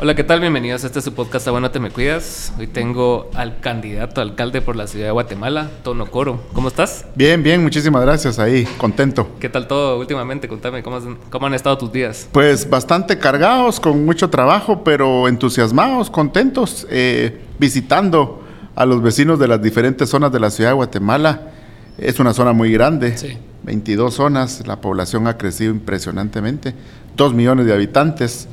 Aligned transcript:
Hola, 0.00 0.14
¿qué 0.14 0.22
tal? 0.22 0.38
Bienvenidos 0.38 0.84
a 0.84 0.86
este 0.86 1.00
su 1.00 1.12
podcast 1.12 1.48
Bueno 1.48 1.72
Te 1.72 1.80
Me 1.80 1.90
Cuidas. 1.90 2.52
Hoy 2.56 2.68
tengo 2.68 3.28
al 3.34 3.58
candidato 3.58 4.20
alcalde 4.20 4.62
por 4.62 4.76
la 4.76 4.86
ciudad 4.86 5.06
de 5.06 5.10
Guatemala, 5.10 5.68
Tono 5.82 6.06
Coro. 6.06 6.40
¿Cómo 6.52 6.68
estás? 6.68 7.04
Bien, 7.16 7.42
bien, 7.42 7.60
muchísimas 7.64 8.02
gracias. 8.02 8.38
Ahí, 8.38 8.64
contento. 8.78 9.28
¿Qué 9.40 9.48
tal 9.48 9.66
todo 9.66 9.98
últimamente? 9.98 10.46
Contame, 10.46 10.84
¿cómo, 10.84 11.00
cómo 11.30 11.48
han 11.48 11.54
estado 11.54 11.78
tus 11.78 11.90
días? 11.90 12.28
Pues 12.30 12.70
bastante 12.70 13.18
cargados, 13.18 13.80
con 13.80 14.04
mucho 14.04 14.30
trabajo, 14.30 14.84
pero 14.84 15.26
entusiasmados, 15.26 16.10
contentos, 16.10 16.86
eh, 16.90 17.40
visitando 17.58 18.44
a 18.76 18.86
los 18.86 19.02
vecinos 19.02 19.40
de 19.40 19.48
las 19.48 19.60
diferentes 19.60 20.08
zonas 20.08 20.30
de 20.30 20.38
la 20.38 20.50
ciudad 20.50 20.70
de 20.70 20.74
Guatemala. 20.74 21.50
Es 21.98 22.20
una 22.20 22.32
zona 22.34 22.52
muy 22.52 22.70
grande, 22.70 23.18
sí. 23.18 23.36
22 23.64 24.14
zonas, 24.14 24.64
la 24.64 24.80
población 24.80 25.26
ha 25.26 25.36
crecido 25.36 25.72
impresionantemente, 25.72 26.72
2 27.16 27.34
millones 27.34 27.66
de 27.66 27.72
habitantes 27.74 28.48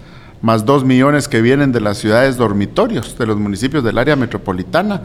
más 0.45 0.63
dos 0.63 0.85
millones 0.85 1.27
que 1.27 1.41
vienen 1.41 1.71
de 1.71 1.81
las 1.81 1.97
ciudades 1.97 2.37
dormitorios, 2.37 3.17
de 3.17 3.25
los 3.25 3.35
municipios 3.35 3.83
del 3.83 3.97
área 3.97 4.15
metropolitana, 4.15 5.01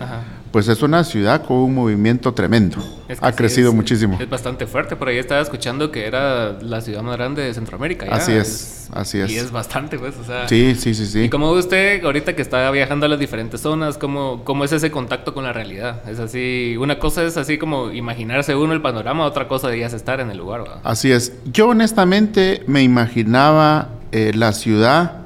pues 0.53 0.69
es 0.69 0.83
una 0.83 1.03
ciudad 1.03 1.47
con 1.47 1.57
un 1.57 1.75
movimiento 1.75 2.35
tremendo. 2.35 2.77
ha 3.23 3.33
crecido 3.33 3.73
muchísimo. 3.73 4.19
Es 4.21 4.29
bastante 4.29 4.67
fuerte. 4.67 4.97
Por 4.97 5.09
ahí 5.09 5.17
estaba 5.17 5.41
escuchando 5.41 5.91
que 5.91 6.05
era 6.07 6.59
la 6.61 6.83
ciudad 6.83 7.01
más 7.03 7.17
grande 7.17 7.41
de 7.41 7.55
Centroamérica. 7.55 8.05
Así 8.11 8.33
es, 8.33 8.91
así 8.93 9.19
es. 9.19 9.31
Y 9.31 9.39
es 9.39 9.51
bastante, 9.51 9.99
pues. 9.99 10.15
O 10.19 10.25
sea, 10.25 10.47
sí, 10.47 10.75
sí, 10.75 10.93
sí, 10.93 11.07
sí. 11.07 11.23
¿Y 11.23 11.29
cómo 11.31 11.51
usted, 11.53 12.05
ahorita 12.05 12.37
que 12.37 12.43
está 12.43 12.71
viajando 12.71 13.07
a 13.07 13.09
las 13.09 13.19
diferentes 13.19 13.63
zonas, 13.63 13.97
cómo, 13.97 14.43
cómo 14.45 14.65
es 14.65 14.73
ese 14.73 14.91
contacto 14.91 15.33
con 15.33 15.45
la 15.45 15.55
realidad? 15.55 16.07
Es 16.07 16.19
así, 16.19 16.77
una 16.79 16.99
cosa 16.99 17.25
es 17.25 17.39
así 17.39 17.57
como 17.57 17.93
imaginarse 17.93 18.55
uno 18.55 18.75
el 18.75 18.83
panorama, 18.83 19.25
otra 19.25 19.49
cosa 19.49 19.75
ya 19.75 19.87
es 19.87 19.95
estar 19.95 20.21
en 20.21 20.31
el 20.31 20.37
lugar. 20.37 20.65
Así 20.85 21.11
es. 21.11 21.33
Yo 21.51 21.69
honestamente 21.69 22.63
me 22.67 22.83
imaginaba 22.83 23.89
eh, 24.13 24.33
la 24.35 24.53
ciudad 24.53 25.21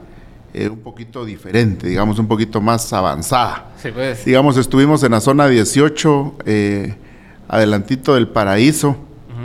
eh, 0.56 0.68
un 0.68 0.78
poquito 0.78 1.24
diferente, 1.24 1.88
digamos, 1.88 2.16
un 2.20 2.28
poquito 2.28 2.60
más 2.60 2.92
avanzada. 2.92 3.72
Sí, 3.82 3.88
pues. 3.92 4.24
Digamos, 4.24 4.56
estuvimos 4.56 5.02
en 5.02 5.10
la 5.10 5.20
zona 5.20 5.48
18, 5.48 6.36
eh, 6.46 6.94
adelantito 7.48 8.14
del 8.14 8.28
paraíso, 8.28 8.96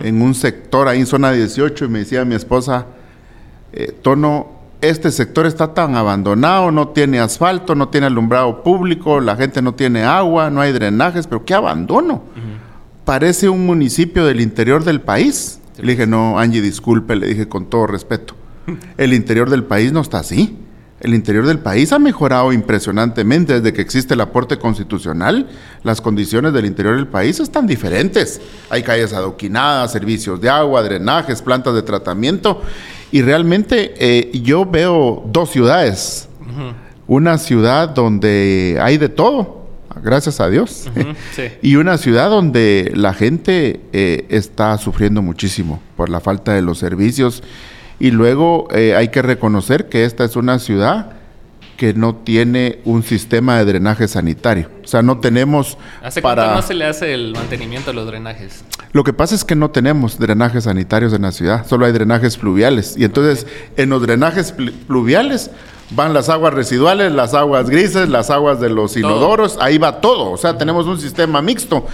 en 0.04 0.22
un 0.22 0.36
sector 0.36 0.88
ahí 0.88 1.00
en 1.00 1.08
zona 1.08 1.32
18, 1.32 1.86
y 1.86 1.88
me 1.88 2.00
decía 2.00 2.24
mi 2.26 2.36
esposa, 2.36 2.86
eh, 3.74 3.92
Tono, 4.04 4.52
este 4.82 5.10
sector 5.10 5.48
está 5.48 5.74
tan 5.74 5.96
abandonado, 5.96 6.70
no 6.70 6.90
tiene 6.90 7.20
asfalto, 7.20 7.74
no 7.74 7.90
tiene 7.90 8.06
alumbrado 8.06 8.62
público, 8.62 9.20
la 9.20 9.36
gente 9.36 9.64
no 9.64 9.74
tiene 9.74 10.04
agua, 10.04 10.52
no 10.52 10.62
hay 10.62 10.72
drenajes, 10.72 11.26
pero 11.26 11.44
qué 11.44 11.56
abandono. 11.56 12.22
Parece 13.04 13.50
un 13.50 13.66
municipio 13.66 14.26
del 14.26 14.42
interior 14.42 14.84
del 14.84 15.02
país. 15.02 15.60
le 15.76 15.94
dije, 15.94 16.06
no, 16.06 16.38
Angie, 16.38 16.62
disculpe, 16.62 17.16
le 17.16 17.26
dije 17.26 17.50
con 17.50 17.66
todo 17.66 17.88
respeto. 17.88 18.36
El 18.98 19.16
interior 19.16 19.50
del 19.50 19.64
país 19.64 19.92
no 19.92 20.02
está 20.02 20.20
así. 20.20 20.56
El 21.02 21.14
interior 21.14 21.46
del 21.46 21.60
país 21.60 21.94
ha 21.94 22.00
mejorado 22.00 22.52
impresionantemente 22.52 23.54
desde 23.62 23.74
que 23.74 23.82
existe 23.82 24.16
el 24.16 24.22
aporte 24.22 24.58
constitucional. 24.58 25.48
Las 25.84 26.02
condiciones 26.02 26.52
del 26.52 26.66
interior 26.66 26.96
del 26.98 27.08
país 27.08 27.40
están 27.40 27.68
diferentes. 27.68 28.42
Hay 28.70 28.84
calles 28.84 29.14
adoquinadas, 29.14 29.94
servicios 29.94 30.42
de 30.42 30.50
agua, 30.50 30.84
drenajes, 30.84 31.42
plantas 31.42 31.74
de 31.74 31.84
tratamiento. 31.84 32.62
Y 33.12 33.22
realmente 33.22 33.94
eh, 33.98 34.30
yo 34.44 34.66
veo 34.66 35.24
dos 35.32 35.52
ciudades. 35.52 36.28
Una 37.08 37.38
ciudad 37.38 37.90
donde 37.90 38.78
hay 38.82 38.98
de 38.98 39.10
todo, 39.10 39.66
gracias 40.04 40.40
a 40.42 40.50
Dios. 40.50 40.90
y 41.62 41.76
una 41.76 41.98
ciudad 41.98 42.30
donde 42.30 42.92
la 42.94 43.14
gente 43.14 43.80
eh, 43.94 44.26
está 44.30 44.78
sufriendo 44.78 45.22
muchísimo 45.22 45.82
por 45.96 46.10
la 46.10 46.20
falta 46.20 46.54
de 46.54 46.62
los 46.62 46.78
servicios 46.78 47.42
y 48.00 48.12
luego 48.12 48.68
eh, 48.72 48.96
hay 48.96 49.10
que 49.10 49.22
reconocer 49.22 49.90
que 49.90 50.06
esta 50.06 50.24
es 50.24 50.36
una 50.36 50.60
ciudad 50.60 51.14
que 51.80 51.94
no 51.94 52.14
tiene 52.14 52.80
un 52.84 53.04
sistema 53.04 53.58
de 53.58 53.64
drenaje 53.64 54.10
sanitario. 54.10 54.70
O 54.84 54.88
sea, 54.88 55.02
no 55.02 55.20
tenemos 55.20 55.78
¿Hace 56.04 56.22
para... 56.22 56.44
cuánto 56.44 56.62
no 56.62 56.68
se 56.68 56.74
le 56.74 56.86
hace 56.86 57.14
el 57.14 57.32
mantenimiento 57.34 57.92
a 57.92 57.94
los 57.94 58.06
drenajes? 58.06 58.66
Lo 58.92 59.06
que 59.06 59.14
pasa 59.14 59.34
es 59.34 59.46
que 59.46 59.56
no 59.56 59.72
tenemos 59.72 60.20
drenajes 60.20 60.66
sanitarios 60.66 61.14
en 61.14 61.22
la 61.22 61.32
ciudad, 61.32 61.66
solo 61.66 61.86
hay 61.86 61.94
drenajes 61.94 62.36
pluviales. 62.36 62.96
Y 62.98 63.06
entonces, 63.06 63.48
en 63.78 63.90
los 63.90 64.02
drenajes 64.02 64.54
pluviales 64.88 65.52
van 65.92 66.14
las 66.14 66.28
aguas 66.28 66.54
residuales, 66.54 67.14
las 67.14 67.34
aguas 67.34 67.70
grises, 67.70 68.10
las 68.10 68.30
aguas 68.30 68.60
de 68.60 68.70
los 68.70 68.98
inodoros, 68.98 69.58
ahí 69.62 69.78
va 69.78 70.02
todo. 70.02 70.32
O 70.32 70.38
sea, 70.38 70.58
tenemos 70.58 70.86
un 70.86 71.00
sistema 71.00 71.42
mixto. 71.42 71.88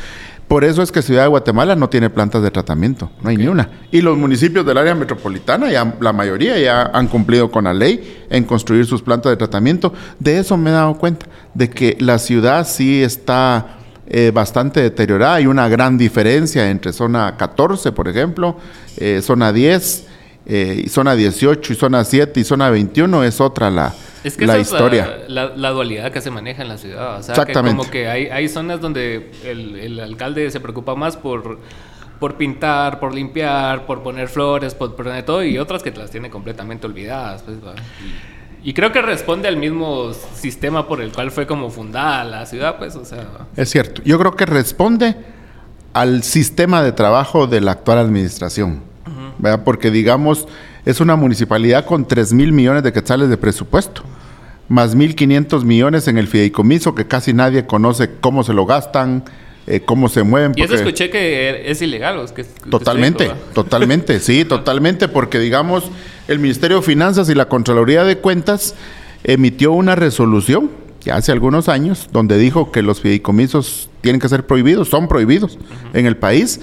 Por 0.48 0.64
eso 0.64 0.84
es 0.84 0.92
que 0.92 1.02
Ciudad 1.02 1.24
de 1.24 1.28
Guatemala 1.28 1.76
no 1.76 1.90
tiene 1.90 2.10
plantas 2.10 2.44
de 2.44 2.52
tratamiento, 2.52 3.10
no 3.22 3.30
hay 3.30 3.38
ni 3.38 3.48
una. 3.48 3.68
Y 3.92 4.02
los 4.02 4.16
municipios 4.16 4.64
del 4.66 4.78
área 4.78 4.94
metropolitana, 4.94 5.72
ya, 5.72 5.96
la 6.00 6.14
mayoría 6.14 6.58
ya 6.60 6.84
han 6.94 7.08
cumplido 7.08 7.50
con 7.50 7.64
la 7.64 7.74
ley 7.74 8.26
en 8.30 8.44
construir 8.44 8.86
sus 8.86 9.02
plantas 9.02 9.32
de 9.32 9.38
tratamiento. 9.38 9.92
De 10.20 10.38
eso 10.38 10.56
me 10.56 10.70
he 10.70 10.74
dado 10.74 10.96
cuenta, 11.00 11.26
de 11.56 11.70
que 11.70 11.98
la 12.00 12.20
ciudad 12.20 12.68
sí 12.68 13.02
está 13.02 13.80
eh, 14.08 14.32
bastante 14.32 14.82
deteriorada. 14.82 15.36
Hay 15.36 15.48
una 15.48 15.68
gran 15.68 15.98
diferencia 15.98 16.70
entre 16.70 16.94
zona 16.94 17.38
14, 17.38 17.92
por 17.92 18.08
ejemplo, 18.08 18.56
eh, 18.98 19.22
zona 19.24 19.52
10, 19.52 20.06
eh, 20.46 20.86
zona 20.90 21.16
18 21.16 21.74
y 21.74 21.76
zona 21.76 22.04
7 22.04 22.40
y 22.40 22.44
zona 22.44 22.70
21 22.70 23.24
es 23.24 23.42
otra 23.42 23.72
la, 23.72 23.96
es 24.26 24.38
que 24.38 24.48
la 24.48 24.58
esa 24.58 24.76
historia. 24.76 25.20
Es 25.28 25.30
la, 25.30 25.70
dualidad 25.70 26.12
que 26.12 26.20
se 26.20 26.32
maneja 26.32 26.64
en 26.64 26.70
la 26.70 26.80
ciudad. 26.80 27.20
O 27.20 27.24
sea, 27.24 27.36
Exactamente. 27.36 27.76
Que 27.76 27.78
como 27.78 27.92
que 27.92 28.08
hay, 28.08 28.26
hay 28.26 28.50
zonas 28.50 28.82
donde 28.82 29.32
el, 29.44 29.76
el, 29.76 30.00
alcalde 30.00 30.50
se 30.50 30.60
preocupa 30.60 30.96
más 30.96 31.16
por, 31.16 31.60
por 32.20 32.36
pintar, 32.36 33.00
por 33.00 33.14
limpiar, 33.14 33.86
por 33.86 34.02
poner 34.02 34.28
flores, 34.28 34.74
por 34.74 34.96
poner 34.96 35.24
todo, 35.24 35.44
y 35.44 35.60
otras 35.60 35.84
que 35.84 35.92
las 35.92 36.10
tiene 36.10 36.32
completamente 36.32 36.88
olvidadas. 36.88 37.44
Pues, 37.44 37.58
y, 38.64 38.74
creo 38.74 38.92
que 38.92 39.04
responde 39.04 39.48
al 39.48 39.58
mismo 39.58 40.12
sistema 40.34 40.88
por 40.88 41.02
el 41.02 41.12
cual 41.12 41.30
fue 41.30 41.46
como 41.46 41.70
fundada 41.70 42.24
la 42.24 42.46
ciudad, 42.48 42.80
pues, 42.80 42.96
o 42.96 43.06
sea. 43.06 43.28
Es 43.56 43.70
cierto. 43.70 44.02
Yo 44.06 44.18
creo 44.18 44.36
que 44.36 44.48
responde 44.48 45.16
al 45.94 46.24
sistema 46.24 46.82
de 46.82 46.94
trabajo 46.94 47.46
de 47.46 47.62
la 47.62 47.74
actual 47.74 48.00
administración. 48.00 48.82
Porque, 49.64 49.92
digamos, 49.92 50.48
es 50.84 51.00
una 51.00 51.16
municipalidad 51.16 51.86
con 51.86 52.08
3 52.08 52.34
mil 52.34 52.52
millones 52.52 52.82
de 52.82 52.92
quetzales 52.92 53.30
de 53.30 53.38
presupuesto 53.38 54.02
más 54.68 54.96
1.500 54.96 55.64
millones 55.64 56.08
en 56.08 56.18
el 56.18 56.28
fideicomiso 56.28 56.96
que 56.96 57.06
casi 57.06 57.34
nadie 57.34 57.66
conoce 57.66 58.10
cómo 58.20 58.44
se 58.44 58.54
lo 58.54 58.66
gastan, 58.66 59.24
eh, 59.68 59.82
cómo 59.82 60.10
se 60.10 60.24
mueven. 60.24 60.54
Y 60.56 60.62
eso 60.62 60.76
escuché 60.76 61.10
que 61.10 61.70
es 61.70 61.82
ilegal. 61.82 62.24
que, 62.34 62.44
totalmente, 62.70 63.32
totalmente, 63.54 64.20
sí, 64.20 64.46
totalmente, 64.50 65.08
porque 65.08 65.40
digamos, 65.40 65.86
el 66.28 66.40
Ministerio 66.40 66.78
de 66.78 66.84
Finanzas 66.84 67.30
y 67.30 67.36
la 67.36 67.48
Contraloría 67.48 68.04
de 68.04 68.18
Cuentas 68.18 68.76
emitió 69.24 69.72
una 69.72 69.96
resolución 69.96 70.70
ya 71.06 71.16
hace 71.18 71.32
algunos 71.32 71.70
años 71.70 72.10
donde 72.12 72.38
dijo 72.38 72.72
que 72.72 72.82
los 72.82 73.00
fideicomisos 73.00 73.90
tienen 74.02 74.20
que 74.20 74.28
ser 74.28 74.46
prohibidos, 74.48 74.90
son 74.90 75.08
prohibidos 75.08 75.60
en 75.94 76.08
el 76.08 76.18
país, 76.18 76.62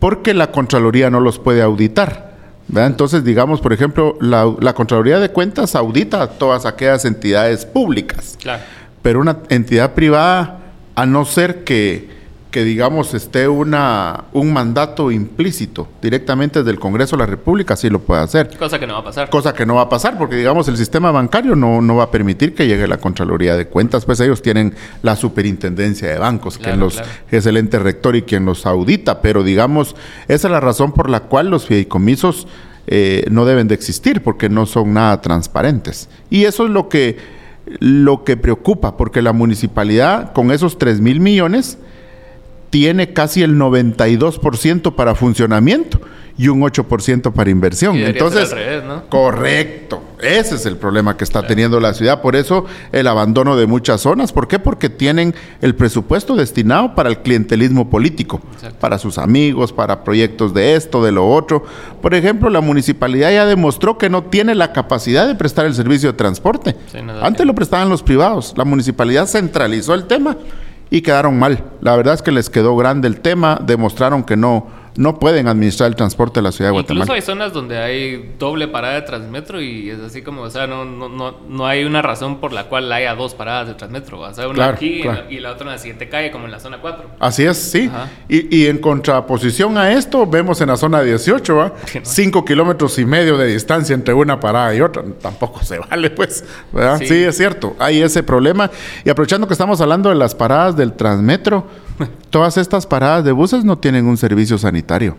porque 0.00 0.32
la 0.32 0.50
Contraloría 0.50 1.10
no 1.10 1.20
los 1.20 1.38
puede 1.38 1.60
auditar. 1.60 2.27
Entonces, 2.74 3.24
digamos, 3.24 3.60
por 3.60 3.72
ejemplo, 3.72 4.16
la, 4.20 4.74
Contraloría 4.74 5.18
de 5.18 5.30
Cuentas 5.30 5.74
audita 5.74 6.28
todas 6.28 6.66
aquellas 6.66 7.04
entidades 7.04 7.64
públicas. 7.64 8.36
Claro. 8.40 8.62
Pero 9.02 9.20
una 9.20 9.38
entidad 9.48 9.94
privada, 9.94 10.60
a 10.94 11.06
no 11.06 11.24
ser 11.24 11.64
que 11.64 12.17
que 12.50 12.64
digamos 12.64 13.12
esté 13.14 13.46
una 13.46 14.24
un 14.32 14.52
mandato 14.52 15.10
implícito 15.10 15.88
directamente 16.00 16.60
desde 16.60 16.70
el 16.70 16.78
Congreso 16.78 17.16
de 17.16 17.20
la 17.20 17.26
República 17.26 17.76
sí 17.76 17.90
lo 17.90 18.00
puede 18.00 18.22
hacer. 18.22 18.56
Cosa 18.56 18.78
que 18.78 18.86
no 18.86 18.94
va 18.94 19.00
a 19.00 19.04
pasar. 19.04 19.30
Cosa 19.30 19.52
que 19.52 19.66
no 19.66 19.74
va 19.74 19.82
a 19.82 19.88
pasar 19.88 20.16
porque 20.16 20.36
digamos 20.36 20.68
el 20.68 20.76
sistema 20.76 21.10
bancario 21.10 21.54
no, 21.54 21.82
no 21.82 21.96
va 21.96 22.04
a 22.04 22.10
permitir 22.10 22.54
que 22.54 22.66
llegue 22.66 22.88
la 22.88 22.98
Contraloría 22.98 23.56
de 23.56 23.66
Cuentas, 23.66 24.04
pues 24.04 24.20
ellos 24.20 24.40
tienen 24.40 24.74
la 25.02 25.16
superintendencia 25.16 26.08
de 26.08 26.18
bancos, 26.18 26.58
que 26.58 26.76
los, 26.76 27.02
es 27.30 27.46
el 27.46 27.56
ente 27.56 27.78
rector 27.78 28.16
y 28.16 28.22
quien 28.22 28.44
los 28.44 28.66
audita, 28.66 29.20
pero 29.20 29.42
digamos, 29.42 29.94
esa 30.28 30.48
es 30.48 30.52
la 30.52 30.60
razón 30.60 30.92
por 30.92 31.10
la 31.10 31.20
cual 31.20 31.50
los 31.50 31.66
fideicomisos 31.66 32.46
eh, 32.86 33.24
no 33.30 33.44
deben 33.44 33.68
de 33.68 33.74
existir 33.74 34.22
porque 34.22 34.48
no 34.48 34.64
son 34.64 34.94
nada 34.94 35.20
transparentes. 35.20 36.08
Y 36.30 36.44
eso 36.44 36.64
es 36.64 36.70
lo 36.70 36.88
que, 36.88 37.18
lo 37.80 38.24
que 38.24 38.36
preocupa, 38.36 38.96
porque 38.96 39.20
la 39.20 39.32
municipalidad 39.32 40.32
con 40.32 40.50
esos 40.50 40.78
3 40.78 41.00
mil 41.00 41.20
millones 41.20 41.78
tiene 42.70 43.12
casi 43.12 43.42
el 43.42 43.56
92% 43.56 44.94
para 44.94 45.14
funcionamiento 45.14 46.00
y 46.38 46.46
un 46.46 46.60
8% 46.60 47.32
para 47.32 47.50
inversión. 47.50 47.96
Entonces, 47.96 48.54
correcto. 49.08 50.04
Ese 50.20 50.54
es 50.54 50.66
el 50.66 50.76
problema 50.76 51.16
que 51.16 51.24
está 51.24 51.46
teniendo 51.46 51.80
la 51.80 51.94
ciudad. 51.94 52.22
Por 52.22 52.36
eso 52.36 52.64
el 52.92 53.08
abandono 53.08 53.56
de 53.56 53.66
muchas 53.66 54.00
zonas. 54.00 54.32
¿Por 54.32 54.46
qué? 54.46 54.60
Porque 54.60 54.88
tienen 54.88 55.34
el 55.60 55.74
presupuesto 55.74 56.36
destinado 56.36 56.94
para 56.94 57.08
el 57.08 57.18
clientelismo 57.18 57.90
político, 57.90 58.40
para 58.80 58.98
sus 58.98 59.18
amigos, 59.18 59.72
para 59.72 60.04
proyectos 60.04 60.54
de 60.54 60.76
esto, 60.76 61.04
de 61.04 61.10
lo 61.10 61.28
otro. 61.28 61.64
Por 62.00 62.14
ejemplo, 62.14 62.50
la 62.50 62.60
municipalidad 62.60 63.32
ya 63.32 63.44
demostró 63.44 63.98
que 63.98 64.08
no 64.08 64.24
tiene 64.24 64.54
la 64.54 64.72
capacidad 64.72 65.26
de 65.26 65.34
prestar 65.34 65.66
el 65.66 65.74
servicio 65.74 66.12
de 66.12 66.18
transporte. 66.18 66.76
Antes 67.20 67.46
lo 67.46 67.54
prestaban 67.54 67.88
los 67.88 68.04
privados. 68.04 68.54
La 68.56 68.64
municipalidad 68.64 69.26
centralizó 69.26 69.94
el 69.94 70.04
tema 70.04 70.36
y 70.90 71.02
quedaron 71.02 71.38
mal. 71.38 71.64
La 71.80 71.96
verdad 71.96 72.14
es 72.14 72.22
que 72.22 72.32
les 72.32 72.50
quedó 72.50 72.76
grande 72.76 73.08
el 73.08 73.20
tema, 73.20 73.58
demostraron 73.64 74.22
que 74.22 74.36
no, 74.36 74.66
no 74.98 75.18
pueden 75.20 75.46
administrar 75.46 75.88
el 75.88 75.94
transporte 75.94 76.40
de 76.40 76.42
la 76.42 76.50
ciudad 76.50 76.70
de 76.70 76.72
Guatemala. 76.72 77.04
Incluso 77.04 77.12
hay 77.14 77.22
zonas 77.22 77.52
donde 77.52 77.78
hay 77.78 78.34
doble 78.36 78.66
parada 78.66 78.94
de 78.94 79.02
Transmetro 79.02 79.62
y 79.62 79.90
es 79.90 80.00
así 80.00 80.22
como, 80.22 80.42
o 80.42 80.50
sea, 80.50 80.66
no, 80.66 80.84
no, 80.84 81.08
no, 81.08 81.36
no 81.48 81.66
hay 81.68 81.84
una 81.84 82.02
razón 82.02 82.40
por 82.40 82.52
la 82.52 82.64
cual 82.64 82.92
haya 82.92 83.14
dos 83.14 83.34
paradas 83.36 83.68
de 83.68 83.74
Transmetro. 83.74 84.18
O 84.18 84.34
sea, 84.34 84.46
una 84.48 84.54
Claro, 84.56 84.74
aquí 84.74 84.86
y 84.86 85.02
la- 85.04 85.24
y 85.30 85.38
la 85.38 85.52
otra 85.52 85.66
en 85.66 85.72
la 85.74 85.78
siguiente 85.78 86.08
calle, 86.08 86.32
como 86.32 86.46
en 86.46 86.50
la 86.50 86.58
zona 86.58 86.78
4. 86.80 87.04
Así 87.20 87.44
es, 87.44 87.56
sí. 87.56 87.88
Y, 88.28 88.56
y 88.56 88.66
en 88.66 88.78
contraposición 88.78 89.78
a 89.78 89.92
esto, 89.92 90.26
vemos 90.26 90.60
en 90.60 90.66
la 90.68 90.76
zona 90.76 91.00
18, 91.02 91.54
¿va? 91.54 91.72
Que 91.92 92.00
no. 92.00 92.04
Cinco 92.04 92.44
kilómetros 92.44 92.98
y 92.98 93.04
medio 93.04 93.38
de 93.38 93.46
distancia 93.46 93.94
entre 93.94 94.14
una 94.14 94.40
parada 94.40 94.74
y 94.74 94.80
otra. 94.80 95.04
Tampoco 95.22 95.62
se 95.62 95.78
vale, 95.78 96.10
pues. 96.10 96.44
¿verdad? 96.72 96.98
Sí. 96.98 97.06
Sí. 97.06 97.14
es 97.22 97.36
cierto. 97.36 97.76
Hay 97.78 98.02
ese 98.02 98.24
problema. 98.24 98.68
Y 99.04 99.10
aprovechando 99.10 99.46
que 99.46 99.54
estamos 99.54 99.80
hablando 99.80 100.08
de 100.08 100.16
las 100.16 100.34
paradas 100.34 100.76
del 100.76 100.92
Transmetro, 100.94 101.66
todas 102.30 102.56
estas 102.56 102.86
paradas 102.86 103.24
de 103.24 103.32
buses 103.32 103.64
no 103.64 103.78
tienen 103.78 104.06
un 104.06 104.16
servicio 104.16 104.58
sanitario. 104.58 105.16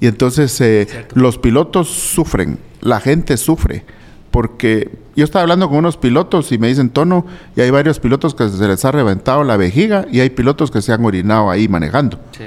Y 0.00 0.06
entonces 0.06 0.60
eh, 0.60 1.06
los 1.14 1.38
pilotos 1.38 1.88
sufren, 1.88 2.58
la 2.80 3.00
gente 3.00 3.36
sufre, 3.36 3.84
porque 4.30 4.90
yo 5.16 5.24
estaba 5.24 5.42
hablando 5.42 5.68
con 5.68 5.78
unos 5.78 5.96
pilotos 5.96 6.52
y 6.52 6.58
me 6.58 6.68
dicen 6.68 6.90
tono, 6.90 7.26
y 7.56 7.60
hay 7.60 7.70
varios 7.70 7.98
pilotos 8.00 8.34
que 8.34 8.48
se 8.48 8.66
les 8.68 8.84
ha 8.84 8.92
reventado 8.92 9.44
la 9.44 9.56
vejiga 9.56 10.06
y 10.10 10.20
hay 10.20 10.30
pilotos 10.30 10.70
que 10.70 10.80
se 10.82 10.92
han 10.92 11.04
orinado 11.04 11.50
ahí 11.50 11.68
manejando. 11.68 12.18
Sí, 12.30 12.44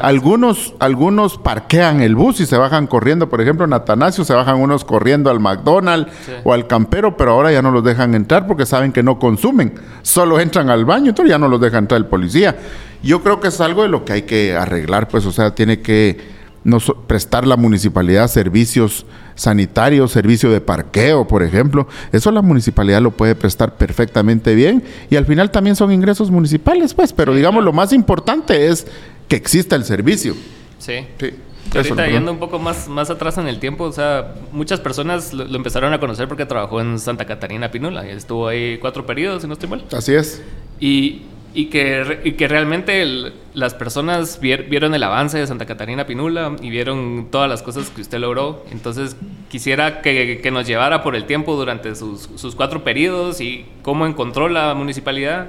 Algunos, 0.00 0.74
algunos 0.78 1.38
parquean 1.38 2.00
el 2.02 2.14
bus 2.14 2.40
y 2.40 2.46
se 2.46 2.56
bajan 2.56 2.86
corriendo. 2.86 3.28
Por 3.28 3.40
ejemplo, 3.40 3.64
en 3.64 3.72
Atanasio 3.72 4.24
se 4.24 4.34
bajan 4.34 4.60
unos 4.60 4.84
corriendo 4.84 5.30
al 5.30 5.40
McDonald's 5.40 6.10
Sí. 6.26 6.32
o 6.44 6.52
al 6.52 6.66
campero, 6.66 7.16
pero 7.16 7.32
ahora 7.32 7.52
ya 7.52 7.62
no 7.62 7.70
los 7.70 7.84
dejan 7.84 8.14
entrar 8.14 8.46
porque 8.46 8.66
saben 8.66 8.92
que 8.92 9.02
no 9.02 9.18
consumen. 9.18 9.74
Solo 10.02 10.40
entran 10.40 10.70
al 10.70 10.84
baño, 10.84 11.10
entonces 11.10 11.30
ya 11.30 11.38
no 11.38 11.48
los 11.48 11.60
deja 11.60 11.78
entrar 11.78 11.98
el 11.98 12.06
policía. 12.06 12.56
Yo 13.02 13.22
creo 13.22 13.40
que 13.40 13.48
es 13.48 13.60
algo 13.60 13.82
de 13.82 13.88
lo 13.88 14.04
que 14.04 14.12
hay 14.12 14.22
que 14.22 14.54
arreglar, 14.56 15.08
pues, 15.08 15.24
o 15.26 15.32
sea, 15.32 15.54
tiene 15.54 15.80
que 15.80 16.39
nos 16.64 16.92
prestar 17.06 17.46
la 17.46 17.56
municipalidad 17.56 18.28
servicios 18.28 19.06
sanitarios, 19.34 20.12
servicio 20.12 20.50
de 20.50 20.60
parqueo, 20.60 21.26
por 21.26 21.42
ejemplo. 21.42 21.88
Eso 22.12 22.30
la 22.30 22.42
municipalidad 22.42 23.00
lo 23.00 23.12
puede 23.12 23.34
prestar 23.34 23.76
perfectamente 23.76 24.54
bien 24.54 24.82
y 25.08 25.16
al 25.16 25.24
final 25.24 25.50
también 25.50 25.76
son 25.76 25.92
ingresos 25.92 26.30
municipales, 26.30 26.94
pues, 26.94 27.12
pero 27.12 27.34
digamos 27.34 27.64
lo 27.64 27.72
más 27.72 27.92
importante 27.92 28.68
es 28.68 28.86
que 29.28 29.36
exista 29.36 29.76
el 29.76 29.84
servicio. 29.84 30.34
Sí. 30.78 31.06
Sí. 31.18 31.30
Ahorita 31.74 32.08
yendo 32.08 32.32
un 32.32 32.38
poco 32.38 32.58
más, 32.58 32.88
más 32.88 33.10
atrás 33.10 33.38
en 33.38 33.46
el 33.46 33.60
tiempo, 33.60 33.84
o 33.84 33.92
sea, 33.92 34.34
muchas 34.50 34.80
personas 34.80 35.32
lo, 35.32 35.44
lo 35.44 35.56
empezaron 35.56 35.92
a 35.92 36.00
conocer 36.00 36.26
porque 36.26 36.44
trabajó 36.44 36.80
en 36.80 36.98
Santa 36.98 37.26
Catarina 37.26 37.70
Pinula 37.70 38.06
y 38.06 38.10
estuvo 38.10 38.48
ahí 38.48 38.78
cuatro 38.78 39.06
periodos, 39.06 39.42
si 39.42 39.48
no 39.48 39.54
estoy 39.54 39.68
mal. 39.68 39.84
Así 39.92 40.14
es. 40.14 40.42
Y, 40.80 41.22
y, 41.54 41.66
que, 41.66 42.20
y 42.24 42.32
que 42.32 42.46
realmente 42.48 43.02
el- 43.02 43.32
las 43.54 43.74
personas 43.74 44.40
vier- 44.40 44.68
vieron 44.68 44.94
el 44.94 45.02
avance 45.02 45.36
de 45.38 45.46
Santa 45.46 45.66
Catarina 45.66 46.06
Pinula 46.06 46.54
y 46.62 46.70
vieron 46.70 47.26
todas 47.30 47.48
las 47.50 47.62
cosas 47.62 47.90
que 47.90 48.00
usted 48.02 48.18
logró. 48.18 48.64
Entonces 48.70 49.16
quisiera 49.48 50.00
que, 50.02 50.40
que 50.42 50.50
nos 50.50 50.66
llevara 50.66 51.02
por 51.02 51.16
el 51.16 51.24
tiempo 51.24 51.56
durante 51.56 51.94
sus, 51.96 52.28
sus 52.36 52.54
cuatro 52.54 52.84
periodos 52.84 53.40
y 53.40 53.66
cómo 53.82 54.06
encontró 54.06 54.48
la 54.48 54.74
municipalidad 54.74 55.48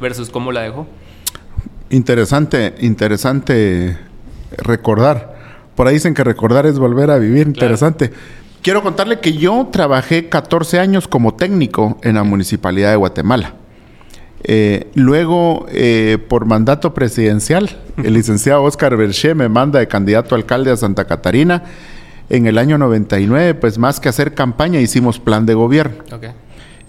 versus 0.00 0.28
cómo 0.30 0.52
la 0.52 0.60
dejó. 0.62 0.86
Interesante, 1.90 2.74
interesante 2.80 3.96
recordar. 4.58 5.36
Por 5.74 5.86
ahí 5.86 5.94
dicen 5.94 6.12
que 6.14 6.24
recordar 6.24 6.66
es 6.66 6.78
volver 6.78 7.10
a 7.10 7.18
vivir. 7.18 7.46
Interesante. 7.46 8.10
Quiero 8.62 8.82
contarle 8.82 9.20
que 9.20 9.32
yo 9.34 9.68
trabajé 9.72 10.28
14 10.28 10.80
años 10.80 11.08
como 11.08 11.34
técnico 11.34 11.98
en 12.02 12.16
la 12.16 12.24
Municipalidad 12.24 12.90
de 12.90 12.96
Guatemala. 12.96 13.54
Eh, 14.44 14.86
luego, 14.94 15.66
eh, 15.70 16.18
por 16.28 16.46
mandato 16.46 16.94
presidencial, 16.94 17.70
el 18.02 18.14
licenciado 18.14 18.62
Oscar 18.62 18.96
Berché 18.96 19.34
me 19.34 19.48
manda 19.48 19.78
de 19.80 19.88
candidato 19.88 20.34
a 20.34 20.38
alcalde 20.38 20.70
a 20.70 20.76
Santa 20.76 21.04
Catarina. 21.06 21.64
En 22.30 22.46
el 22.46 22.58
año 22.58 22.76
99, 22.78 23.54
pues 23.54 23.78
más 23.78 24.00
que 24.00 24.08
hacer 24.08 24.34
campaña, 24.34 24.80
hicimos 24.80 25.18
plan 25.18 25.46
de 25.46 25.54
gobierno. 25.54 26.04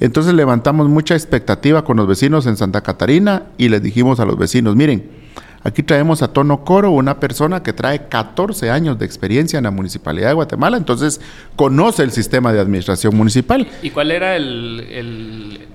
Entonces 0.01 0.34
levantamos 0.34 0.88
mucha 0.90 1.16
expectativa 1.16 1.84
con 1.84 1.98
los 1.98 2.07
vecinos 2.07 2.46
en 2.46 2.56
Santa 2.57 2.81
Catarina 2.81 3.44
y 3.57 3.69
les 3.69 3.81
dijimos 3.81 4.19
a 4.19 4.25
los 4.25 4.38
vecinos, 4.38 4.75
miren, 4.75 5.10
aquí 5.63 5.84
traemos 5.84 6.22
a 6.22 6.31
Tono 6.31 6.63
Coro, 6.63 6.92
una 6.92 7.19
persona 7.19 7.63
que 7.63 7.74
trae 7.74 8.07
14 8.07 8.69
años 8.69 8.98
de 9.00 9.06
experiencia 9.06 9.57
en 9.57 9.63
la 9.66 9.72
Municipalidad 9.72 10.30
de 10.30 10.34
Guatemala, 10.36 10.78
entonces 10.78 11.19
conoce 11.57 12.04
el 12.04 12.12
sistema 12.12 12.54
de 12.54 12.60
administración 12.62 13.16
municipal. 13.16 13.68
¿Y 13.81 13.90
cuál 13.90 14.12
era 14.12 14.36
el- 14.38 15.68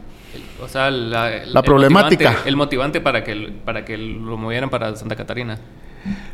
o 0.63 0.69
sea, 0.69 0.91
la, 0.91 1.63
problemática. 1.63 2.31
motivante- 2.31 2.49
el 2.49 2.57
motivante 2.57 3.01
para 3.01 3.25
que, 3.25 3.53
para 3.65 3.85
que 3.85 3.97
lo 3.99 4.37
movieran 4.37 4.71
para 4.71 4.95
Santa 4.97 5.17
Catarina? 5.17 5.59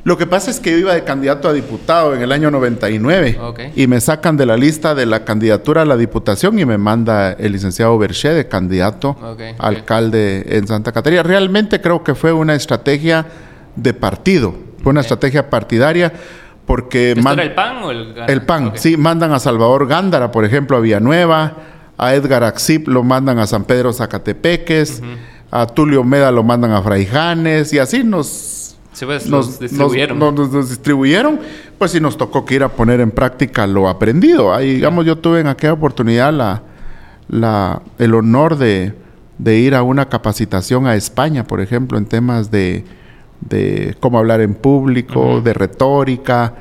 Lo 0.02 0.18
que 0.18 0.26
pasa 0.26 0.50
es 0.50 0.58
que 0.58 0.72
yo 0.72 0.78
iba 0.78 0.94
de 0.94 1.04
candidato 1.04 1.48
a 1.48 1.52
diputado 1.52 2.12
en 2.14 2.22
el 2.22 2.32
año 2.32 2.50
99 2.50 3.38
Ok. 3.40 3.60
y 3.76 3.86
me 3.86 4.00
sacan 4.00 4.36
de 4.36 4.44
la 4.44 4.56
lista 4.56 4.96
de 4.96 5.06
la 5.06 5.24
candidatura 5.24 5.82
a 5.82 5.84
la 5.84 5.96
diputación 5.96 6.58
y 6.58 6.64
me 6.64 6.76
manda 6.76 7.32
el 7.32 7.52
licenciado 7.52 7.96
Berché 7.96 8.30
de 8.30 8.48
candidato 8.48 9.16
a 9.58 9.66
alcalde 9.68 10.44
en 10.48 10.66
Santa 10.66 10.90
Catarina. 10.90 11.22
Realmente 11.22 11.80
creo 11.80 12.02
que 12.02 12.16
fue 12.16 12.32
una 12.32 12.54
estrategia 12.56 13.26
de 13.76 13.94
partido, 13.94 14.54
fue 14.82 14.90
una 14.90 15.02
estrategia 15.02 15.48
partidaria 15.48 16.12
porque 16.66 17.12
¿Esto 17.12 17.30
era 17.32 17.42
el 17.44 17.54
PAN 17.54 17.76
o 17.84 17.90
el 17.92 18.14
el 18.28 18.42
PAN, 18.42 18.72
sí, 18.74 18.96
mandan 18.96 19.32
a 19.32 19.38
Salvador 19.38 19.86
Gándara, 19.86 20.30
por 20.32 20.44
ejemplo, 20.44 20.76
a 20.76 20.80
Villanueva, 20.80 21.54
a 22.02 22.14
Edgar 22.14 22.42
Axip 22.44 22.88
lo 22.88 23.02
mandan 23.02 23.38
a 23.38 23.46
San 23.46 23.64
Pedro 23.64 23.92
Zacatepeques, 23.92 25.02
a 25.50 25.66
Tulio 25.66 26.02
Meda 26.04 26.30
lo 26.32 26.42
mandan 26.42 26.70
a 26.72 26.80
Fraijanes 26.82 27.72
y 27.72 27.78
así 27.78 28.02
nos 28.04 28.56
Sí, 28.92 29.04
pues, 29.06 29.26
nos, 29.28 29.60
distribuyeron. 29.60 30.18
nos- 30.18 30.68
distribuyeron, 30.68 31.38
pues 31.78 31.90
sí 31.92 32.00
nos 32.00 32.16
tocó 32.16 32.44
que 32.44 32.56
ir 32.56 32.62
a 32.64 32.68
poner 32.70 33.00
en 33.00 33.10
práctica 33.12 33.66
lo 33.66 33.88
aprendido. 33.88 34.52
Ahí, 34.52 34.74
digamos, 34.74 35.04
yo 35.06 35.16
tuve 35.16 35.40
en 35.40 35.46
aquella 35.46 35.74
oportunidad 35.74 36.32
la, 36.32 36.62
la, 37.28 37.82
el 37.98 38.14
honor 38.14 38.56
de, 38.56 38.94
de 39.38 39.58
ir 39.58 39.74
a 39.76 39.82
una 39.82 40.08
capacitación 40.08 40.86
a 40.86 40.96
España, 40.96 41.44
por 41.44 41.60
ejemplo, 41.60 41.98
en 41.98 42.06
temas 42.06 42.50
de, 42.50 42.84
de 43.40 43.94
cómo 44.00 44.18
hablar 44.18 44.40
en 44.40 44.54
público, 44.54 45.40
de 45.40 45.52
retórica, 45.54 46.54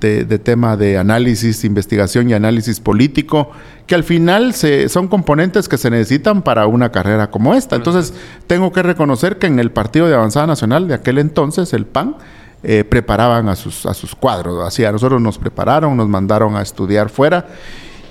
de, 0.00 0.24
de 0.24 0.38
tema 0.38 0.76
de 0.76 0.98
análisis, 0.98 1.64
investigación 1.64 2.28
y 2.30 2.34
análisis 2.34 2.80
político, 2.80 3.50
que 3.86 3.94
al 3.94 4.04
final 4.04 4.52
se, 4.54 4.88
son 4.88 5.08
componentes 5.08 5.68
que 5.68 5.78
se 5.78 5.90
necesitan 5.90 6.42
para 6.42 6.66
una 6.66 6.90
carrera 6.90 7.30
como 7.30 7.54
esta. 7.54 7.76
Entonces, 7.76 8.14
tengo 8.46 8.72
que 8.72 8.82
reconocer 8.82 9.38
que 9.38 9.46
en 9.46 9.58
el 9.58 9.70
Partido 9.70 10.08
de 10.08 10.14
Avanzada 10.14 10.46
Nacional 10.46 10.88
de 10.88 10.94
aquel 10.94 11.18
entonces, 11.18 11.72
el 11.72 11.86
PAN, 11.86 12.16
eh, 12.62 12.84
preparaban 12.84 13.48
a 13.48 13.56
sus, 13.56 13.86
a 13.86 13.94
sus 13.94 14.14
cuadros. 14.14 14.66
Así 14.66 14.84
a 14.84 14.92
nosotros 14.92 15.20
nos 15.20 15.38
prepararon, 15.38 15.96
nos 15.96 16.08
mandaron 16.08 16.56
a 16.56 16.62
estudiar 16.62 17.10
fuera. 17.10 17.46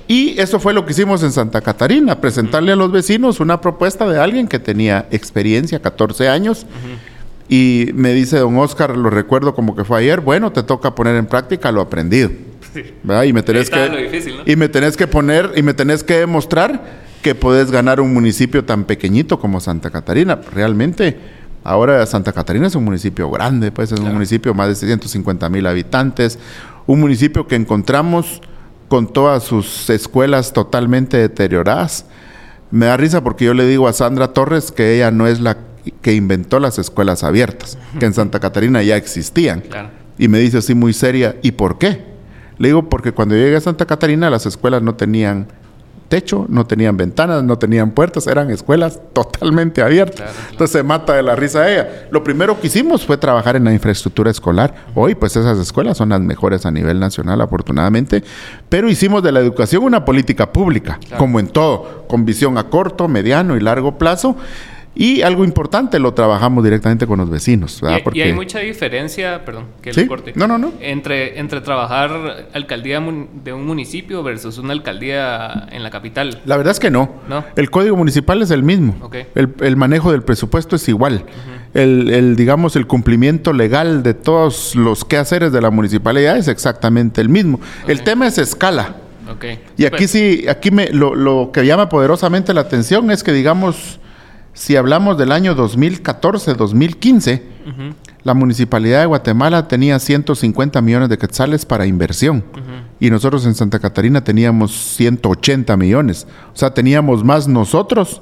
Y 0.08 0.40
eso 0.40 0.60
fue 0.60 0.74
lo 0.74 0.86
que 0.86 0.92
hicimos 0.92 1.24
en 1.24 1.32
Santa 1.32 1.62
Catarina, 1.62 2.22
presentarle 2.22 2.72
a 2.72 2.76
los 2.76 2.92
vecinos 2.92 3.40
una 3.40 3.60
propuesta 3.60 4.08
de 4.08 4.20
alguien 4.20 4.48
que 4.48 4.60
tenía 4.60 5.08
experiencia, 5.10 5.82
14 5.82 6.30
años. 6.30 6.66
Y 7.48 7.92
me 7.94 8.14
dice 8.14 8.40
don 8.40 8.58
Oscar, 8.58 8.98
lo 8.98 9.10
recuerdo 9.10 9.54
como 9.54 9.76
que 9.76 9.84
fue 9.84 10.00
ayer, 10.00 10.22
bueno, 10.22 10.52
te 10.52 10.64
toca 10.64 10.96
poner 10.96 11.16
en 11.16 11.28
práctica 11.28 11.72
lo 11.72 11.82
aprendido. 11.82 12.32
¿verdad? 13.04 13.24
Y 13.24 13.34
me 13.34 13.44
tenés 13.44 13.70
que 13.70 13.88
lo 13.88 13.98
difícil, 13.98 14.38
¿no? 14.38 14.44
y 14.46 14.56
me 14.56 14.68
tenés 14.68 14.98
que 14.98 15.08
poner 15.08 15.52
y 15.56 15.62
me 15.62 15.74
tenés 15.74 16.04
que 16.04 16.18
demostrar 16.18 17.06
que 17.22 17.36
podés 17.36 17.72
ganar 17.72 18.02
un 18.02 18.14
municipio 18.14 18.66
tan 18.66 18.84
pequeñito 18.84 19.40
como 19.40 19.60
Santa 19.60 19.90
Catarina. 19.90 20.40
Realmente 20.54 21.18
ahora 21.64 22.06
Santa 22.06 22.34
Catarina 22.34 22.68
es 22.68 22.76
un 22.76 22.84
municipio 22.84 23.30
grande, 23.32 23.72
pues 23.72 23.92
es 23.92 24.00
un 24.00 24.14
municipio 24.14 24.52
de 24.52 24.58
más 24.58 24.68
de 24.68 24.76
650 24.76 25.50
mil 25.50 25.66
habitantes, 25.66 26.38
un 26.86 27.00
municipio 27.00 27.48
que 27.48 27.56
encontramos 27.56 28.42
con 28.88 29.12
todas 29.12 29.44
sus 29.44 29.90
escuelas 29.90 30.54
totalmente 30.54 31.18
deterioradas. 31.18 32.06
Me 32.70 32.88
da 32.88 32.98
risa 32.98 33.24
porque 33.24 33.46
yo 33.46 33.54
le 33.54 33.66
digo 33.66 33.88
a 33.88 33.94
Sandra 33.94 34.34
Torres 34.34 34.72
que 34.72 34.96
ella 34.96 35.12
no 35.12 35.28
es 35.28 35.40
la 35.40 35.58
que 36.02 36.14
inventó 36.14 36.60
las 36.60 36.80
escuelas 36.80 37.24
abiertas, 37.24 37.78
que 38.00 38.06
en 38.06 38.14
Santa 38.14 38.40
Catarina 38.40 38.82
ya 38.84 38.96
existían. 38.98 39.62
Claro. 39.62 39.90
Y 40.18 40.28
me 40.28 40.40
dice 40.40 40.60
así 40.60 40.74
muy 40.76 40.94
seria, 40.94 41.36
¿y 41.42 41.52
por 41.52 41.78
qué? 41.78 42.04
Le 42.58 42.70
digo, 42.70 42.90
porque 42.90 43.12
cuando 43.12 43.36
llegué 43.36 43.56
a 43.58 43.62
Santa 43.62 43.86
Catarina 43.86 44.30
las 44.30 44.46
escuelas 44.46 44.82
no 44.82 44.96
tenían 44.96 45.48
techo, 46.08 46.46
no 46.50 46.66
tenían 46.68 46.96
ventanas, 46.98 47.44
no 47.44 47.58
tenían 47.58 47.90
puertas, 47.92 48.28
eran 48.28 48.52
escuelas 48.52 49.00
totalmente 49.12 49.82
abiertas. 49.82 50.18
Claro, 50.18 50.32
claro. 50.34 50.48
Entonces 50.52 50.72
se 50.80 50.84
mata 50.84 51.14
de 51.16 51.24
la 51.24 51.36
risa 51.36 51.70
ella. 51.70 52.08
Lo 52.12 52.24
primero 52.24 52.62
que 52.62 52.68
hicimos 52.68 53.06
fue 53.06 53.18
trabajar 53.18 53.56
en 53.56 53.64
la 53.66 53.74
infraestructura 53.74 54.30
escolar. 54.30 54.86
Hoy 54.94 55.16
pues 55.16 55.36
esas 55.36 55.58
escuelas 55.58 55.98
son 55.98 56.10
las 56.10 56.22
mejores 56.22 56.66
a 56.66 56.72
nivel 56.72 57.00
nacional 57.00 57.42
afortunadamente, 57.42 58.24
pero 58.70 58.88
hicimos 58.88 59.24
de 59.24 59.32
la 59.32 59.40
educación 59.40 59.84
una 59.84 60.06
política 60.06 60.54
pública, 60.54 61.00
Claro. 61.02 61.18
como 61.18 61.40
en 61.40 61.48
todo, 61.48 62.06
con 62.08 62.24
visión 62.24 62.58
a 62.60 62.66
corto, 62.70 63.08
mediano 63.08 63.58
y 63.58 63.60
largo 63.60 63.98
plazo. 63.98 64.36
Y 64.96 65.22
algo 65.22 65.44
importante, 65.44 66.00
lo 66.00 66.14
trabajamos 66.14 66.64
directamente 66.64 67.06
con 67.06 67.20
los 67.20 67.30
vecinos. 67.30 67.82
¿verdad? 67.82 68.00
Y, 68.14 68.20
y 68.20 68.22
hay 68.22 68.34
mucha 68.34 68.60
diferencia, 68.60 69.44
perdón, 69.44 69.66
que 69.82 69.94
¿Sí? 69.94 70.08
corte. 70.08 70.32
No, 70.36 70.48
no, 70.48 70.58
no. 70.58 70.72
Entre, 70.80 71.38
entre 71.40 71.62
trabajar 71.62 72.48
alcaldía 72.54 73.02
de 73.44 73.54
un 73.54 73.66
municipio 73.66 74.24
versus 74.24 74.58
una 74.58 74.72
alcaldía 74.74 75.68
en 75.72 75.84
la 75.84 75.90
capital. 75.90 76.42
La 76.46 76.56
verdad 76.56 76.72
es 76.72 76.80
que 76.80 76.92
no. 76.92 77.16
¿No? 77.28 77.44
El 77.56 77.70
código 77.70 77.98
municipal 77.98 78.42
es 78.42 78.52
el 78.52 78.64
mismo. 78.64 78.96
Ok. 79.02 79.16
El, 79.36 79.54
el 79.60 79.76
manejo 79.76 80.12
del 80.12 80.24
presupuesto 80.24 80.78
es 80.78 80.88
igual. 80.88 81.26
el, 81.74 82.10
el, 82.10 82.36
digamos, 82.38 82.76
el 82.78 82.88
cumplimiento 82.88 83.52
legal 83.52 84.02
de 84.02 84.14
todos 84.14 84.76
los 84.76 85.04
quehaceres 85.04 85.52
de 85.52 85.62
la 85.62 85.70
municipalidad 85.72 86.38
es 86.38 86.48
exactamente 86.48 87.20
el 87.20 87.28
mismo. 87.30 87.60
El 87.88 88.02
tema 88.04 88.28
es 88.28 88.38
escala. 88.38 88.96
Okay. 89.36 89.60
Y 89.76 89.86
aquí 89.86 90.08
sí, 90.08 90.46
aquí 90.48 90.72
me, 90.72 90.90
lo, 90.90 91.16
lo, 91.16 91.52
que 91.52 91.66
llama 91.66 91.90
poderosamente 91.90 92.54
la 92.54 92.62
atención 92.62 93.10
es 93.10 93.24
que, 93.24 93.34
digamos, 93.34 94.00
si 94.56 94.78
hablamos 94.78 95.18
del 95.18 95.34
año 95.34 95.54
2014, 95.54 96.54
2015, 96.54 97.44
uh 97.66 97.70
-huh. 97.70 97.94
la 98.24 98.34
municipalidad 98.34 99.02
de 99.02 99.06
Guatemala 99.06 99.68
tenía 99.68 100.00
150 100.00 100.82
millones 100.82 101.10
de 101.10 101.18
quetzales 101.18 101.66
para 101.66 101.86
inversión. 101.86 102.38
Uh 102.38 102.58
-huh. 102.58 102.62
Y 103.02 103.10
nosotros 103.10 103.46
en 103.46 103.54
Santa 103.54 103.80
Catarina 103.80 104.24
teníamos 104.24 104.72
180 104.96 105.76
millones. 105.76 106.26
O 106.54 106.58
sea, 106.58 106.74
teníamos 106.74 107.26
más 107.26 107.50
nosotros 107.50 108.22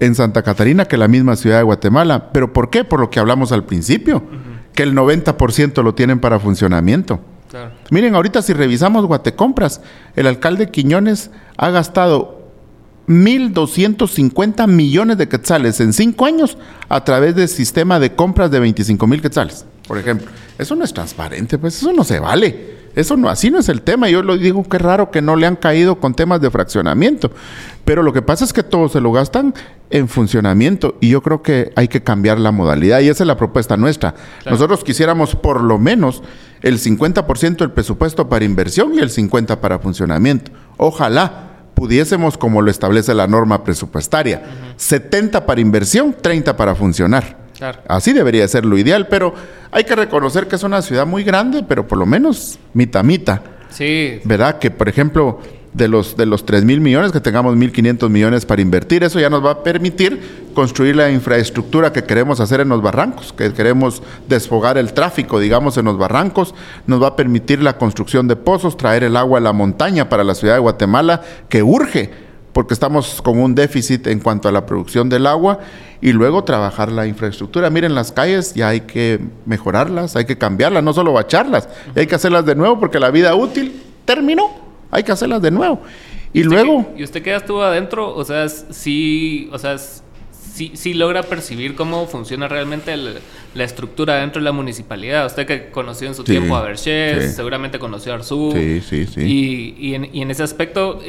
en 0.00 0.16
Santa 0.16 0.42
Catarina 0.42 0.86
que 0.86 0.96
la 0.96 1.06
misma 1.06 1.36
ciudad 1.36 1.58
de 1.58 1.62
Guatemala. 1.62 2.32
¿Pero 2.32 2.52
por 2.52 2.68
qué? 2.68 2.82
Por 2.82 2.98
lo 2.98 3.08
que 3.08 3.20
hablamos 3.20 3.52
al 3.52 3.64
principio, 3.64 4.16
uh 4.16 4.20
-huh. 4.20 4.72
que 4.74 4.82
el 4.82 4.92
90% 4.92 5.84
lo 5.84 5.94
tienen 5.94 6.18
para 6.18 6.40
funcionamiento. 6.40 7.20
Claro. 7.48 7.70
Miren, 7.92 8.16
ahorita 8.16 8.42
si 8.42 8.52
revisamos 8.54 9.06
Guatecompras, 9.06 9.82
el 10.16 10.26
alcalde 10.26 10.70
Quiñones 10.70 11.30
ha 11.56 11.70
gastado 11.70 12.37
1.250 13.08 14.66
millones 14.68 15.18
de 15.18 15.28
quetzales 15.28 15.80
en 15.80 15.92
cinco 15.92 16.26
años 16.26 16.58
a 16.88 17.02
través 17.04 17.34
del 17.34 17.48
sistema 17.48 17.98
de 17.98 18.14
compras 18.14 18.50
de 18.50 18.60
25 18.60 19.06
mil 19.06 19.22
quetzales, 19.22 19.64
por 19.86 19.98
ejemplo. 19.98 20.28
Eso 20.58 20.76
no 20.76 20.84
es 20.84 20.92
transparente, 20.92 21.56
pues 21.58 21.78
eso 21.78 21.92
no 21.92 22.04
se 22.04 22.20
vale. 22.20 22.78
Eso 22.94 23.16
no, 23.16 23.28
así 23.28 23.50
no 23.50 23.60
es 23.60 23.68
el 23.68 23.82
tema. 23.82 24.08
Yo 24.08 24.22
lo 24.22 24.36
digo 24.36 24.64
que 24.64 24.76
raro 24.76 25.10
que 25.10 25.22
no 25.22 25.36
le 25.36 25.46
han 25.46 25.54
caído 25.54 26.00
con 26.00 26.14
temas 26.14 26.40
de 26.40 26.50
fraccionamiento. 26.50 27.30
Pero 27.84 28.02
lo 28.02 28.12
que 28.12 28.22
pasa 28.22 28.44
es 28.44 28.52
que 28.52 28.64
todos 28.64 28.92
se 28.92 29.00
lo 29.00 29.12
gastan 29.12 29.54
en 29.90 30.08
funcionamiento 30.08 30.96
y 31.00 31.10
yo 31.10 31.22
creo 31.22 31.40
que 31.40 31.72
hay 31.76 31.88
que 31.88 32.02
cambiar 32.02 32.40
la 32.40 32.50
modalidad 32.50 33.00
y 33.00 33.08
esa 33.08 33.22
es 33.22 33.28
la 33.28 33.36
propuesta 33.36 33.76
nuestra. 33.76 34.12
Claro. 34.12 34.50
Nosotros 34.50 34.82
quisiéramos 34.82 35.36
por 35.36 35.62
lo 35.62 35.78
menos 35.78 36.22
el 36.60 36.78
50% 36.78 37.58
del 37.58 37.70
presupuesto 37.70 38.28
para 38.28 38.44
inversión 38.44 38.94
y 38.94 38.98
el 38.98 39.10
50% 39.10 39.58
para 39.58 39.78
funcionamiento. 39.78 40.50
Ojalá 40.76 41.47
pudiésemos, 41.78 42.36
como 42.36 42.60
lo 42.60 42.70
establece 42.70 43.14
la 43.14 43.28
norma 43.28 43.62
presupuestaria, 43.62 44.42
uh 44.42 44.74
-huh. 44.74 44.74
70 44.76 45.46
para 45.46 45.60
inversión, 45.60 46.14
30 46.20 46.56
para 46.56 46.74
funcionar. 46.74 47.36
Claro. 47.56 47.80
Así 47.88 48.12
debería 48.12 48.46
ser 48.48 48.64
lo 48.64 48.76
ideal, 48.76 49.06
pero 49.08 49.34
hay 49.70 49.84
que 49.84 49.94
reconocer 49.94 50.48
que 50.48 50.56
es 50.56 50.62
una 50.64 50.82
ciudad 50.82 51.06
muy 51.06 51.22
grande, 51.24 51.64
pero 51.66 51.86
por 51.86 51.98
lo 51.98 52.06
menos 52.06 52.58
mitad 52.74 53.04
mitad. 53.04 53.40
Sí. 53.70 54.20
¿Verdad? 54.24 54.58
Que, 54.58 54.70
por 54.70 54.88
ejemplo, 54.88 55.40
de 55.72 55.88
los, 55.88 56.16
de 56.16 56.26
los 56.26 56.44
3 56.44 56.64
mil 56.64 56.80
millones, 56.80 57.12
que 57.12 57.20
tengamos 57.20 57.56
1.500 57.56 58.08
millones 58.08 58.46
para 58.46 58.62
invertir, 58.62 59.04
eso 59.04 59.20
ya 59.20 59.30
nos 59.30 59.44
va 59.44 59.52
a 59.52 59.62
permitir 59.62 60.48
construir 60.54 60.96
la 60.96 61.10
infraestructura 61.10 61.92
que 61.92 62.04
queremos 62.04 62.40
hacer 62.40 62.60
en 62.60 62.68
los 62.68 62.82
barrancos, 62.82 63.32
que 63.32 63.52
queremos 63.52 64.02
desfogar 64.28 64.78
el 64.78 64.92
tráfico, 64.92 65.38
digamos, 65.38 65.76
en 65.76 65.84
los 65.84 65.98
barrancos, 65.98 66.54
nos 66.86 67.02
va 67.02 67.08
a 67.08 67.16
permitir 67.16 67.62
la 67.62 67.78
construcción 67.78 68.28
de 68.28 68.36
pozos, 68.36 68.76
traer 68.76 69.04
el 69.04 69.16
agua 69.16 69.38
a 69.38 69.42
la 69.42 69.52
montaña 69.52 70.08
para 70.08 70.24
la 70.24 70.34
ciudad 70.34 70.54
de 70.54 70.60
Guatemala, 70.60 71.22
que 71.48 71.62
urge, 71.62 72.27
porque 72.58 72.74
estamos 72.74 73.22
con 73.22 73.38
un 73.38 73.54
déficit 73.54 74.08
en 74.08 74.18
cuanto 74.18 74.48
a 74.48 74.50
la 74.50 74.66
producción 74.66 75.08
del 75.08 75.28
agua, 75.28 75.60
y 76.00 76.10
luego 76.10 76.42
trabajar 76.42 76.90
la 76.90 77.06
infraestructura. 77.06 77.70
Miren, 77.70 77.94
las 77.94 78.10
calles 78.10 78.52
ya 78.52 78.70
hay 78.70 78.80
que 78.80 79.20
mejorarlas, 79.46 80.16
hay 80.16 80.24
que 80.24 80.36
cambiarlas, 80.36 80.82
no 80.82 80.92
solo 80.92 81.12
bacharlas, 81.12 81.68
hay 81.94 82.08
que 82.08 82.16
hacerlas 82.16 82.44
de 82.44 82.56
nuevo 82.56 82.80
porque 82.80 82.98
la 82.98 83.12
vida 83.12 83.32
útil 83.36 83.80
terminó 84.04 84.50
hay 84.90 85.04
que 85.04 85.12
hacerlas 85.12 85.40
de 85.40 85.52
nuevo. 85.52 85.80
Y, 86.32 86.40
¿Y 86.40 86.42
luego... 86.42 86.92
Que, 86.94 87.02
¿Y 87.02 87.04
usted 87.04 87.22
que 87.22 87.30
ya 87.30 87.36
estuvo 87.36 87.62
adentro? 87.62 88.12
O 88.12 88.24
sea, 88.24 88.48
sí, 88.48 89.48
o 89.52 89.58
sea, 89.60 89.78
sí, 89.78 90.72
sí 90.74 90.94
logra 90.94 91.22
percibir 91.22 91.76
cómo 91.76 92.08
funciona 92.08 92.48
realmente 92.48 92.92
el, 92.92 93.20
la 93.54 93.62
estructura 93.62 94.16
dentro 94.16 94.40
de 94.40 94.46
la 94.46 94.52
municipalidad. 94.52 95.26
Usted 95.26 95.46
que 95.46 95.70
conoció 95.70 96.08
en 96.08 96.16
su 96.16 96.22
sí, 96.22 96.32
tiempo 96.32 96.56
a 96.56 96.62
Berchez, 96.62 97.24
sí. 97.24 97.36
seguramente 97.36 97.78
conoció 97.78 98.10
a 98.10 98.16
Arzú. 98.16 98.50
Sí, 98.52 98.80
sí, 98.80 99.06
sí. 99.06 99.20
Y, 99.20 99.76
y, 99.78 99.94
en, 99.94 100.12
y 100.12 100.22
en 100.22 100.32
ese 100.32 100.42
aspecto, 100.42 101.00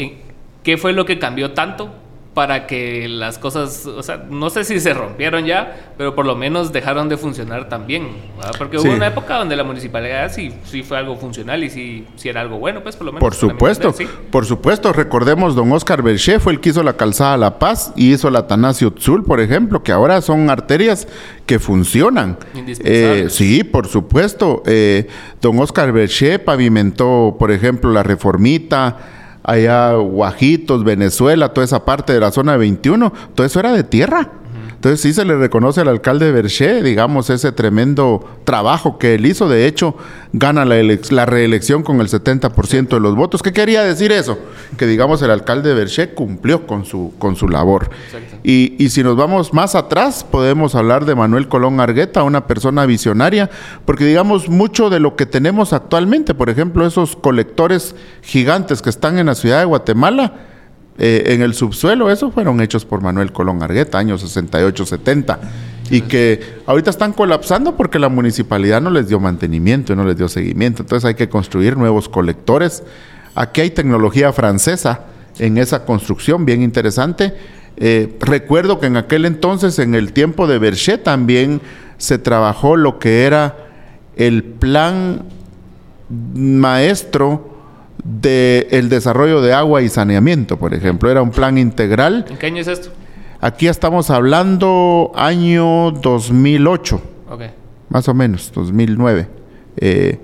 ¿qué 0.63 0.77
fue 0.77 0.93
lo 0.93 1.05
que 1.05 1.19
cambió 1.19 1.53
tanto 1.53 1.91
para 2.33 2.67
que 2.67 3.09
las 3.09 3.37
cosas, 3.37 3.85
o 3.85 4.03
sea, 4.03 4.25
no 4.29 4.49
sé 4.49 4.63
si 4.63 4.79
se 4.79 4.93
rompieron 4.93 5.45
ya, 5.45 5.91
pero 5.97 6.15
por 6.15 6.25
lo 6.25 6.35
menos 6.35 6.71
dejaron 6.71 7.09
de 7.09 7.17
funcionar 7.17 7.67
también. 7.67 8.07
¿verdad? 8.37 8.53
Porque 8.57 8.79
sí. 8.79 8.87
hubo 8.87 8.95
una 8.95 9.07
época 9.07 9.37
donde 9.37 9.55
la 9.55 9.65
municipalidad 9.65 10.31
sí, 10.31 10.53
sí 10.63 10.83
fue 10.83 10.97
algo 10.97 11.17
funcional 11.17 11.63
y 11.63 11.69
sí, 11.69 12.07
sí 12.15 12.29
era 12.29 12.39
algo 12.39 12.57
bueno, 12.57 12.81
pues 12.81 12.95
por 12.95 13.07
lo 13.07 13.11
menos. 13.11 13.21
Por 13.21 13.35
supuesto, 13.35 13.91
sí. 13.91 14.07
por 14.31 14.45
supuesto. 14.45 14.93
Recordemos, 14.93 15.53
don 15.53 15.71
Oscar 15.71 16.01
Berché 16.01 16.39
fue 16.39 16.53
el 16.53 16.59
que 16.59 16.69
hizo 16.69 16.83
la 16.83 16.93
calzada 16.93 17.35
La 17.35 17.59
Paz 17.59 17.91
y 17.95 18.13
hizo 18.13 18.29
la 18.29 18.47
Tanasio 18.47 18.93
Tzul, 18.93 19.25
por 19.25 19.41
ejemplo, 19.41 19.83
que 19.83 19.91
ahora 19.91 20.21
son 20.21 20.49
arterias 20.49 21.07
que 21.45 21.59
funcionan. 21.59 22.37
Eh, 22.55 23.25
sí, 23.29 23.65
por 23.65 23.87
supuesto. 23.87 24.61
Eh, 24.65 25.07
don 25.41 25.59
Oscar 25.59 25.91
Berché 25.91 26.39
pavimentó, 26.39 27.35
por 27.37 27.51
ejemplo, 27.51 27.91
la 27.91 28.03
Reformita 28.03 29.18
allá 29.43 29.93
Guajitos, 29.93 30.83
Venezuela, 30.83 31.53
toda 31.53 31.65
esa 31.65 31.85
parte 31.85 32.13
de 32.13 32.19
la 32.19 32.31
zona 32.31 32.57
21, 32.57 33.13
todo 33.35 33.45
eso 33.45 33.59
era 33.59 33.71
de 33.71 33.83
tierra. 33.83 34.31
Entonces 34.79 35.01
sí 35.01 35.11
se 35.11 35.25
le 35.25 35.35
reconoce 35.35 35.81
al 35.81 35.89
alcalde 35.89 36.31
Berché, 36.31 36.81
digamos, 36.81 37.29
ese 37.29 37.51
tremendo 37.51 38.25
trabajo 38.45 38.97
que 38.97 39.15
él 39.15 39.25
hizo. 39.25 39.49
De 39.49 39.67
hecho, 39.67 39.93
gana 40.31 40.63
la, 40.63 40.77
la 41.09 41.25
reelección 41.25 41.83
con 41.83 41.99
el 41.99 42.07
70% 42.07 42.87
de 42.87 42.99
los 43.01 43.13
votos. 43.13 43.43
¿Qué 43.43 43.51
quería 43.51 43.83
decir 43.83 44.13
eso? 44.13 44.39
Que 44.77 44.87
digamos 44.87 45.21
el 45.21 45.31
alcalde 45.31 45.73
Berché 45.73 46.11
cumplió 46.11 46.65
con 46.65 46.85
su, 46.85 47.11
con 47.19 47.35
su 47.35 47.49
labor. 47.49 47.89
Y, 48.41 48.81
y, 48.81 48.91
si 48.91 49.03
nos 49.03 49.17
vamos 49.17 49.53
más 49.53 49.75
atrás, 49.75 50.23
podemos 50.23 50.75
hablar 50.75 51.03
de 51.03 51.13
Manuel 51.13 51.49
Colón 51.49 51.81
Argueta, 51.81 52.23
una 52.23 52.47
persona 52.47 52.85
visionaria, 52.85 53.49
porque 53.83 54.05
digamos 54.05 54.47
mucho 54.47 54.89
de 54.89 55.01
lo 55.01 55.17
que 55.17 55.25
tenemos 55.25 55.73
actualmente, 55.73 56.33
por 56.33 56.49
ejemplo, 56.49 56.87
esos 56.87 57.17
colectores 57.17 57.97
gigantes 58.21 58.81
que 58.81 58.89
están 58.89 59.19
en 59.19 59.25
la 59.25 59.35
ciudad 59.35 59.59
de 59.59 59.65
Guatemala, 59.65 60.48
eh, 61.01 61.33
en 61.33 61.41
el 61.41 61.53
subsuelo, 61.53 62.11
esos 62.11 62.33
fueron 62.33 62.59
hechos 62.59 62.83
por 62.83 63.01
Manuel 63.01 63.31
Colón 63.31 63.63
Argueta, 63.63 63.97
años 63.97 64.19
68, 64.19 64.85
70, 64.85 65.39
y 65.89 66.01
que 66.01 66.57
ahorita 66.65 66.89
están 66.89 67.13
colapsando 67.13 67.77
porque 67.77 67.99
la 67.99 68.09
municipalidad 68.09 68.81
no 68.81 68.89
les 68.89 69.07
dio 69.07 69.17
mantenimiento, 69.17 69.95
no 69.95 70.03
les 70.03 70.17
dio 70.17 70.27
seguimiento, 70.27 70.83
entonces 70.83 71.07
hay 71.07 71.15
que 71.15 71.29
construir 71.29 71.77
nuevos 71.77 72.09
colectores. 72.09 72.83
Aquí 73.33 73.61
hay 73.61 73.69
tecnología 73.69 74.33
francesa 74.33 75.05
en 75.39 75.57
esa 75.57 75.85
construcción, 75.85 76.45
bien 76.45 76.61
interesante. 76.61 77.33
Eh, 77.77 78.17
recuerdo 78.19 78.81
que 78.81 78.87
en 78.87 78.97
aquel 78.97 79.23
entonces, 79.23 79.79
en 79.79 79.95
el 79.95 80.11
tiempo 80.11 80.47
de 80.47 80.59
Berchet, 80.59 81.01
también 81.01 81.61
se 81.97 82.17
trabajó 82.17 82.75
lo 82.75 82.99
que 82.99 83.23
era 83.23 83.55
el 84.17 84.43
plan 84.43 85.23
maestro 86.33 87.48
del 88.03 88.67
el 88.71 88.89
desarrollo 88.89 89.41
de 89.41 89.53
agua 89.53 89.81
y 89.81 89.89
saneamiento, 89.89 90.57
por 90.57 90.73
ejemplo. 90.73 91.09
Era 91.09 91.21
un 91.21 91.31
plan 91.31 91.57
integral. 91.57 92.25
¿En 92.29 92.37
qué 92.37 92.47
año 92.47 92.61
es 92.61 92.67
esto? 92.67 92.89
Aquí 93.41 93.67
estamos 93.67 94.09
hablando 94.09 95.11
año 95.15 95.91
2008. 95.91 97.01
Okay. 97.31 97.51
Más 97.89 98.07
o 98.07 98.13
menos, 98.13 98.51
2009. 98.53 99.27
Eh, 99.77 100.19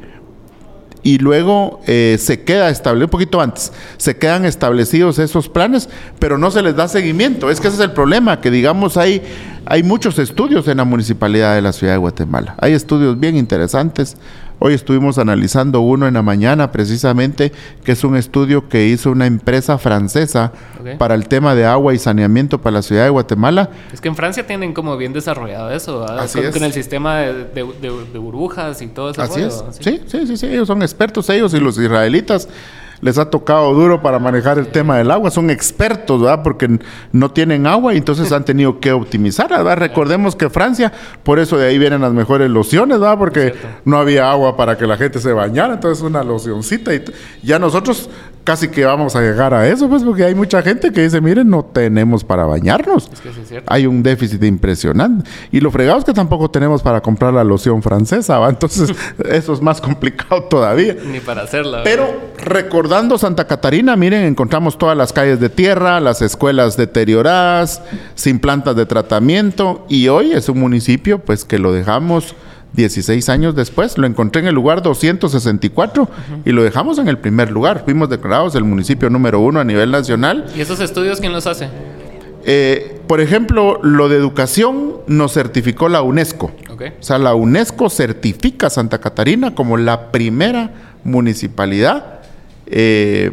y 1.05 1.19
luego 1.19 1.81
eh, 1.85 2.17
se 2.19 2.43
queda 2.43 2.69
establecido, 2.69 3.05
un 3.05 3.11
poquito 3.11 3.39
antes, 3.39 3.71
se 3.97 4.17
quedan 4.17 4.43
establecidos 4.43 5.19
esos 5.19 5.47
planes, 5.47 5.87
pero 6.17 6.39
no 6.39 6.49
se 6.49 6.63
les 6.63 6.75
da 6.75 6.87
seguimiento. 6.87 7.51
Es 7.51 7.61
que 7.61 7.67
ese 7.67 7.77
es 7.77 7.83
el 7.83 7.91
problema, 7.91 8.41
que 8.41 8.49
digamos 8.49 8.97
hay, 8.97 9.21
hay 9.65 9.83
muchos 9.83 10.19
estudios 10.19 10.67
en 10.67 10.77
la 10.77 10.83
municipalidad 10.83 11.55
de 11.55 11.61
la 11.61 11.73
ciudad 11.73 11.93
de 11.93 11.97
Guatemala. 11.97 12.55
Hay 12.59 12.73
estudios 12.73 13.19
bien 13.19 13.35
interesantes. 13.35 14.17
Hoy 14.59 14.73
estuvimos 14.73 15.17
analizando 15.17 15.81
uno 15.81 16.07
en 16.07 16.13
la 16.13 16.21
mañana 16.21 16.71
precisamente, 16.71 17.51
que 17.83 17.91
es 17.91 18.03
un 18.03 18.15
estudio 18.15 18.69
que 18.69 18.87
hizo 18.87 19.11
una 19.11 19.25
empresa 19.25 19.77
francesa 19.77 20.53
okay. 20.79 20.95
para 20.97 21.15
el 21.15 21.27
tema 21.27 21.55
de 21.55 21.65
agua 21.65 21.93
y 21.93 21.99
saneamiento 21.99 22.61
para 22.61 22.75
la 22.75 22.81
ciudad 22.81 23.03
de 23.03 23.09
Guatemala. 23.09 23.69
Es 23.91 23.99
que 23.99 24.07
en 24.07 24.15
Francia 24.15 24.47
tienen 24.47 24.73
como 24.73 24.95
bien 24.95 25.11
desarrollado 25.11 25.71
eso, 25.71 26.05
con, 26.05 26.45
es. 26.45 26.53
con, 26.53 26.63
el 26.63 26.71
sistema 26.71 27.17
de, 27.17 27.33
de, 27.33 27.65
de, 27.81 28.05
de, 28.13 28.19
burbujas 28.19 28.81
y 28.81 28.87
todo 28.87 29.09
eso. 29.09 29.21
Así 29.21 29.41
es. 29.41 29.63
Sí, 29.79 30.01
sí, 30.07 30.25
sí, 30.25 30.37
sí, 30.37 30.45
ellos 30.45 30.67
son 30.67 30.81
expertos, 30.83 31.29
ellos 31.29 31.53
y 31.53 31.59
los 31.59 31.77
israelitas 31.77 32.47
les 33.05 33.19
ha 33.19 33.29
tocado 33.29 33.71
duro 33.75 34.01
para 34.01 34.17
manejar 34.17 34.57
el 34.57 34.69
tema 34.69 34.97
del 34.97 35.11
agua. 35.11 35.29
Son 35.29 35.51
expertos, 35.51 36.23
¿verdad? 36.23 36.41
Porque 36.41 36.79
no 37.11 37.29
tienen 37.29 37.67
agua 37.67 37.93
y 37.93 37.97
entonces 37.97 38.31
han 38.31 38.43
tenido 38.45 38.79
que 38.79 38.91
optimizar, 38.91 39.47
¿verdad? 39.47 39.77
Recordemos 39.77 40.35
que 40.35 40.49
Francia, 40.49 40.91
por 41.21 41.37
eso 41.37 41.55
de 41.55 41.67
ahí 41.67 41.77
vienen 41.77 42.01
las 42.01 42.13
mejores 42.13 42.49
lociones, 42.49 42.99
¿verdad? 42.99 43.19
Porque 43.19 43.53
no 43.85 43.99
había 43.99 44.31
agua 44.31 44.57
para 44.57 44.75
que 44.75 44.87
la 44.87 44.97
gente 44.97 45.19
se 45.19 45.33
bañara, 45.33 45.75
entonces 45.75 46.03
una 46.03 46.23
locioncita. 46.23 46.95
Y 46.95 47.03
ya 47.43 47.59
nosotros 47.59 48.09
casi 48.45 48.69
que 48.69 48.85
vamos 48.85 49.15
a 49.15 49.21
llegar 49.21 49.53
a 49.53 49.67
eso, 49.67 49.89
pues, 49.89 50.03
porque 50.03 50.23
hay 50.23 50.35
mucha 50.35 50.61
gente 50.61 50.91
que 50.91 51.01
dice, 51.01 51.19
miren, 51.19 51.49
no 51.49 51.65
tenemos 51.65 52.23
para 52.23 52.45
bañarnos. 52.45 53.09
Es 53.11 53.19
que 53.19 53.33
sí 53.33 53.41
es 53.41 53.49
cierto. 53.49 53.73
Hay 53.73 53.87
un 53.87 54.03
déficit 54.03 54.41
impresionante. 54.43 55.29
Y 55.51 55.59
lo 55.59 55.71
fregado 55.71 55.97
es 55.97 56.05
que 56.05 56.13
tampoco 56.13 56.49
tenemos 56.49 56.83
para 56.83 57.01
comprar 57.01 57.33
la 57.33 57.43
loción 57.43 57.81
francesa, 57.81 58.37
¿va? 58.37 58.49
Entonces, 58.49 58.93
eso 59.29 59.53
es 59.53 59.61
más 59.61 59.81
complicado 59.81 60.43
todavía. 60.43 60.95
Ni 61.11 61.19
para 61.19 61.41
hacerla. 61.41 61.81
Pero 61.83 62.07
recordando 62.37 63.17
Santa 63.17 63.47
Catarina, 63.47 63.95
miren, 63.95 64.23
encontramos 64.23 64.77
todas 64.77 64.95
las 64.95 65.11
calles 65.11 65.39
de 65.39 65.49
tierra, 65.49 65.99
las 65.99 66.21
escuelas 66.21 66.77
deterioradas, 66.77 67.81
sin 68.13 68.39
plantas 68.39 68.75
de 68.75 68.85
tratamiento, 68.85 69.85
y 69.89 70.07
hoy 70.07 70.33
es 70.33 70.49
un 70.49 70.59
municipio, 70.59 71.17
pues, 71.19 71.45
que 71.45 71.57
lo 71.57 71.73
dejamos 71.73 72.35
16 72.75 73.29
años 73.29 73.55
después, 73.55 73.97
lo 73.97 74.05
encontré 74.05 74.41
en 74.41 74.47
el 74.47 74.55
lugar 74.55 74.81
264 74.81 76.09
y 76.45 76.51
lo 76.51 76.63
dejamos 76.63 76.97
en 76.99 77.07
el 77.07 77.17
primer 77.17 77.51
lugar. 77.51 77.83
Fuimos 77.85 78.09
declarados 78.09 78.55
el 78.55 78.63
municipio 78.63 79.09
número 79.09 79.39
uno 79.39 79.59
a 79.59 79.63
nivel 79.63 79.91
nacional. 79.91 80.45
¿Y 80.55 80.61
esos 80.61 80.79
estudios 80.79 81.19
quién 81.19 81.31
los 81.31 81.47
hace? 81.47 81.69
Eh, 82.43 83.01
por 83.07 83.21
ejemplo, 83.21 83.79
lo 83.81 84.07
de 84.07 84.17
educación 84.17 84.97
nos 85.07 85.33
certificó 85.33 85.89
la 85.89 86.01
UNESCO. 86.01 86.51
O 86.69 87.03
sea, 87.03 87.17
la 87.17 87.33
UNESCO 87.33 87.89
certifica 87.89 88.67
a 88.67 88.69
Santa 88.69 88.99
Catarina 88.99 89.55
como 89.55 89.77
la 89.77 90.11
primera 90.11 90.71
municipalidad 91.03 92.19
eh, 92.67 93.31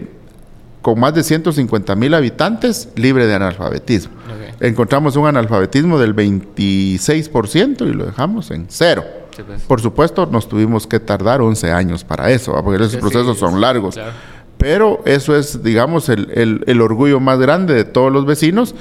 con 0.80 0.98
más 0.98 1.14
de 1.14 1.22
150 1.22 1.94
mil 1.96 2.14
habitantes 2.14 2.88
libre 2.96 3.26
de 3.26 3.34
analfabetismo. 3.34 4.14
Encontramos 4.60 5.16
un 5.16 5.26
analfabetismo 5.26 5.98
del 5.98 6.14
26% 6.14 7.88
y 7.88 7.92
lo 7.92 8.06
dejamos 8.06 8.50
en 8.50 8.66
cero. 8.68 9.04
Sí, 9.36 9.42
pues. 9.46 9.62
Por 9.62 9.80
supuesto, 9.80 10.26
nos 10.26 10.48
tuvimos 10.48 10.86
que 10.86 11.00
tardar 11.00 11.40
11 11.40 11.72
años 11.72 12.04
para 12.04 12.30
eso, 12.30 12.52
porque 12.62 12.76
esos 12.82 12.92
Sí, 12.92 12.98
procesos 12.98 13.38
son 13.38 13.60
largos. 13.60 13.94
claro. 13.94 14.12
Pero 14.58 15.02
eso 15.06 15.34
es, 15.36 15.62
digamos, 15.62 16.08
el, 16.08 16.30
el- 16.34 16.64
el 16.66 16.80
orgullo 16.80 17.18
más 17.18 17.38
grande 17.40 17.74
de 17.74 17.84
todos 17.84 18.12
los 18.12 18.26
vecinos. 18.26 18.74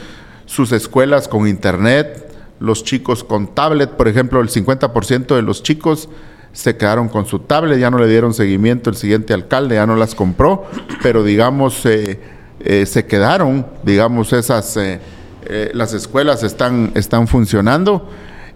Sus 0.46 0.72
escuelas 0.74 1.28
con 1.28 1.48
internet, 1.48 2.30
los 2.60 2.84
chicos 2.84 3.24
con 3.24 3.48
tablet, 3.56 3.90
por 3.92 4.08
ejemplo, 4.08 4.42
el 4.42 4.50
50% 4.50 5.36
de 5.36 5.42
los 5.42 5.64
chicos 5.64 6.10
se 6.54 6.76
quedaron 6.76 7.08
con 7.08 7.26
su 7.26 7.40
tablet, 7.40 7.80
ya 7.80 7.90
no 7.90 7.98
le 7.98 8.08
dieron 8.08 8.34
seguimiento 8.34 8.90
el 8.90 8.96
siguiente 8.98 9.34
alcalde, 9.34 9.76
ya 9.76 9.88
no 9.88 9.96
las 9.96 10.14
compró, 10.14 10.66
pero 11.02 11.24
digamos, 11.24 11.86
eh, 11.86 12.20
eh, 12.60 12.86
se 12.86 13.06
quedaron, 13.06 13.66
digamos, 13.84 14.34
esas, 14.34 14.76
eh, 14.78 15.00
eh, 15.46 15.72
las 15.74 15.94
escuelas 15.94 16.44
están, 16.44 16.92
están 16.94 17.28
funcionando. 17.28 18.08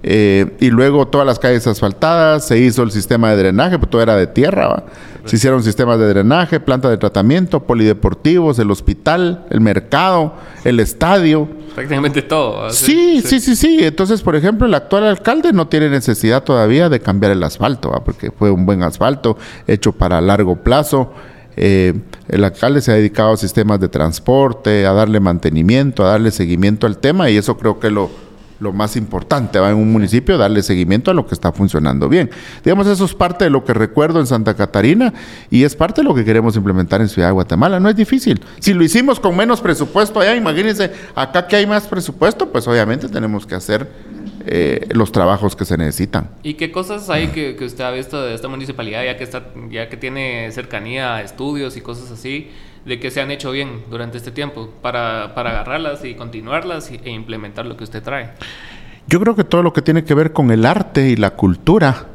Eh, 0.04 0.56
y 0.60 0.70
luego 0.70 1.08
todas 1.08 1.26
las 1.26 1.40
calles 1.40 1.66
asfaltadas, 1.68 2.46
se 2.46 2.60
hizo 2.60 2.84
el 2.84 2.92
sistema 2.92 3.32
de 3.32 3.38
drenaje, 3.38 3.80
pues 3.80 3.90
todo 3.90 4.02
era 4.02 4.16
de 4.16 4.28
tierra. 4.28 4.68
¿va? 4.68 4.84
Se 5.26 5.38
hicieron 5.38 5.64
sistemas 5.64 5.98
de 5.98 6.08
drenaje, 6.08 6.60
planta 6.60 6.90
de 6.90 6.98
tratamiento, 6.98 7.62
polideportivos, 7.62 8.60
el 8.60 8.70
hospital, 8.70 9.46
el 9.50 9.62
mercado, 9.62 10.34
el 10.64 10.80
estadio. 10.80 11.48
Prácticamente 11.74 12.22
todo. 12.22 12.70
Sí, 12.70 13.22
sí, 13.26 13.40
sí, 13.40 13.56
sí. 13.56 13.80
Entonces, 13.82 14.22
por 14.22 14.36
ejemplo, 14.36 14.68
el 14.68 14.74
actual 14.76 15.06
alcalde 15.06 15.52
no 15.52 15.68
tiene 15.68 15.90
necesidad 15.90 16.44
todavía 16.44 16.90
de 16.90 17.00
cambiar 17.00 17.32
el 17.32 17.44
asfalto, 17.44 17.90
¿va? 17.90 18.04
porque 18.04 18.32
fue 18.32 18.52
un 18.52 18.66
buen 18.66 18.84
asfalto 18.84 19.38
hecho 19.68 19.92
para 19.92 20.22
largo 20.22 20.58
plazo. 20.58 21.12
Eh, 21.58 21.94
el 22.28 22.44
alcalde 22.44 22.82
se 22.82 22.92
ha 22.92 22.96
dedicado 22.96 23.34
a 23.34 23.38
sistemas 23.38 23.80
de 23.80 23.88
transporte, 23.88 24.86
a 24.86 24.94
darle 24.94 25.20
mantenimiento, 25.20 26.06
a 26.06 26.10
darle 26.10 26.32
seguimiento 26.32 26.86
al 26.86 26.98
tema 26.98 27.30
y 27.30 27.38
eso 27.38 27.58
creo 27.58 27.80
que 27.80 27.90
lo, 27.90 28.10
lo 28.60 28.74
más 28.74 28.96
importante 28.96 29.60
va 29.60 29.70
en 29.70 29.78
un 29.78 29.92
municipio, 29.92 30.38
darle 30.38 30.64
seguimiento 30.64 31.12
a 31.12 31.14
lo 31.14 31.26
que 31.26 31.34
está 31.34 31.52
funcionando 31.52 32.10
bien. 32.10 32.30
Digamos, 32.64 32.88
eso 32.88 33.06
es 33.06 33.14
parte 33.14 33.46
de 33.46 33.50
lo 33.50 33.64
que 33.64 33.74
recuerdo 33.74 34.20
en 34.20 34.28
Santa 34.28 34.54
Catarina 34.54 35.14
y 35.50 35.64
es 35.64 35.76
parte 35.76 36.02
de 36.02 36.08
lo 36.08 36.16
que 36.16 36.26
queremos 36.26 36.56
implementar 36.56 37.02
en 37.02 37.10
Ciudad 37.10 37.30
de 37.30 37.34
Guatemala. 37.34 37.80
No 37.80 37.90
es 37.90 37.96
difícil. 37.96 38.42
Si 38.60 38.74
lo 38.74 38.84
hicimos 38.84 39.20
con 39.20 39.36
menos 39.36 39.62
presupuesto 39.62 40.20
allá, 40.20 40.36
imagínense, 40.36 40.92
acá 41.16 41.48
que 41.48 41.56
hay 41.56 41.68
más 41.68 41.88
presupuesto, 41.88 42.52
pues 42.52 42.68
obviamente 42.68 43.10
tenemos 43.10 43.46
que 43.46 43.56
hacer 43.56 43.90
eh, 44.48 44.88
los 44.92 45.12
trabajos 45.12 45.56
que 45.56 45.66
se 45.66 45.76
necesitan. 45.76 46.30
¿Y 46.44 46.54
qué 46.54 46.72
cosas 46.72 47.10
hay 47.10 47.30
que, 47.30 47.56
que 47.56 47.66
usted 47.66 47.84
ha 47.84 47.92
visto 47.92 48.22
de 48.22 48.36
esta 48.36 48.48
municipalidad, 48.48 49.04
ya 49.04 49.18
que, 49.18 49.24
está, 49.24 49.44
ya 49.72 49.90
que 49.90 49.98
tiene 49.98 50.52
cercanía 50.52 51.16
a 51.16 51.22
estudios 51.24 51.78
y 51.78 51.82
cosas 51.82 52.12
así, 52.12 52.52
de 52.86 53.00
que 53.00 53.10
se 53.12 53.20
han 53.22 53.32
hecho 53.32 53.52
bien 53.52 53.82
durante 53.90 54.18
este 54.18 54.32
tiempo 54.32 54.70
para, 54.82 55.34
para 55.36 55.50
agarrarlas 55.52 56.04
y 56.06 56.14
continuarlas 56.16 56.92
y- 56.92 57.00
e 57.04 57.10
implementar 57.12 57.66
lo 57.66 57.76
que 57.78 57.84
usted 57.84 58.04
trae? 58.04 58.30
Yo 59.08 59.20
creo 59.20 59.36
que 59.36 59.44
todo 59.44 59.64
lo 59.64 59.74
que 59.74 59.82
tiene 59.82 60.04
que 60.04 60.14
ver 60.14 60.34
con 60.34 60.52
el 60.52 60.66
arte 60.66 61.10
y 61.10 61.16
la 61.16 61.32
cultura. 61.32 62.06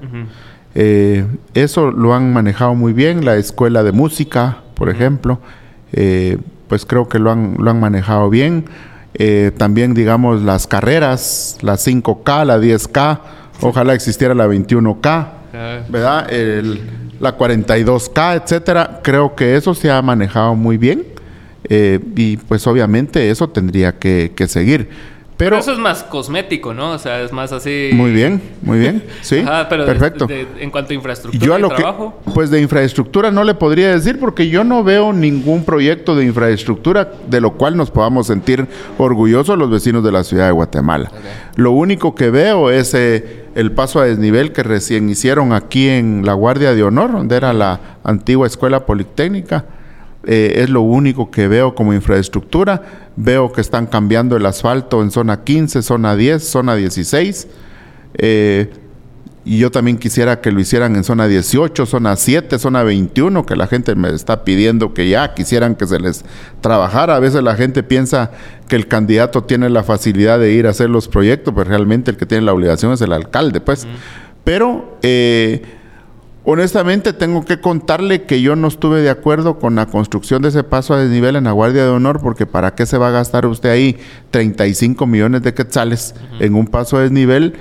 Eh, 0.75 1.27
eso 1.55 1.91
lo 1.91 2.15
han 2.15 2.33
manejado 2.33 2.75
muy 2.75 2.93
bien, 2.93 3.25
la 3.25 3.37
escuela 3.37 3.83
de 3.83 3.93
música, 3.93 4.59
por 4.75 4.89
ejemplo, 4.89 5.41
eh, 5.93 6.39
pues 6.69 6.87
creo 6.87 7.09
que 7.09 7.19
lo 7.19 7.31
han, 7.33 7.57
lo 7.59 7.71
han 7.71 7.81
manejado 7.81 8.31
bien. 8.31 8.67
Eh, 9.15 9.51
también, 9.57 9.93
digamos, 9.95 10.43
las 10.43 10.69
carreras, 10.69 11.59
la 11.63 11.75
5K, 11.77 12.45
la 12.45 12.59
10K, 12.59 13.21
ojalá 13.61 13.95
existiera 13.95 14.35
la 14.35 14.47
21K, 14.47 15.29
Ah, 15.53 15.81
¿verdad? 15.89 16.33
El- 16.33 16.81
la 17.21 17.37
42K, 17.37 18.43
etcétera. 18.43 19.01
Creo 19.03 19.37
que 19.37 19.57
eso 19.57 19.75
se 19.75 19.91
ha 19.91 20.03
manejado 20.03 20.55
muy 20.55 20.77
bien 20.79 21.05
eh, 21.69 22.01
y 22.17 22.39
pues 22.39 22.67
obviamente 22.67 23.31
eso 23.31 23.49
tendría 23.49 23.99
que, 23.99 24.33
que 24.35 24.49
seguir. 24.49 24.89
Pero 25.41 25.53
Pero, 25.57 25.61
eso 25.63 25.73
es 25.73 25.79
más 25.79 26.03
cosmético, 26.05 26.75
¿no? 26.75 26.91
O 26.93 26.99
sea, 26.99 27.23
es 27.23 27.33
más 27.33 27.51
así... 27.51 27.89
muy 27.95 28.11
bien, 28.13 28.43
muy 28.61 28.79
bien, 28.79 29.03
sí, 29.23 29.39
Ajá, 29.39 29.71
pero 29.71 29.87
perfecto. 29.87 30.27
de- 30.27 30.47
en 30.61 30.71
cuanto 30.71 30.93
a 30.93 30.95
infraestructura 30.95 31.47
Yo 31.47 31.55
a 31.55 31.59
y 31.59 31.63
lo 31.63 31.71
que, 31.71 31.77
trabajo... 31.77 32.21
pues 32.35 32.51
de 32.51 32.61
infraestructura 32.61 33.31
no 33.31 33.43
le 33.45 33.55
podría 33.55 33.89
decir 33.91 34.19
porque 34.21 34.51
yo 34.51 34.65
no 34.65 34.85
veo 34.85 35.15
ningún 35.15 35.65
proyecto 35.65 36.15
de 36.15 36.27
infraestructura 36.27 37.11
de 37.27 37.41
lo 37.41 37.53
cual 37.53 37.75
nos 37.79 37.91
podamos 37.91 38.27
sentir 38.27 38.67
orgullosos 38.99 39.57
los 39.57 39.71
vecinos 39.71 40.05
de 40.05 40.13
la 40.13 40.25
ciudad 40.25 40.45
de 40.45 40.53
Guatemala. 40.53 41.11
Lo 41.57 41.71
único 41.73 42.15
que 42.15 42.29
veo 42.29 42.71
es 42.71 42.93
eh, 42.93 43.45
el 43.55 43.73
paso 43.73 43.99
a 43.99 44.05
desnivel 44.05 44.53
que 44.53 44.63
recién 44.63 45.09
hicieron 45.09 45.55
aquí 45.55 45.89
en 45.89 46.23
la 46.27 46.35
Guardia 46.35 46.75
de 46.75 46.83
Honor, 46.83 47.13
donde 47.13 47.37
era 47.37 47.55
la 47.55 47.81
antigua 48.05 48.47
escuela 48.47 48.85
politécnica. 48.85 49.65
Eh, 50.25 50.63
es 50.63 50.71
lo 50.71 50.83
único 50.83 51.31
que 51.31 51.49
veo 51.49 51.75
como 51.75 51.95
infraestructura. 51.95 53.11
Veo 53.17 53.53
que 53.53 53.61
están 53.61 53.87
cambiando 53.87 54.37
el 54.37 54.47
asfalto 54.47 55.03
en 55.03 55.11
zona 55.11 55.45
15, 55.45 55.83
zona 55.83 56.17
10, 56.17 56.43
zona 56.43 56.75
16. 56.75 57.49
Eh, 58.15 58.71
y 59.43 59.59
yo 59.59 59.71
también 59.71 59.97
quisiera 59.97 60.43
que 60.43 60.53
lo 60.53 60.61
hicieran 60.61 60.97
en 60.97 61.05
zona 61.05 61.27
18, 61.27 61.87
zona 61.87 62.15
7, 62.15 62.59
zona 62.59 62.83
21, 62.83 63.47
que 63.47 63.57
la 63.57 63.67
gente 63.67 63.95
me 63.95 64.11
está 64.11 64.45
pidiendo 64.45 64.93
que 64.93 65.09
ya 65.09 65.33
quisieran 65.33 65.77
que 65.77 65.87
se 65.87 65.99
les 65.99 66.25
trabajara. 66.61 67.17
A 67.17 67.21
veces 67.21 67.43
la 67.43 67.57
gente 67.57 67.83
piensa 67.83 68.33
que 68.69 68.77
el 68.77 68.87
candidato 68.87 69.45
tiene 69.45 69.71
la 69.71 69.83
facilidad 69.83 70.39
de 70.39 70.53
ir 70.53 70.67
a 70.67 70.71
hacer 70.71 70.91
los 70.91 71.09
proyectos, 71.09 71.55
pero 71.57 71.71
realmente 71.71 72.11
el 72.11 72.19
que 72.19 72.27
tiene 72.27 72.45
la 72.45 72.53
obligación 72.53 72.93
es 72.93 73.01
el 73.01 73.13
alcalde, 73.15 73.63
pues. 73.63 73.87
Pero 74.45 74.99
eh, 75.03 75.63
honestamente 76.45 77.13
tengo 77.13 77.45
que 77.45 77.61
contarle 77.61 78.23
que 78.23 78.41
yo 78.41 78.57
no 78.57 78.69
estuve 78.69 79.01
de 79.01 79.11
acuerdo 79.11 79.59
con 79.59 79.75
la 79.75 79.87
construcción 79.87 80.43
de 80.43 80.49
ese 80.49 80.65
paso 80.65 80.95
a 80.95 80.99
desnivel 80.99 81.37
en 81.37 81.45
la 81.45 81.53
Guardia 81.53 81.85
de 81.85 81.91
Honor, 81.91 82.21
porque 82.21 82.47
¿para 82.47 82.75
qué 82.75 82.87
se 82.87 82.99
va 82.99 83.09
a 83.09 83.13
gastar 83.13 83.47
usted 83.47 83.71
ahí 83.71 83.99
35 84.31 85.07
millones 85.07 85.43
de 85.43 85.55
quetzales 85.55 86.15
en 86.39 86.55
un 86.55 86.67
paso 86.67 86.97
a 86.97 87.03
desnivel 87.03 87.55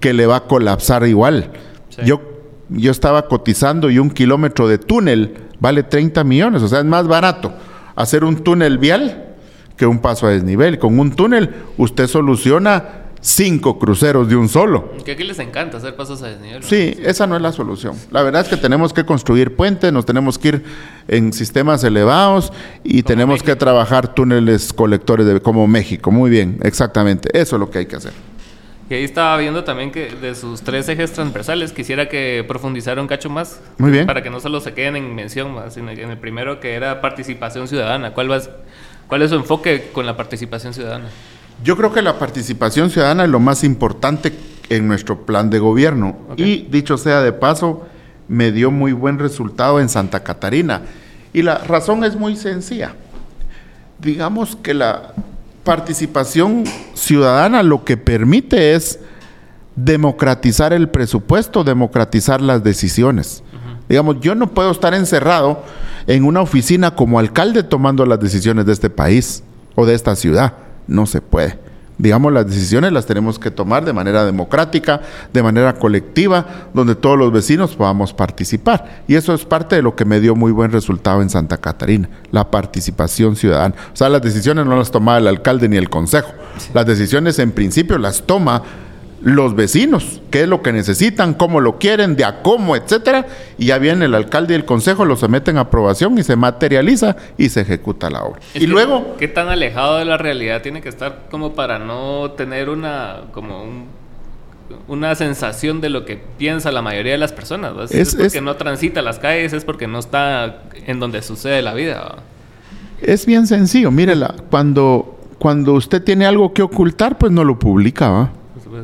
que 0.00 0.12
le 0.12 0.26
va 0.26 0.36
a 0.36 0.44
colapsar 0.44 1.06
igual? 1.06 1.50
Sí. 1.90 2.02
Yo, 2.04 2.22
yo 2.68 2.90
estaba 2.90 3.28
cotizando 3.28 3.90
y 3.90 3.98
un 3.98 4.10
kilómetro 4.10 4.68
de 4.68 4.78
túnel 4.78 5.34
vale 5.60 5.82
30 5.82 6.24
millones, 6.24 6.62
o 6.62 6.68
sea, 6.68 6.80
es 6.80 6.84
más 6.84 7.06
barato 7.06 7.52
hacer 7.94 8.24
un 8.24 8.36
túnel 8.36 8.78
vial 8.78 9.34
que 9.76 9.86
un 9.86 9.98
paso 9.98 10.26
a 10.26 10.30
desnivel. 10.30 10.78
Con 10.78 10.98
un 10.98 11.12
túnel 11.12 11.50
usted 11.76 12.06
soluciona 12.06 13.01
cinco 13.22 13.78
cruceros 13.78 14.28
de 14.28 14.36
un 14.36 14.48
solo. 14.48 14.92
Que 15.04 15.12
aquí 15.12 15.22
les 15.24 15.38
encanta 15.38 15.78
hacer 15.78 15.96
pasos 15.96 16.22
a 16.22 16.28
desnivel. 16.28 16.62
Sí, 16.62 16.98
esa 17.02 17.26
no 17.26 17.36
es 17.36 17.42
la 17.42 17.52
solución. 17.52 17.96
La 18.10 18.22
verdad 18.22 18.42
es 18.42 18.48
que 18.48 18.56
tenemos 18.56 18.92
que 18.92 19.06
construir 19.06 19.56
puentes, 19.56 19.90
nos 19.92 20.04
tenemos 20.04 20.38
que 20.38 20.48
ir 20.48 20.64
en 21.08 21.32
sistemas 21.32 21.82
elevados 21.84 22.52
y 22.84 23.02
tenemos 23.04 23.42
que 23.42 23.56
trabajar 23.56 24.12
túneles 24.12 24.72
colectores 24.72 25.24
de, 25.26 25.40
como 25.40 25.66
México. 25.66 26.10
Muy 26.10 26.30
bien, 26.30 26.58
exactamente. 26.62 27.30
Eso 27.32 27.56
es 27.56 27.60
lo 27.60 27.70
que 27.70 27.78
hay 27.78 27.86
que 27.86 27.96
hacer. 27.96 28.12
Y 28.90 28.94
ahí 28.94 29.04
estaba 29.04 29.38
viendo 29.38 29.64
también 29.64 29.90
que 29.90 30.10
de 30.10 30.34
sus 30.34 30.60
tres 30.60 30.86
ejes 30.88 31.12
transversales 31.12 31.72
quisiera 31.72 32.08
que 32.08 32.44
profundizara 32.46 33.00
un 33.00 33.06
cacho 33.06 33.30
más. 33.30 33.60
Muy 33.78 33.90
bien. 33.90 34.06
Para 34.06 34.22
que 34.22 34.28
no 34.28 34.40
solo 34.40 34.60
se 34.60 34.74
queden 34.74 34.96
en 34.96 35.14
mención, 35.14 35.56
sino 35.70 35.94
que 35.94 36.02
en 36.02 36.10
el 36.10 36.18
primero 36.18 36.60
que 36.60 36.74
era 36.74 37.00
participación 37.00 37.68
ciudadana. 37.68 38.12
¿Cuál, 38.12 38.30
va, 38.30 38.40
¿Cuál 39.06 39.22
es 39.22 39.30
su 39.30 39.36
enfoque 39.36 39.90
con 39.92 40.04
la 40.04 40.16
participación 40.16 40.74
ciudadana? 40.74 41.06
Yo 41.62 41.76
creo 41.76 41.92
que 41.92 42.02
la 42.02 42.18
participación 42.18 42.90
ciudadana 42.90 43.24
es 43.24 43.30
lo 43.30 43.40
más 43.40 43.62
importante 43.62 44.32
en 44.68 44.88
nuestro 44.88 45.24
plan 45.24 45.50
de 45.50 45.58
gobierno. 45.58 46.16
Y 46.36 46.62
dicho 46.62 46.96
sea 46.98 47.20
de 47.20 47.32
paso, 47.32 47.86
me 48.28 48.50
dio 48.50 48.70
muy 48.70 48.92
buen 48.92 49.18
resultado 49.18 49.80
en 49.80 49.88
Santa 49.88 50.24
Catarina. 50.24 50.82
Y 51.32 51.42
la 51.42 51.58
razón 51.58 52.04
es 52.04 52.16
muy 52.16 52.36
sencilla. 52.36 52.94
Digamos 54.00 54.56
que 54.56 54.74
la 54.74 55.14
participación 55.64 56.64
ciudadana 56.94 57.62
lo 57.62 57.84
que 57.84 57.96
permite 57.96 58.74
es 58.74 58.98
democratizar 59.76 60.72
el 60.72 60.88
presupuesto, 60.88 61.64
democratizar 61.64 62.40
las 62.40 62.64
decisiones. 62.64 63.42
Digamos, 63.88 64.20
yo 64.20 64.34
no 64.34 64.48
puedo 64.48 64.70
estar 64.70 64.94
encerrado 64.94 65.62
en 66.06 66.24
una 66.24 66.40
oficina 66.40 66.94
como 66.94 67.18
alcalde 67.18 67.62
tomando 67.62 68.04
las 68.06 68.20
decisiones 68.20 68.66
de 68.66 68.72
este 68.72 68.90
país 68.90 69.44
o 69.74 69.86
de 69.86 69.94
esta 69.94 70.16
ciudad. 70.16 70.54
No 70.86 71.06
se 71.06 71.20
puede 71.20 71.58
digamos, 72.02 72.32
las 72.32 72.46
decisiones 72.46 72.92
las 72.92 73.06
tenemos 73.06 73.38
que 73.38 73.52
tomar 73.52 73.84
de 73.84 73.92
manera 73.92 74.24
democrática, 74.24 75.00
de 75.32 75.40
manera 75.40 75.74
colectiva, 75.74 76.44
donde 76.74 76.96
todos 76.96 77.16
los 77.16 77.32
vecinos 77.32 77.76
podamos 77.76 78.12
participar. 78.12 79.02
Y 79.06 79.14
eso 79.14 79.32
es 79.32 79.44
parte 79.44 79.76
de 79.76 79.82
lo 79.82 79.94
que 79.94 80.04
me 80.04 80.18
dio 80.18 80.34
muy 80.34 80.50
buen 80.50 80.72
resultado 80.72 81.22
en 81.22 81.30
Santa 81.30 81.58
Catarina, 81.58 82.08
la 82.32 82.50
participación 82.50 83.36
ciudadana. 83.36 83.76
O 83.92 83.96
sea, 83.96 84.08
las 84.08 84.20
decisiones 84.20 84.66
no 84.66 84.76
las 84.76 84.90
toma 84.90 85.16
el 85.18 85.28
alcalde 85.28 85.68
ni 85.68 85.76
el 85.76 85.88
consejo. 85.88 86.32
Las 86.74 86.86
decisiones 86.86 87.38
en 87.38 87.52
principio 87.52 87.96
las 87.98 88.22
toma 88.22 88.62
los 89.22 89.54
vecinos, 89.54 90.20
qué 90.30 90.42
es 90.42 90.48
lo 90.48 90.62
que 90.62 90.72
necesitan, 90.72 91.34
cómo 91.34 91.60
lo 91.60 91.78
quieren, 91.78 92.16
de 92.16 92.24
a 92.24 92.42
cómo, 92.42 92.74
etcétera, 92.74 93.26
y 93.56 93.66
ya 93.66 93.78
viene 93.78 94.06
el 94.06 94.14
alcalde 94.14 94.54
y 94.54 94.56
el 94.56 94.64
consejo, 94.64 95.04
lo 95.04 95.16
someten 95.16 95.58
a 95.58 95.62
aprobación 95.62 96.18
y 96.18 96.24
se 96.24 96.34
materializa 96.34 97.16
y 97.38 97.48
se 97.48 97.60
ejecuta 97.60 98.10
la 98.10 98.24
obra. 98.24 98.40
y 98.54 98.66
luego 98.66 99.16
qué 99.18 99.28
tan 99.28 99.48
alejado 99.48 99.98
de 99.98 100.04
la 100.04 100.18
realidad 100.18 100.62
tiene 100.62 100.80
que 100.80 100.88
estar 100.88 101.26
como 101.30 101.54
para 101.54 101.78
no 101.78 102.32
tener 102.32 102.68
una 102.68 103.22
como 103.32 103.86
una 104.88 105.14
sensación 105.14 105.80
de 105.80 105.90
lo 105.90 106.04
que 106.04 106.16
piensa 106.38 106.72
la 106.72 106.82
mayoría 106.82 107.12
de 107.12 107.18
las 107.18 107.32
personas. 107.32 107.92
Es, 107.92 108.14
porque 108.14 108.40
no 108.40 108.56
transita 108.56 109.02
las 109.02 109.18
calles, 109.18 109.52
es 109.52 109.64
porque 109.64 109.86
no 109.86 109.98
está 109.98 110.62
en 110.86 110.98
donde 110.98 111.22
sucede 111.22 111.62
la 111.62 111.74
vida. 111.74 112.16
Es 113.00 113.26
bien 113.26 113.46
sencillo, 113.46 113.90
mírela, 113.90 114.34
cuando, 114.50 115.18
cuando 115.38 115.74
usted 115.74 116.02
tiene 116.02 116.24
algo 116.24 116.52
que 116.52 116.62
ocultar, 116.62 117.18
pues 117.18 117.32
no 117.32 117.44
lo 117.44 117.58
publica, 117.58 118.08
¿va? 118.08 118.32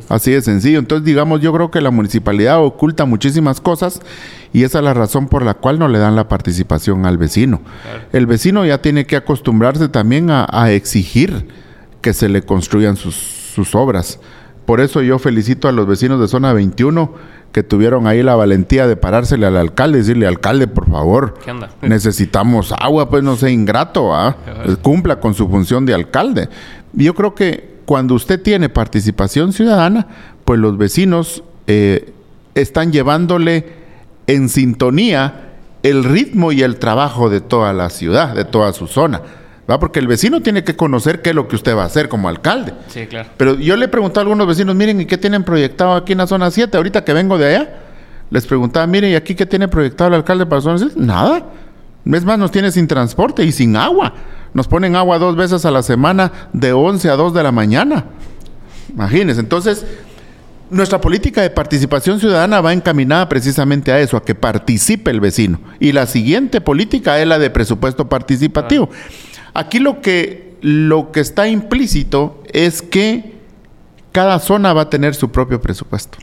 Así 0.09 0.31
de 0.31 0.41
sencillo. 0.41 0.79
Entonces, 0.79 1.05
digamos, 1.05 1.41
yo 1.41 1.51
creo 1.53 1.71
que 1.71 1.81
la 1.81 1.91
municipalidad 1.91 2.63
oculta 2.63 3.05
muchísimas 3.05 3.59
cosas 3.61 4.01
y 4.53 4.63
esa 4.63 4.79
es 4.79 4.83
la 4.83 4.93
razón 4.93 5.27
por 5.27 5.43
la 5.43 5.53
cual 5.53 5.79
no 5.79 5.87
le 5.87 5.99
dan 5.99 6.15
la 6.15 6.27
participación 6.27 7.05
al 7.05 7.17
vecino. 7.17 7.61
El 8.13 8.25
vecino 8.25 8.65
ya 8.65 8.81
tiene 8.81 9.05
que 9.05 9.15
acostumbrarse 9.15 9.89
también 9.89 10.29
a, 10.31 10.71
exigir 10.71 11.47
que 12.01 12.13
se 12.13 12.29
le 12.29 12.41
construyan 12.43 12.95
sus, 12.95 13.75
obras. 13.75 14.19
Por 14.65 14.79
eso 14.79 15.01
yo 15.01 15.19
felicito 15.19 15.67
a 15.67 15.73
los 15.73 15.85
vecinos 15.85 16.21
de 16.21 16.29
zona 16.29 16.53
21 16.53 17.13
que 17.51 17.61
tuvieron 17.61 18.07
ahí 18.07 18.23
la 18.23 18.35
valentía 18.35 18.87
de 18.87 18.95
parársele 18.95 19.45
al 19.45 19.57
alcalde 19.57 19.97
y 19.97 20.01
decirle, 20.01 20.27
alcalde, 20.27 20.67
por 20.67 20.89
favor, 20.89 21.33
necesitamos 21.81 22.73
agua, 22.79 23.09
pues 23.09 23.21
no 23.21 23.35
sea 23.35 23.49
ingrato, 23.49 24.15
¿ah? 24.15 24.37
cumpla 24.81 25.19
con 25.19 25.33
su 25.33 25.49
función 25.49 25.85
de 25.85 25.93
alcalde. 25.93 26.47
Yo 26.93 27.13
creo 27.15 27.35
que 27.35 27.68
cuando 27.89 28.13
usted 28.13 28.39
tiene 28.39 28.69
participación 28.69 29.51
ciudadana, 29.51 30.05
pues 30.45 30.59
los 30.59 30.77
vecinos 30.77 31.41
eh, 31.65 32.13
están 32.53 32.91
llevándole 32.91 33.65
en 34.27 34.47
sintonía 34.47 35.55
el 35.81 36.03
ritmo 36.03 36.51
y 36.51 36.61
el 36.61 36.77
trabajo 36.77 37.31
de 37.31 37.41
toda 37.41 37.73
la 37.73 37.89
ciudad, 37.89 38.35
de 38.35 38.45
toda 38.45 38.73
su 38.73 38.85
zona. 38.85 39.23
¿va? 39.67 39.79
Porque 39.79 39.97
el 39.97 40.05
vecino 40.05 40.39
tiene 40.41 40.63
que 40.63 40.75
conocer 40.75 41.23
qué 41.23 41.31
es 41.31 41.35
lo 41.35 41.47
que 41.47 41.55
usted 41.55 41.75
va 41.75 41.81
a 41.81 41.85
hacer 41.87 42.09
como 42.09 42.29
alcalde. 42.29 42.75
Sí, 42.89 43.07
claro. 43.07 43.29
Pero 43.37 43.55
yo 43.55 43.75
le 43.75 43.87
pregunté 43.87 44.19
a 44.19 44.21
algunos 44.21 44.45
vecinos, 44.45 44.75
miren, 44.75 45.01
¿y 45.01 45.07
qué 45.07 45.17
tienen 45.17 45.43
proyectado 45.43 45.95
aquí 45.95 46.11
en 46.11 46.19
la 46.19 46.27
zona 46.27 46.51
7? 46.51 46.77
Ahorita 46.77 47.03
que 47.03 47.13
vengo 47.13 47.39
de 47.39 47.55
allá, 47.55 47.79
les 48.29 48.45
preguntaba, 48.45 48.85
miren, 48.85 49.13
¿y 49.13 49.15
aquí 49.15 49.33
qué 49.33 49.47
tiene 49.47 49.67
proyectado 49.67 50.09
el 50.09 50.13
alcalde 50.13 50.45
para 50.45 50.57
la 50.57 50.61
zona 50.61 50.77
7? 50.77 50.93
Nada. 50.95 51.43
Es 52.05 52.23
más, 52.23 52.37
nos 52.37 52.51
tiene 52.51 52.71
sin 52.71 52.87
transporte 52.87 53.43
y 53.43 53.51
sin 53.51 53.75
agua. 53.75 54.13
Nos 54.53 54.67
ponen 54.67 54.95
agua 54.95 55.19
dos 55.19 55.35
veces 55.35 55.65
a 55.65 55.71
la 55.71 55.83
semana 55.83 56.31
de 56.53 56.73
11 56.73 57.09
a 57.09 57.15
2 57.15 57.33
de 57.33 57.43
la 57.43 57.51
mañana. 57.51 58.05
Imagínense. 58.89 59.41
Entonces, 59.41 59.85
nuestra 60.69 61.01
política 61.01 61.41
de 61.41 61.49
participación 61.49 62.19
ciudadana 62.19 62.61
va 62.61 62.73
encaminada 62.73 63.27
precisamente 63.29 63.91
a 63.91 63.99
eso, 63.99 64.17
a 64.17 64.23
que 64.23 64.35
participe 64.35 65.11
el 65.11 65.19
vecino. 65.19 65.59
Y 65.79 65.91
la 65.91 66.05
siguiente 66.05 66.61
política 66.61 67.19
es 67.19 67.27
la 67.27 67.39
de 67.39 67.49
presupuesto 67.49 68.07
participativo. 68.09 68.89
Aquí 69.53 69.79
lo 69.79 70.01
que, 70.01 70.57
lo 70.61 71.11
que 71.11 71.19
está 71.19 71.47
implícito 71.47 72.43
es 72.51 72.81
que 72.81 73.39
cada 74.11 74.39
zona 74.39 74.73
va 74.73 74.83
a 74.83 74.89
tener 74.89 75.15
su 75.15 75.31
propio 75.31 75.61
presupuesto. 75.61 76.17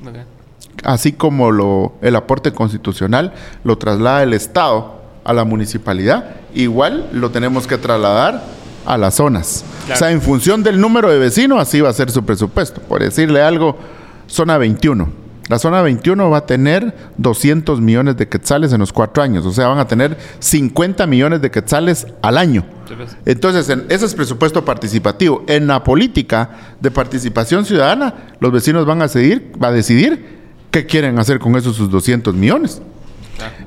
Así 0.84 1.12
como 1.12 1.50
lo, 1.50 1.94
el 2.02 2.16
aporte 2.16 2.52
constitucional 2.52 3.32
lo 3.64 3.78
traslada 3.78 4.22
el 4.22 4.34
Estado 4.34 4.95
a 5.26 5.32
la 5.32 5.44
municipalidad, 5.44 6.36
igual 6.54 7.08
lo 7.12 7.30
tenemos 7.30 7.66
que 7.66 7.76
trasladar 7.76 8.44
a 8.86 8.96
las 8.96 9.16
zonas. 9.16 9.64
O 9.92 9.96
sea, 9.96 10.12
en 10.12 10.22
función 10.22 10.62
del 10.62 10.80
número 10.80 11.10
de 11.10 11.18
vecinos, 11.18 11.60
así 11.60 11.80
va 11.80 11.90
a 11.90 11.92
ser 11.92 12.10
su 12.10 12.24
presupuesto. 12.24 12.80
Por 12.80 13.02
decirle 13.02 13.42
algo, 13.42 13.76
zona 14.28 14.56
21. 14.56 15.26
La 15.48 15.58
zona 15.58 15.82
21 15.82 16.30
va 16.30 16.38
a 16.38 16.46
tener 16.46 16.94
200 17.18 17.80
millones 17.80 18.16
de 18.16 18.28
quetzales 18.28 18.72
en 18.72 18.80
los 18.80 18.92
cuatro 18.92 19.22
años. 19.22 19.44
O 19.46 19.52
sea, 19.52 19.68
van 19.68 19.78
a 19.78 19.86
tener 19.86 20.16
50 20.38 21.06
millones 21.06 21.40
de 21.40 21.50
quetzales 21.50 22.06
al 22.22 22.38
año. 22.38 22.64
Pues. 22.96 23.16
Entonces, 23.24 23.68
ese 23.88 24.06
es 24.06 24.14
presupuesto 24.14 24.64
participativo. 24.64 25.44
En 25.48 25.66
la 25.66 25.82
política 25.84 26.50
de 26.80 26.90
participación 26.90 27.64
ciudadana, 27.64 28.14
los 28.40 28.52
vecinos 28.52 28.86
van 28.86 29.02
a, 29.02 29.08
seguir, 29.08 29.52
va 29.62 29.68
a 29.68 29.72
decidir 29.72 30.36
qué 30.70 30.86
quieren 30.86 31.18
hacer 31.18 31.38
con 31.38 31.56
esos 31.56 31.76
sus 31.76 31.90
200 31.90 32.34
millones. 32.34 32.80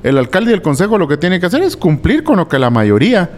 El 0.02 0.18
alcalde 0.18 0.50
y 0.50 0.54
el 0.54 0.62
consejo 0.62 0.98
lo 0.98 1.08
que 1.08 1.16
tienen 1.16 1.40
que 1.40 1.46
hacer 1.46 1.62
es 1.62 1.76
cumplir 1.76 2.24
con 2.24 2.36
lo 2.36 2.48
que 2.48 2.58
la 2.58 2.70
mayoría 2.70 3.30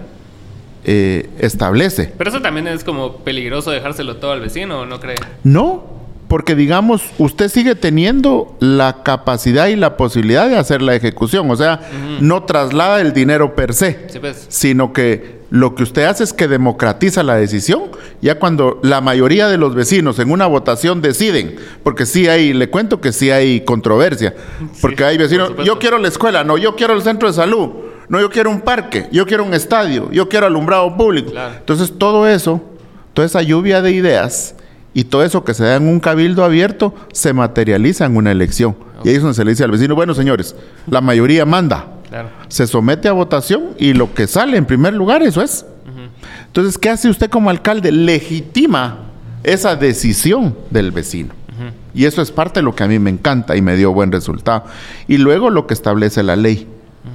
eh, 0.84 1.30
establece. 1.38 2.12
Pero 2.18 2.30
eso 2.30 2.42
también 2.42 2.66
es 2.66 2.84
como 2.84 3.18
peligroso 3.18 3.70
dejárselo 3.70 4.16
todo 4.16 4.32
al 4.32 4.40
vecino, 4.40 4.84
¿no 4.86 4.98
cree? 5.00 5.16
No, 5.44 6.01
porque 6.32 6.54
digamos, 6.54 7.02
usted 7.18 7.50
sigue 7.50 7.74
teniendo 7.74 8.56
la 8.58 9.02
capacidad 9.02 9.66
y 9.66 9.76
la 9.76 9.98
posibilidad 9.98 10.48
de 10.48 10.56
hacer 10.56 10.80
la 10.80 10.94
ejecución, 10.94 11.50
o 11.50 11.56
sea, 11.56 11.82
no 12.22 12.44
traslada 12.44 13.02
el 13.02 13.12
dinero 13.12 13.54
per 13.54 13.74
se, 13.74 14.08
pues. 14.18 14.46
sino 14.48 14.94
que 14.94 15.42
lo 15.50 15.74
que 15.74 15.82
usted 15.82 16.04
hace 16.04 16.24
es 16.24 16.32
que 16.32 16.48
democratiza 16.48 17.22
la 17.22 17.36
decisión, 17.36 17.82
ya 18.22 18.38
cuando 18.38 18.80
la 18.82 19.02
mayoría 19.02 19.46
de 19.46 19.58
los 19.58 19.74
vecinos 19.74 20.18
en 20.20 20.30
una 20.30 20.46
votación 20.46 21.02
deciden, 21.02 21.56
porque 21.82 22.06
sí 22.06 22.26
hay, 22.28 22.54
le 22.54 22.70
cuento 22.70 23.02
que 23.02 23.12
sí 23.12 23.30
hay 23.30 23.60
controversia, 23.60 24.34
porque 24.80 25.04
hay 25.04 25.18
vecinos, 25.18 25.52
yo 25.66 25.78
quiero 25.78 25.98
la 25.98 26.08
escuela, 26.08 26.44
no, 26.44 26.56
yo 26.56 26.76
quiero 26.76 26.94
el 26.94 27.02
centro 27.02 27.28
de 27.28 27.34
salud, 27.34 27.68
no, 28.08 28.20
yo 28.22 28.30
quiero 28.30 28.48
un 28.48 28.62
parque, 28.62 29.06
yo 29.12 29.26
quiero 29.26 29.44
un 29.44 29.52
estadio, 29.52 30.10
yo 30.10 30.30
quiero 30.30 30.46
alumbrado 30.46 30.96
público. 30.96 31.30
Entonces 31.58 31.92
todo 31.98 32.26
eso, 32.26 32.62
toda 33.12 33.26
esa 33.26 33.42
lluvia 33.42 33.82
de 33.82 33.92
ideas 33.92 34.54
y 34.94 35.04
todo 35.04 35.24
eso 35.24 35.44
que 35.44 35.54
se 35.54 35.64
da 35.64 35.76
en 35.76 35.88
un 35.88 36.00
cabildo 36.00 36.44
abierto 36.44 36.94
se 37.12 37.32
materializa 37.32 38.04
en 38.04 38.16
una 38.16 38.30
elección. 38.32 38.76
Y 39.04 39.08
ahí 39.08 39.16
es 39.16 39.22
donde 39.22 39.34
se 39.34 39.44
le 39.44 39.50
dice 39.50 39.64
al 39.64 39.70
vecino, 39.70 39.94
bueno 39.94 40.14
señores, 40.14 40.54
la 40.86 41.00
mayoría 41.00 41.44
manda 41.44 41.86
se 42.48 42.66
somete 42.66 43.08
a 43.08 43.12
votación 43.12 43.70
y 43.78 43.94
lo 43.94 44.12
que 44.12 44.26
sale 44.26 44.56
en 44.56 44.66
primer 44.66 44.94
lugar, 44.94 45.22
eso 45.22 45.42
es. 45.42 45.64
Entonces, 46.46 46.76
¿qué 46.76 46.90
hace 46.90 47.08
usted 47.08 47.30
como 47.30 47.48
alcalde? 47.48 47.90
Legitima 47.90 48.98
esa 49.42 49.74
decisión 49.74 50.56
del 50.70 50.90
vecino. 50.90 51.34
Y 51.94 52.06
eso 52.06 52.22
es 52.22 52.30
parte 52.30 52.60
de 52.60 52.64
lo 52.64 52.74
que 52.74 52.84
a 52.84 52.88
mí 52.88 52.98
me 52.98 53.10
encanta 53.10 53.56
y 53.56 53.62
me 53.62 53.76
dio 53.76 53.92
buen 53.92 54.12
resultado. 54.12 54.64
Y 55.08 55.18
luego 55.18 55.50
lo 55.50 55.66
que 55.66 55.74
establece 55.74 56.22
la 56.22 56.36
ley 56.36 56.66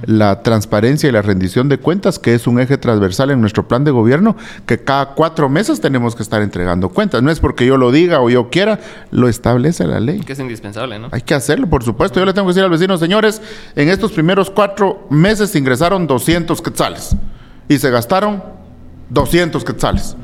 la 0.04 0.42
transparencia 0.42 1.08
y 1.08 1.12
la 1.12 1.22
rendición 1.22 1.68
de 1.68 1.78
cuentas, 1.78 2.18
que 2.18 2.34
es 2.34 2.46
un 2.46 2.60
eje 2.60 2.78
transversal 2.78 3.30
en 3.30 3.40
nuestro 3.40 3.66
plan 3.68 3.84
de 3.84 3.90
gobierno, 3.90 4.36
que 4.66 4.78
cada 4.78 5.14
cuatro 5.14 5.48
meses 5.48 5.80
tenemos 5.80 6.14
que 6.14 6.22
estar 6.22 6.42
entregando 6.42 6.88
cuentas. 6.88 7.22
No 7.22 7.30
es 7.30 7.40
porque 7.40 7.66
yo 7.66 7.76
lo 7.76 7.90
diga 7.90 8.20
o 8.20 8.30
yo 8.30 8.50
quiera, 8.50 8.80
lo 9.10 9.28
establece 9.28 9.86
la 9.86 10.00
ley. 10.00 10.20
Que 10.20 10.32
es 10.32 10.38
indispensable, 10.38 10.98
¿no? 10.98 11.08
Hay 11.12 11.22
que 11.22 11.34
hacerlo, 11.34 11.68
por 11.68 11.82
supuesto. 11.82 12.20
Yo 12.20 12.26
le 12.26 12.32
tengo 12.32 12.46
que 12.46 12.50
decir 12.50 12.64
al 12.64 12.70
vecino, 12.70 12.96
señores, 12.96 13.42
en 13.74 13.88
estos 13.88 14.12
primeros 14.12 14.50
cuatro 14.50 15.06
meses 15.10 15.54
ingresaron 15.54 16.06
200 16.06 16.60
quetzales 16.62 17.16
y 17.68 17.78
se 17.78 17.90
gastaron 17.90 18.42
200 19.10 19.64
quetzales. 19.64 20.16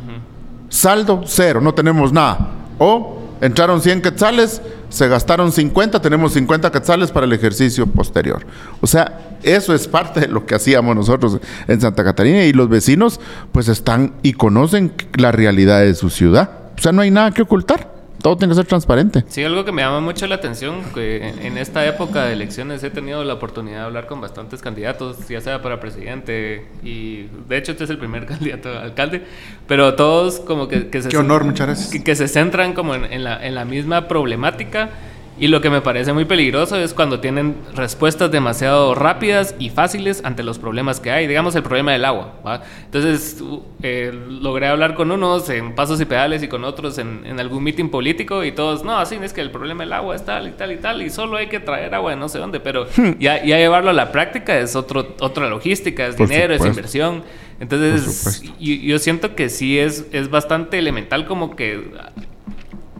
Saldo 0.68 1.22
cero, 1.24 1.60
no 1.60 1.72
tenemos 1.72 2.12
nada. 2.12 2.50
O 2.78 3.23
entraron 3.44 3.82
100 3.82 4.00
quetzales, 4.00 4.62
se 4.88 5.06
gastaron 5.06 5.52
50, 5.52 6.00
tenemos 6.00 6.32
50 6.32 6.72
quetzales 6.72 7.10
para 7.10 7.26
el 7.26 7.32
ejercicio 7.32 7.86
posterior. 7.86 8.46
O 8.80 8.86
sea, 8.86 9.36
eso 9.42 9.74
es 9.74 9.86
parte 9.86 10.20
de 10.20 10.28
lo 10.28 10.46
que 10.46 10.54
hacíamos 10.54 10.96
nosotros 10.96 11.38
en 11.68 11.80
Santa 11.80 12.04
Catarina 12.04 12.44
y 12.44 12.54
los 12.54 12.70
vecinos 12.70 13.20
pues 13.52 13.68
están 13.68 14.14
y 14.22 14.32
conocen 14.32 14.92
la 15.18 15.30
realidad 15.30 15.80
de 15.80 15.94
su 15.94 16.08
ciudad. 16.08 16.50
O 16.78 16.80
sea, 16.80 16.92
no 16.92 17.02
hay 17.02 17.10
nada 17.10 17.32
que 17.32 17.42
ocultar 17.42 17.93
todo 18.24 18.38
tiene 18.38 18.52
que 18.52 18.56
ser 18.56 18.64
transparente. 18.64 19.22
Sí, 19.28 19.44
algo 19.44 19.66
que 19.66 19.72
me 19.72 19.82
llama 19.82 20.00
mucho 20.00 20.26
la 20.26 20.36
atención, 20.36 20.76
que 20.94 21.28
en 21.42 21.58
esta 21.58 21.84
época 21.84 22.24
de 22.24 22.32
elecciones 22.32 22.82
he 22.82 22.88
tenido 22.88 23.22
la 23.22 23.34
oportunidad 23.34 23.80
de 23.80 23.84
hablar 23.84 24.06
con 24.06 24.22
bastantes 24.22 24.62
candidatos, 24.62 25.28
ya 25.28 25.42
sea 25.42 25.60
para 25.60 25.78
presidente, 25.78 26.66
y 26.82 27.26
de 27.46 27.58
hecho 27.58 27.72
este 27.72 27.84
es 27.84 27.90
el 27.90 27.98
primer 27.98 28.24
candidato 28.34 28.70
a 28.70 28.80
alcalde, 28.80 29.24
pero 29.68 29.94
todos 29.94 30.40
como 30.40 30.68
que, 30.68 30.88
se... 31.02 31.10
Qué 31.10 31.18
honor, 31.18 31.44
muchas 31.44 31.66
gracias. 31.66 32.02
Que, 32.02 32.16
se 32.16 32.26
centran 32.26 32.72
como 32.72 32.94
en, 32.94 33.24
la, 33.24 33.46
en 33.46 33.54
la 33.54 33.66
misma 33.66 34.08
problemática 34.08 34.88
Y 35.36 35.48
lo 35.48 35.60
que 35.60 35.68
me 35.68 35.80
parece 35.80 36.12
muy 36.12 36.26
peligroso 36.26 36.76
es 36.76 36.94
cuando 36.94 37.18
tienen 37.18 37.56
respuestas 37.74 38.30
demasiado 38.30 38.94
rápidas 38.94 39.56
y 39.58 39.70
fáciles 39.70 40.24
ante 40.24 40.44
los 40.44 40.60
problemas 40.60 41.00
que 41.00 41.10
hay. 41.10 41.26
Digamos 41.26 41.56
el 41.56 41.64
problema 41.64 41.92
del 41.92 42.04
agua. 42.04 42.34
¿va? 42.46 42.62
Entonces 42.84 43.42
eh, 43.82 44.12
logré 44.28 44.68
hablar 44.68 44.94
con 44.94 45.10
unos 45.10 45.50
en 45.50 45.74
pasos 45.74 46.00
y 46.00 46.04
pedales 46.04 46.42
y 46.44 46.48
con 46.48 46.64
otros 46.64 46.98
en, 46.98 47.22
en, 47.26 47.40
algún 47.40 47.64
meeting 47.64 47.88
político 47.88 48.44
y 48.44 48.52
todos, 48.52 48.84
no, 48.84 48.96
así 48.96 49.16
es 49.20 49.32
que 49.32 49.40
el 49.40 49.50
problema 49.50 49.82
del 49.82 49.92
agua 49.92 50.14
es 50.14 50.24
tal 50.24 50.46
y 50.46 50.52
tal 50.52 50.70
y 50.70 50.76
tal 50.76 51.02
y 51.02 51.10
solo 51.10 51.36
hay 51.36 51.48
que 51.48 51.58
traer 51.58 51.94
agua 51.94 52.12
de 52.12 52.16
no 52.16 52.28
sé 52.28 52.38
dónde. 52.38 52.60
Pero 52.60 52.86
hmm. 52.96 53.18
ya, 53.18 53.44
ya, 53.44 53.58
llevarlo 53.58 53.90
a 53.90 53.94
la 53.94 54.12
práctica 54.12 54.56
es 54.56 54.76
otro, 54.76 55.16
otra 55.18 55.48
logística, 55.48 56.06
es 56.06 56.16
dinero, 56.16 56.54
es 56.54 56.64
inversión. 56.64 57.24
Entonces 57.58 58.42
yo, 58.60 58.74
yo 58.74 58.98
siento 59.00 59.34
que 59.34 59.48
sí 59.48 59.78
es, 59.78 60.06
es 60.12 60.30
bastante 60.30 60.78
elemental 60.78 61.26
como 61.26 61.56
que 61.56 61.90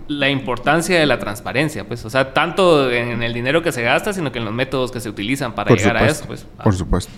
la 0.08 0.28
importancia 0.28 0.98
de 0.98 1.06
la 1.06 1.18
transparencia, 1.18 1.86
pues, 1.86 2.04
o 2.04 2.10
sea, 2.10 2.34
tanto 2.34 2.90
en 2.90 3.22
el 3.22 3.32
dinero 3.32 3.62
que 3.62 3.72
se 3.72 3.82
gasta, 3.82 4.12
sino 4.12 4.32
que 4.32 4.38
en 4.38 4.44
los 4.44 4.54
métodos 4.54 4.90
que 4.90 5.00
se 5.00 5.08
utilizan 5.08 5.54
para 5.54 5.74
llegar 5.74 5.96
a 5.96 6.06
eso, 6.06 6.24
pues. 6.26 6.46
Por 6.62 6.74
supuesto. 6.74 7.12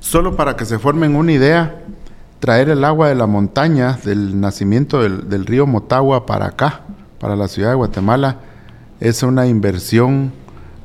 Solo 0.00 0.34
para 0.34 0.56
que 0.56 0.64
se 0.64 0.78
formen 0.78 1.14
una 1.14 1.32
idea, 1.32 1.82
traer 2.40 2.70
el 2.70 2.84
agua 2.84 3.08
de 3.08 3.14
la 3.14 3.26
montaña 3.26 3.98
del 4.02 4.40
nacimiento 4.40 5.02
del, 5.02 5.46
río 5.46 5.66
Motagua 5.66 6.24
para 6.24 6.46
acá, 6.46 6.80
para 7.18 7.36
la 7.36 7.48
ciudad 7.48 7.68
de 7.68 7.74
Guatemala, 7.74 8.38
es 8.98 9.22
una 9.22 9.46
inversión 9.46 10.32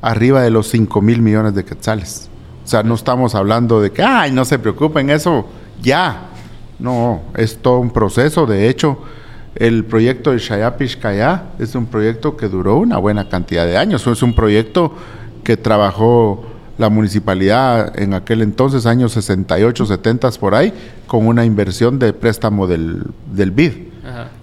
arriba 0.02 0.42
de 0.42 0.50
los 0.50 0.68
5 0.68 1.00
mil 1.00 1.22
millones 1.22 1.54
de 1.54 1.64
quetzales. 1.64 2.28
O 2.64 2.68
sea, 2.68 2.82
no 2.82 2.94
estamos 2.94 3.34
hablando 3.34 3.80
de 3.80 3.90
que, 3.90 4.02
ay, 4.02 4.32
no 4.32 4.44
se 4.44 4.58
preocupen, 4.58 5.08
eso 5.08 5.48
ya. 5.80 6.28
No, 6.78 7.22
es 7.34 7.56
todo 7.62 7.78
un 7.78 7.90
proceso. 7.90 8.44
De 8.44 8.68
hecho, 8.68 8.98
el 9.56 9.84
proyecto 9.84 10.32
de 10.32 10.38
Shayapish 10.38 10.98
Kaya 10.98 11.44
es 11.58 11.74
un 11.74 11.86
proyecto 11.86 12.36
que 12.36 12.48
duró 12.48 12.76
una 12.76 12.98
buena 12.98 13.28
cantidad 13.28 13.66
de 13.66 13.76
años. 13.76 14.06
Es 14.06 14.22
un 14.22 14.34
proyecto 14.34 14.92
que 15.44 15.56
trabajó 15.56 16.44
la 16.78 16.90
municipalidad 16.90 17.98
en 17.98 18.14
aquel 18.14 18.42
entonces, 18.42 18.84
años 18.84 19.12
68, 19.12 19.86
70 19.86 20.30
por 20.32 20.54
ahí, 20.54 20.72
con 21.06 21.26
una 21.26 21.44
inversión 21.44 21.98
de 21.98 22.12
préstamo 22.12 22.66
del, 22.66 23.02
del 23.32 23.50
BID. 23.50 23.72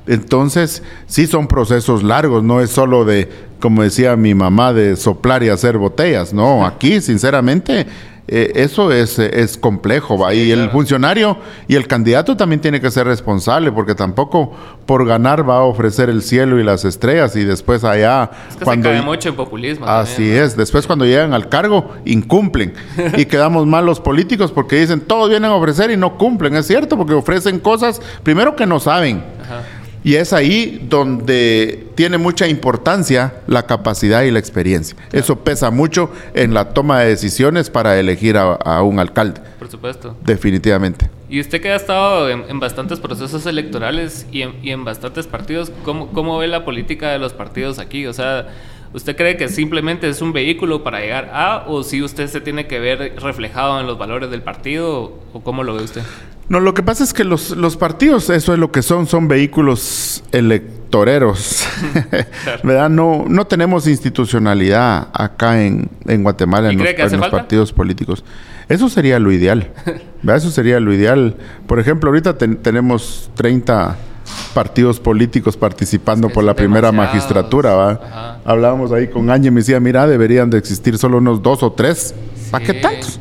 Entonces, 0.05 0.83
sí 1.07 1.27
son 1.27 1.47
procesos 1.47 2.03
largos, 2.03 2.43
no 2.43 2.59
es 2.59 2.69
solo 2.69 3.05
de, 3.05 3.29
como 3.59 3.83
decía 3.83 4.17
mi 4.17 4.33
mamá, 4.33 4.73
de 4.73 4.97
soplar 4.97 5.43
y 5.43 5.49
hacer 5.49 5.77
botellas. 5.77 6.33
No, 6.33 6.65
aquí, 6.67 6.99
sinceramente, 6.99 7.85
eh, 8.27 8.53
eso 8.55 8.91
es, 8.91 9.19
es 9.19 9.57
complejo. 9.57 10.31
y 10.31 10.51
el 10.51 10.69
funcionario 10.69 11.37
y 11.67 11.75
el 11.75 11.87
candidato 11.87 12.37
también 12.37 12.61
tiene 12.61 12.79
que 12.79 12.89
ser 12.89 13.05
responsable, 13.05 13.71
porque 13.71 13.95
tampoco 13.95 14.53
por 14.85 15.05
ganar 15.05 15.47
va 15.47 15.57
a 15.57 15.63
ofrecer 15.63 16.09
el 16.09 16.21
cielo 16.21 16.59
y 16.59 16.63
las 16.63 16.85
estrellas 16.85 17.35
y 17.35 17.43
después 17.43 17.83
allá... 17.83 18.31
Es 18.49 18.55
que 18.55 18.65
cuando, 18.65 18.89
se 18.89 18.95
cae 18.95 19.03
mucho 19.03 19.29
en 19.29 19.35
populismo. 19.35 19.85
Así 19.85 20.29
es, 20.29 20.55
después 20.55 20.87
cuando 20.87 21.05
llegan 21.05 21.33
al 21.33 21.49
cargo, 21.49 21.91
incumplen. 22.05 22.73
y 23.17 23.25
quedamos 23.25 23.67
mal 23.67 23.85
los 23.85 23.99
políticos 23.99 24.51
porque 24.51 24.79
dicen, 24.79 25.01
todos 25.01 25.29
vienen 25.29 25.51
a 25.51 25.55
ofrecer 25.55 25.91
y 25.91 25.97
no 25.97 26.17
cumplen. 26.17 26.55
Es 26.55 26.67
cierto, 26.67 26.97
porque 26.97 27.13
ofrecen 27.13 27.59
cosas, 27.59 28.01
primero 28.23 28.55
que 28.55 28.65
no 28.65 28.79
saben. 28.79 29.23
Ajá. 29.43 29.63
Y 30.03 30.15
es 30.15 30.33
ahí 30.33 30.85
donde 30.89 31.87
tiene 31.95 32.17
mucha 32.17 32.47
importancia 32.47 33.35
la 33.47 33.65
capacidad 33.65 34.23
y 34.23 34.31
la 34.31 34.39
experiencia. 34.39 34.97
Eso 35.13 35.39
pesa 35.39 35.71
mucho 35.71 36.11
en 36.33 36.53
la 36.53 36.73
toma 36.73 36.99
de 36.99 37.09
decisiones 37.09 37.69
para 37.69 37.97
elegir 37.97 38.37
a, 38.37 38.81
un 38.81 38.99
alcalde. 38.99 39.39
Por 39.59 39.69
supuesto. 39.69 40.17
Definitivamente. 40.25 41.09
Y 41.29 41.39
usted 41.39 41.61
que 41.61 41.71
ha 41.71 41.75
estado 41.75 42.29
en, 42.29 42.59
bastantes 42.59 42.99
procesos 42.99 43.45
electorales 43.45 44.27
y 44.31 44.41
en, 44.41 44.83
bastantes 44.83 45.25
partidos, 45.25 45.71
¿cómo, 45.85 46.09
¿cómo, 46.09 46.37
ve 46.37 46.47
la 46.47 46.65
política 46.65 47.11
de 47.11 47.19
los 47.19 47.31
partidos 47.31 47.79
aquí? 47.79 48.05
O 48.05 48.13
sea, 48.13 48.47
¿usted 48.93 49.15
cree 49.15 49.37
que 49.37 49.47
simplemente 49.47 50.09
es 50.09 50.21
un 50.21 50.33
vehículo 50.33 50.83
para 50.83 50.99
llegar 50.99 51.31
a 51.33 51.63
o 51.67 51.81
si 51.81 52.03
usted 52.03 52.27
se 52.27 52.41
tiene 52.41 52.67
que 52.67 52.79
ver 52.79 53.15
reflejado 53.21 53.79
en 53.79 53.87
los 53.87 53.97
valores 53.97 54.29
del 54.29 54.41
partido 54.41 55.21
o 55.31 55.41
cómo 55.41 55.63
lo 55.63 55.75
ve 55.75 55.83
usted? 55.83 56.03
No, 56.49 56.59
lo 56.59 56.73
que 56.73 56.83
pasa 56.83 57.03
es 57.03 57.13
que 57.13 57.23
los, 57.23 57.51
los 57.51 57.77
partidos, 57.77 58.29
eso 58.29 58.53
es 58.53 58.59
lo 58.59 58.71
que 58.71 58.81
son, 58.81 59.07
son 59.07 59.27
vehículos 59.27 60.23
electoreros. 60.31 61.65
¿Verdad? 62.63 62.89
No, 62.89 63.25
no 63.27 63.47
tenemos 63.47 63.87
institucionalidad 63.87 65.07
acá 65.13 65.63
en, 65.63 65.89
Guatemala 66.05 66.69
en 66.69 66.77
los, 66.77 67.29
partidos 67.29 67.71
políticos. 67.71 68.23
Eso 68.67 68.89
sería 68.89 69.19
lo 69.19 69.31
ideal. 69.31 69.71
¿verdad? 70.21 70.37
Eso 70.37 70.51
sería 70.51 70.79
lo 70.79 70.93
ideal. 70.93 71.35
Por 71.65 71.79
ejemplo, 71.79 72.09
ahorita 72.09 72.37
tenemos 72.37 73.31
30 73.35 73.97
partidos 74.53 74.99
políticos 74.99 75.57
participando 75.57 76.29
por 76.29 76.43
la 76.43 76.55
primera 76.55 76.91
magistratura. 76.91 77.73
¿va? 77.73 78.39
Hablábamos 78.45 78.91
ahí 78.91 79.07
con 79.07 79.29
Ángel 79.29 79.47
y 79.47 79.51
me 79.51 79.61
decía, 79.61 79.79
mira, 79.79 80.07
deberían 80.07 80.49
de 80.49 80.57
existir 80.57 80.97
solo 80.97 81.17
unos 81.17 81.41
dos 81.41 81.63
o 81.63 81.71
tres. 81.71 82.13
¿Para 82.51 82.65
qué 82.65 82.73
tantos? 82.73 83.19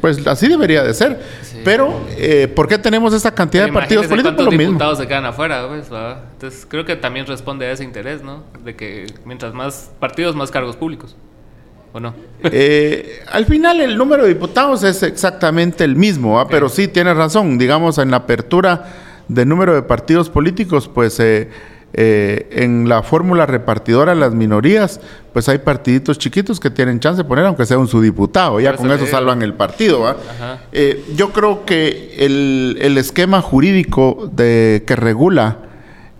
Pues 0.00 0.26
así 0.26 0.48
debería 0.48 0.82
de 0.82 0.92
ser. 0.94 1.20
Pero, 1.64 2.00
eh, 2.10 2.48
¿por 2.54 2.68
qué 2.68 2.78
tenemos 2.78 3.12
esta 3.14 3.32
cantidad 3.32 3.66
de 3.66 3.72
partidos 3.72 4.06
políticos? 4.06 4.34
¿Cuántos 4.36 4.58
diputados 4.58 4.98
se 4.98 5.06
quedan 5.06 5.24
afuera? 5.24 5.66
Pues, 5.68 5.88
Entonces, 6.32 6.66
creo 6.68 6.84
que 6.84 6.96
también 6.96 7.26
responde 7.26 7.66
a 7.66 7.72
ese 7.72 7.84
interés, 7.84 8.22
¿no? 8.22 8.42
De 8.64 8.76
que 8.76 9.06
mientras 9.24 9.54
más 9.54 9.90
partidos, 9.98 10.34
más 10.36 10.50
cargos 10.50 10.76
públicos. 10.76 11.16
¿O 11.92 12.00
no? 12.00 12.14
Eh, 12.44 13.22
al 13.30 13.44
final, 13.44 13.80
el 13.80 13.98
número 13.98 14.22
de 14.22 14.30
diputados 14.30 14.82
es 14.82 15.02
exactamente 15.02 15.84
el 15.84 15.94
mismo, 15.94 16.46
pero 16.48 16.68
sí, 16.68 16.88
tienes 16.88 17.16
razón. 17.16 17.58
Digamos, 17.58 17.98
en 17.98 18.10
la 18.10 18.18
apertura 18.18 18.86
del 19.28 19.48
número 19.48 19.74
de 19.74 19.82
partidos 19.82 20.28
políticos, 20.28 20.90
pues... 20.92 21.18
Eh, 21.20 21.50
eh, 21.94 22.48
en 22.52 22.88
la 22.88 23.02
fórmula 23.02 23.44
repartidora 23.44 24.14
las 24.14 24.32
minorías, 24.32 25.00
pues 25.32 25.48
hay 25.48 25.58
partiditos 25.58 26.18
chiquitos 26.18 26.58
que 26.58 26.70
tienen 26.70 27.00
chance 27.00 27.22
de 27.22 27.28
poner, 27.28 27.44
aunque 27.44 27.66
sea 27.66 27.78
un 27.78 27.88
su 27.88 28.00
diputado, 28.00 28.60
ya 28.60 28.74
con 28.76 28.90
eso 28.90 29.06
salvan 29.06 29.42
el 29.42 29.54
partido. 29.54 30.16
Eh, 30.72 31.04
yo 31.16 31.32
creo 31.32 31.66
que 31.66 32.16
el, 32.18 32.96
esquema 32.96 33.42
jurídico 33.42 34.30
de, 34.32 34.84
que 34.86 34.96
regula 34.96 35.58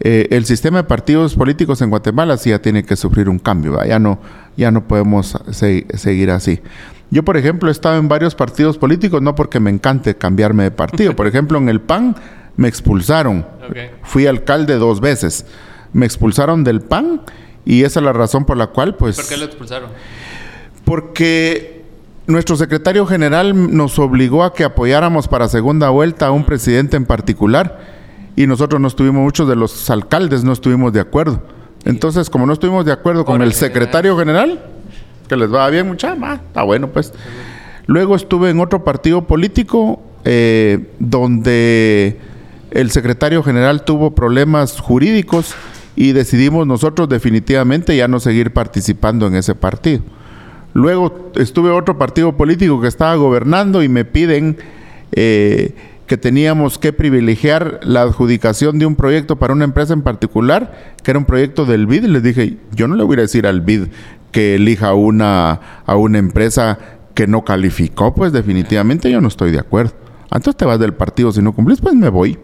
eh, 0.00 0.28
el 0.30 0.44
sistema 0.44 0.78
de 0.78 0.85
partidos 0.85 1.37
políticos 1.37 1.80
en 1.80 1.90
Guatemala 1.90 2.37
sí 2.37 2.50
ya 2.50 2.58
tiene 2.58 2.85
que 2.85 2.96
sufrir 2.96 3.28
un 3.28 3.38
cambio, 3.38 3.82
ya 3.85 3.98
no, 3.98 4.18
ya 4.56 4.70
no 4.70 4.87
podemos 4.87 5.38
seguir 5.50 6.30
así. 6.30 6.61
Yo, 7.12 7.22
por 7.22 7.37
ejemplo, 7.37 7.68
he 7.68 7.72
estado 7.72 7.98
en 7.98 8.08
varios 8.08 8.35
partidos 8.35 8.78
políticos, 8.78 9.20
no 9.20 9.35
porque 9.35 9.61
me 9.61 9.68
encante 9.68 10.16
cambiarme 10.16 10.62
de 10.64 10.70
partido. 10.70 11.14
Por 11.16 11.26
ejemplo, 11.26 11.58
en 11.58 11.68
el 11.68 11.78
PAN 11.78 12.16
me 12.56 12.68
expulsaron. 12.68 13.46
Fui 14.02 14.26
alcalde 14.26 14.76
dos 14.76 15.00
veces. 15.00 15.46
Me 15.92 16.06
expulsaron 16.06 16.64
del 16.64 16.80
PAN 16.80 17.22
y 17.64 17.84
esa 17.84 18.00
es 18.00 18.04
la 18.04 18.12
razón 18.12 18.44
por 18.44 18.56
la 18.56 18.68
cual, 18.68 18.96
pues... 18.96 19.16
¿Por 19.16 19.28
qué 19.28 19.36
lo 19.36 19.44
expulsaron? 19.44 19.90
Porque 20.84 21.82
nuestro 22.26 22.56
secretario 22.56 23.06
general 23.06 23.74
nos 23.74 23.98
obligó 23.98 24.44
a 24.44 24.54
que 24.54 24.64
apoyáramos 24.64 25.28
para 25.28 25.48
segunda 25.48 25.90
vuelta 25.90 26.26
a 26.26 26.30
un 26.30 26.44
presidente 26.44 26.96
en 26.96 27.04
particular 27.04 27.78
y 28.36 28.46
nosotros 28.46 28.80
no 28.80 28.88
estuvimos, 28.88 29.22
muchos 29.22 29.48
de 29.48 29.56
los 29.56 29.90
alcaldes 29.90 30.44
no 30.44 30.52
estuvimos 30.52 30.92
de 30.92 31.00
acuerdo. 31.00 31.42
Entonces, 31.84 32.30
como 32.30 32.46
no 32.46 32.52
estuvimos 32.52 32.84
de 32.84 32.92
acuerdo 32.92 33.24
con 33.24 33.42
el 33.42 33.52
secretario 33.52 34.16
general, 34.16 34.62
que 35.28 35.36
les 35.36 35.52
va 35.52 35.68
bien 35.68 35.86
mucha, 35.88 36.14
más, 36.14 36.40
está 36.40 36.62
bueno 36.62 36.88
pues. 36.88 37.12
Luego 37.86 38.14
estuve 38.14 38.50
en 38.50 38.60
otro 38.60 38.84
partido 38.84 39.26
político 39.26 40.00
eh, 40.24 40.90
donde 40.98 42.20
el 42.74 42.90
secretario 42.90 43.42
general 43.42 43.85
tuvo 43.85 44.14
problemas 44.14 44.80
jurídicos 44.80 45.54
y 45.96 46.12
decidimos 46.12 46.66
nosotros 46.66 47.08
definitivamente 47.08 47.96
ya 47.96 48.08
no 48.08 48.20
seguir 48.20 48.52
participando 48.52 49.26
en 49.26 49.35
ese 49.35 49.54
partido. 49.54 50.02
Luego 50.74 51.32
estuve 51.35 51.70
otro 51.70 51.98
partido 51.98 52.37
político 52.37 52.80
que 52.80 52.88
estaba 52.88 53.14
gobernando 53.16 53.82
y 53.82 53.88
me 53.88 54.04
piden 54.04 54.56
eh, 55.12 55.74
que 56.06 56.16
teníamos 56.16 56.78
que 56.78 56.92
privilegiar 56.92 57.80
la 57.82 58.02
adjudicación 58.02 58.78
de 58.78 58.87
un 58.87 58.96
proyecto 58.96 59.37
para 59.37 59.52
una 59.52 59.64
empresa 59.64 59.92
en 59.92 60.02
particular, 60.02 60.94
que 61.02 61.11
era 61.11 61.18
un 61.18 61.26
proyecto 61.26 61.66
del 61.66 61.87
BID. 61.87 62.04
Les 62.04 62.22
dije, 62.22 62.56
yo 62.74 62.88
no 62.88 62.96
le 62.96 63.04
voy 63.04 63.18
a 63.18 63.22
decir 63.22 63.46
al 63.46 63.61
BID 63.61 63.88
que 64.30 64.54
elija 64.54 64.94
una, 64.94 65.61
a 65.85 65.96
una 65.96 66.18
empresa 66.18 66.78
que 67.14 67.26
no 67.26 67.44
calificó, 67.44 68.14
pues 68.14 68.32
definitivamente 68.32 69.11
yo 69.11 69.20
no 69.20 69.28
estoy 69.28 69.50
de 69.50 69.58
acuerdo. 69.58 69.92
Entonces 70.24 70.56
te 70.56 70.64
vas 70.64 70.78
del 70.78 70.94
partido, 70.94 71.30
si 71.32 71.42
no 71.42 71.52
cumplís, 71.52 71.82
pues 71.82 71.94
me 71.94 72.08
voy. 72.08 72.38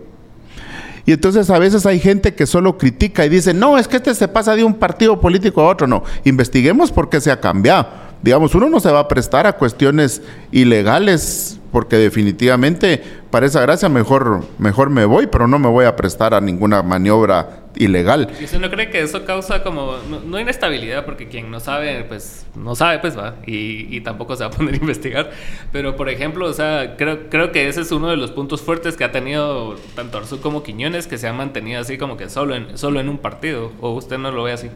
Y 1.08 1.12
entonces 1.12 1.48
a 1.48 1.58
veces 1.58 1.86
hay 1.86 2.00
gente 2.00 2.34
que 2.34 2.46
solo 2.46 2.76
critica 2.76 3.24
y 3.24 3.30
dice, 3.30 3.54
no, 3.54 3.78
es 3.78 3.88
que 3.88 3.96
este 3.96 4.14
se 4.14 4.28
pasa 4.28 4.54
de 4.54 4.62
un 4.62 4.74
partido 4.74 5.22
político 5.22 5.62
a 5.62 5.68
otro. 5.68 5.86
No, 5.86 6.04
investiguemos 6.24 6.92
por 6.92 7.08
qué 7.08 7.18
se 7.18 7.30
ha 7.30 7.40
cambiado. 7.40 7.88
Digamos, 8.20 8.54
uno 8.54 8.68
no 8.68 8.78
se 8.78 8.90
va 8.90 9.00
a 9.00 9.08
prestar 9.08 9.46
a 9.46 9.54
cuestiones 9.54 10.20
ilegales 10.52 11.60
porque 11.72 11.96
definitivamente 11.96 13.02
para 13.30 13.46
esa 13.46 13.62
gracia 13.62 13.88
mejor, 13.88 14.44
mejor 14.58 14.90
me 14.90 15.06
voy, 15.06 15.28
pero 15.28 15.48
no 15.48 15.58
me 15.58 15.68
voy 15.68 15.86
a 15.86 15.96
prestar 15.96 16.34
a 16.34 16.42
ninguna 16.42 16.82
maniobra 16.82 17.62
ilegal. 17.78 18.30
¿Y 18.40 18.44
usted 18.44 18.60
no 18.60 18.70
cree 18.70 18.90
que 18.90 19.00
eso 19.00 19.24
causa 19.24 19.62
como, 19.62 19.94
no, 20.26 20.38
inestabilidad, 20.38 21.04
porque 21.04 21.28
quien 21.28 21.50
no 21.50 21.60
sabe, 21.60 22.04
pues 22.04 22.46
no 22.54 22.74
sabe, 22.74 22.98
pues 22.98 23.16
va, 23.16 23.36
y, 23.46 24.00
tampoco 24.00 24.36
se 24.36 24.44
va 24.44 24.50
a 24.50 24.52
poner 24.52 24.74
a 24.74 24.76
investigar, 24.76 25.30
pero 25.72 25.96
por 25.96 26.08
ejemplo, 26.08 26.46
o 26.46 26.52
sea, 26.52 26.96
creo, 26.96 27.28
creo 27.30 27.52
que 27.52 27.68
ese 27.68 27.80
es 27.80 27.92
uno 27.92 28.08
de 28.08 28.16
los 28.16 28.30
puntos 28.30 28.60
fuertes 28.60 28.96
que 28.96 29.04
ha 29.04 29.12
tenido 29.12 29.76
tanto 29.94 30.18
Arzú 30.18 30.40
como 30.40 30.62
Quiñones, 30.62 31.06
que 31.06 31.18
se 31.18 31.28
han 31.28 31.36
mantenido 31.36 31.80
así 31.80 31.98
como 31.98 32.16
que 32.16 32.28
solo 32.28 32.54
en, 32.54 32.76
solo 32.76 33.00
en 33.00 33.08
un 33.08 33.18
partido, 33.18 33.72
o 33.80 33.92
usted 33.92 34.18
no 34.18 34.30
lo 34.30 34.42
ve 34.42 34.52
así. 34.52 34.70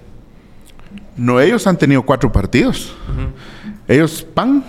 No, 1.17 1.41
ellos 1.41 1.67
han 1.67 1.77
tenido 1.77 2.03
cuatro 2.03 2.33
partidos. 2.33 2.95
Ellos, 3.89 4.27
PAN, 4.35 4.65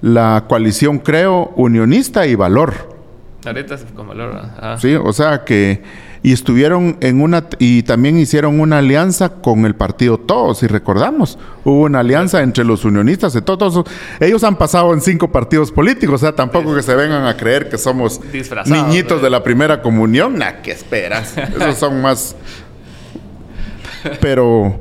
la 0.00 0.44
coalición 0.48 0.98
Creo, 0.98 1.52
Unionista 1.56 2.26
y 2.26 2.34
Valor. 2.34 2.96
Ahorita 3.44 3.76
con 3.94 4.08
Valor. 4.08 4.40
Sí, 4.78 4.94
o 4.94 5.12
sea 5.12 5.44
que 5.44 5.82
y 6.26 6.32
estuvieron 6.32 6.96
en 7.02 7.20
una 7.20 7.46
y 7.60 7.84
también 7.84 8.18
hicieron 8.18 8.58
una 8.58 8.78
alianza 8.78 9.28
con 9.28 9.64
el 9.64 9.76
partido 9.76 10.18
Todos, 10.18 10.58
si 10.58 10.66
recordamos, 10.66 11.38
hubo 11.62 11.82
una 11.82 12.00
alianza 12.00 12.42
entre 12.42 12.64
los 12.64 12.84
unionistas 12.84 13.36
y 13.36 13.42
todos, 13.42 13.84
ellos 14.18 14.42
han 14.42 14.56
pasado 14.56 14.92
en 14.92 15.00
cinco 15.00 15.30
partidos 15.30 15.70
políticos, 15.70 16.16
o 16.16 16.18
sea, 16.18 16.34
tampoco 16.34 16.74
que 16.74 16.82
se 16.82 16.96
vengan 16.96 17.26
a 17.26 17.36
creer 17.36 17.68
que 17.68 17.78
somos 17.78 18.20
niñitos 18.66 19.22
de 19.22 19.30
la 19.30 19.44
primera 19.44 19.80
comunión, 19.80 20.36
nah, 20.36 20.62
¿qué 20.64 20.72
esperas? 20.72 21.38
Esos 21.38 21.78
son 21.78 22.02
más. 22.02 22.34
Pero 24.20 24.80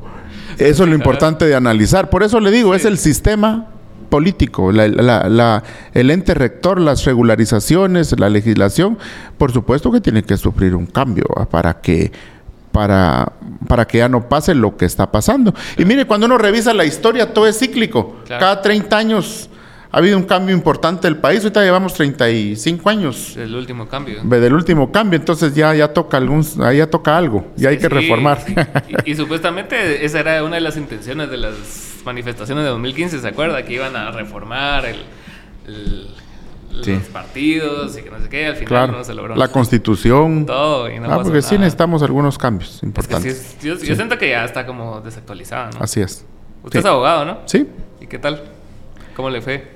eso 0.58 0.84
es 0.84 0.90
lo 0.90 0.96
importante 0.96 1.46
de 1.46 1.54
analizar, 1.54 2.10
por 2.10 2.24
eso 2.24 2.40
le 2.40 2.50
digo, 2.50 2.74
es 2.74 2.86
el 2.86 2.98
sistema 2.98 3.68
político, 4.16 4.72
el 4.72 6.10
ente 6.10 6.34
rector, 6.34 6.80
las 6.80 7.04
regularizaciones, 7.04 8.18
la 8.18 8.30
legislación, 8.30 8.98
por 9.38 9.52
supuesto 9.52 9.92
que 9.92 10.00
tiene 10.00 10.24
que 10.24 10.38
sufrir 10.38 10.74
un 10.74 10.86
cambio 10.86 11.26
para 11.52 11.82
que 11.82 12.14
para, 12.72 13.34
para 13.68 13.86
que 13.86 13.98
ya 13.98 14.08
no 14.08 14.30
pase 14.30 14.56
lo 14.56 14.78
que 14.78 14.86
está 14.86 15.12
pasando. 15.12 15.54
Y 15.78 15.84
mire, 15.84 16.08
cuando 16.08 16.28
uno 16.28 16.38
revisa 16.38 16.74
la 16.74 16.86
historia, 16.86 17.34
todo 17.34 17.46
es 17.46 17.60
cíclico. 17.60 18.16
Cada 18.26 18.62
30 18.62 18.98
años 18.98 19.50
ha 19.96 20.00
habido 20.00 20.18
un 20.18 20.26
cambio 20.26 20.54
importante 20.54 21.08
del 21.08 21.16
país. 21.16 21.40
Ahorita 21.40 21.64
llevamos 21.64 21.94
35 21.94 22.90
años. 22.90 23.34
Del 23.34 23.56
último 23.56 23.88
cambio. 23.88 24.22
Del 24.26 24.54
último 24.54 24.92
cambio. 24.92 25.18
Entonces 25.18 25.56
ya, 25.56 25.74
ya 25.74 25.94
toca 25.94 26.18
algún, 26.18 26.44
ya 26.44 26.90
toca 26.90 27.18
algo. 27.18 27.48
Ya 27.56 27.70
hay 27.70 27.78
que 27.78 27.88
reformar. 27.88 28.44
Y, 29.06 29.16
supuestamente 29.16 30.04
esa 30.04 30.20
era 30.20 30.44
una 30.44 30.56
de 30.56 30.62
las 30.62 30.76
intenciones 30.76 31.30
de 31.30 31.38
las 31.38 31.54
manifestaciones 32.04 32.66
de 32.66 32.72
2015. 32.72 33.22
¿Se 33.22 33.28
acuerda? 33.28 33.64
Que 33.64 33.76
iban 33.76 33.96
a 33.96 34.12
reformar 34.12 34.84
el, 34.86 36.10
los 36.74 37.04
partidos 37.14 37.98
y 37.98 38.02
que 38.02 38.12
no 38.12 38.20
sé 38.20 38.28
qué. 38.28 38.48
Al 38.48 38.56
final 38.58 38.92
no 38.92 39.04
se 39.06 39.14
logró. 39.14 39.34
La 39.38 39.48
constitución. 39.48 40.46
Todo. 40.46 40.90
Y 40.90 41.00
no 41.00 41.10
ah, 41.10 41.24
porque 41.24 41.42
sí 41.42 41.58
necesitamos 41.58 42.04
algunos 42.04 42.38
cambios 42.38 42.84
importantes. 42.84 43.56
yo, 43.62 43.78
siento 43.78 44.18
que 44.18 44.32
ya 44.32 44.44
está 44.44 44.66
como 44.66 45.00
desactualizada, 45.00 45.70
¿no? 45.72 45.80
Así 45.80 46.02
es. 46.02 46.26
Usted 46.64 46.80
es 46.80 46.86
abogado, 46.86 47.24
¿no? 47.24 47.40
Sí. 47.46 47.66
¿Y 48.02 48.08
qué 48.08 48.20
tal? 48.20 48.44
¿Cómo 49.16 49.30
le 49.30 49.42
fue? 49.42 49.75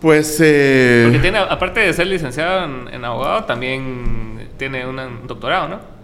Pues. 0.00 0.38
Eh... 0.40 1.02
Porque 1.04 1.20
tiene, 1.20 1.38
aparte 1.38 1.80
de 1.80 1.92
ser 1.92 2.06
licenciado 2.06 2.64
en, 2.90 3.04
abogado, 3.04 3.44
también 3.44 4.48
tiene 4.58 4.86
un 4.86 5.26
doctorado, 5.26 5.68
¿no? 5.68 5.96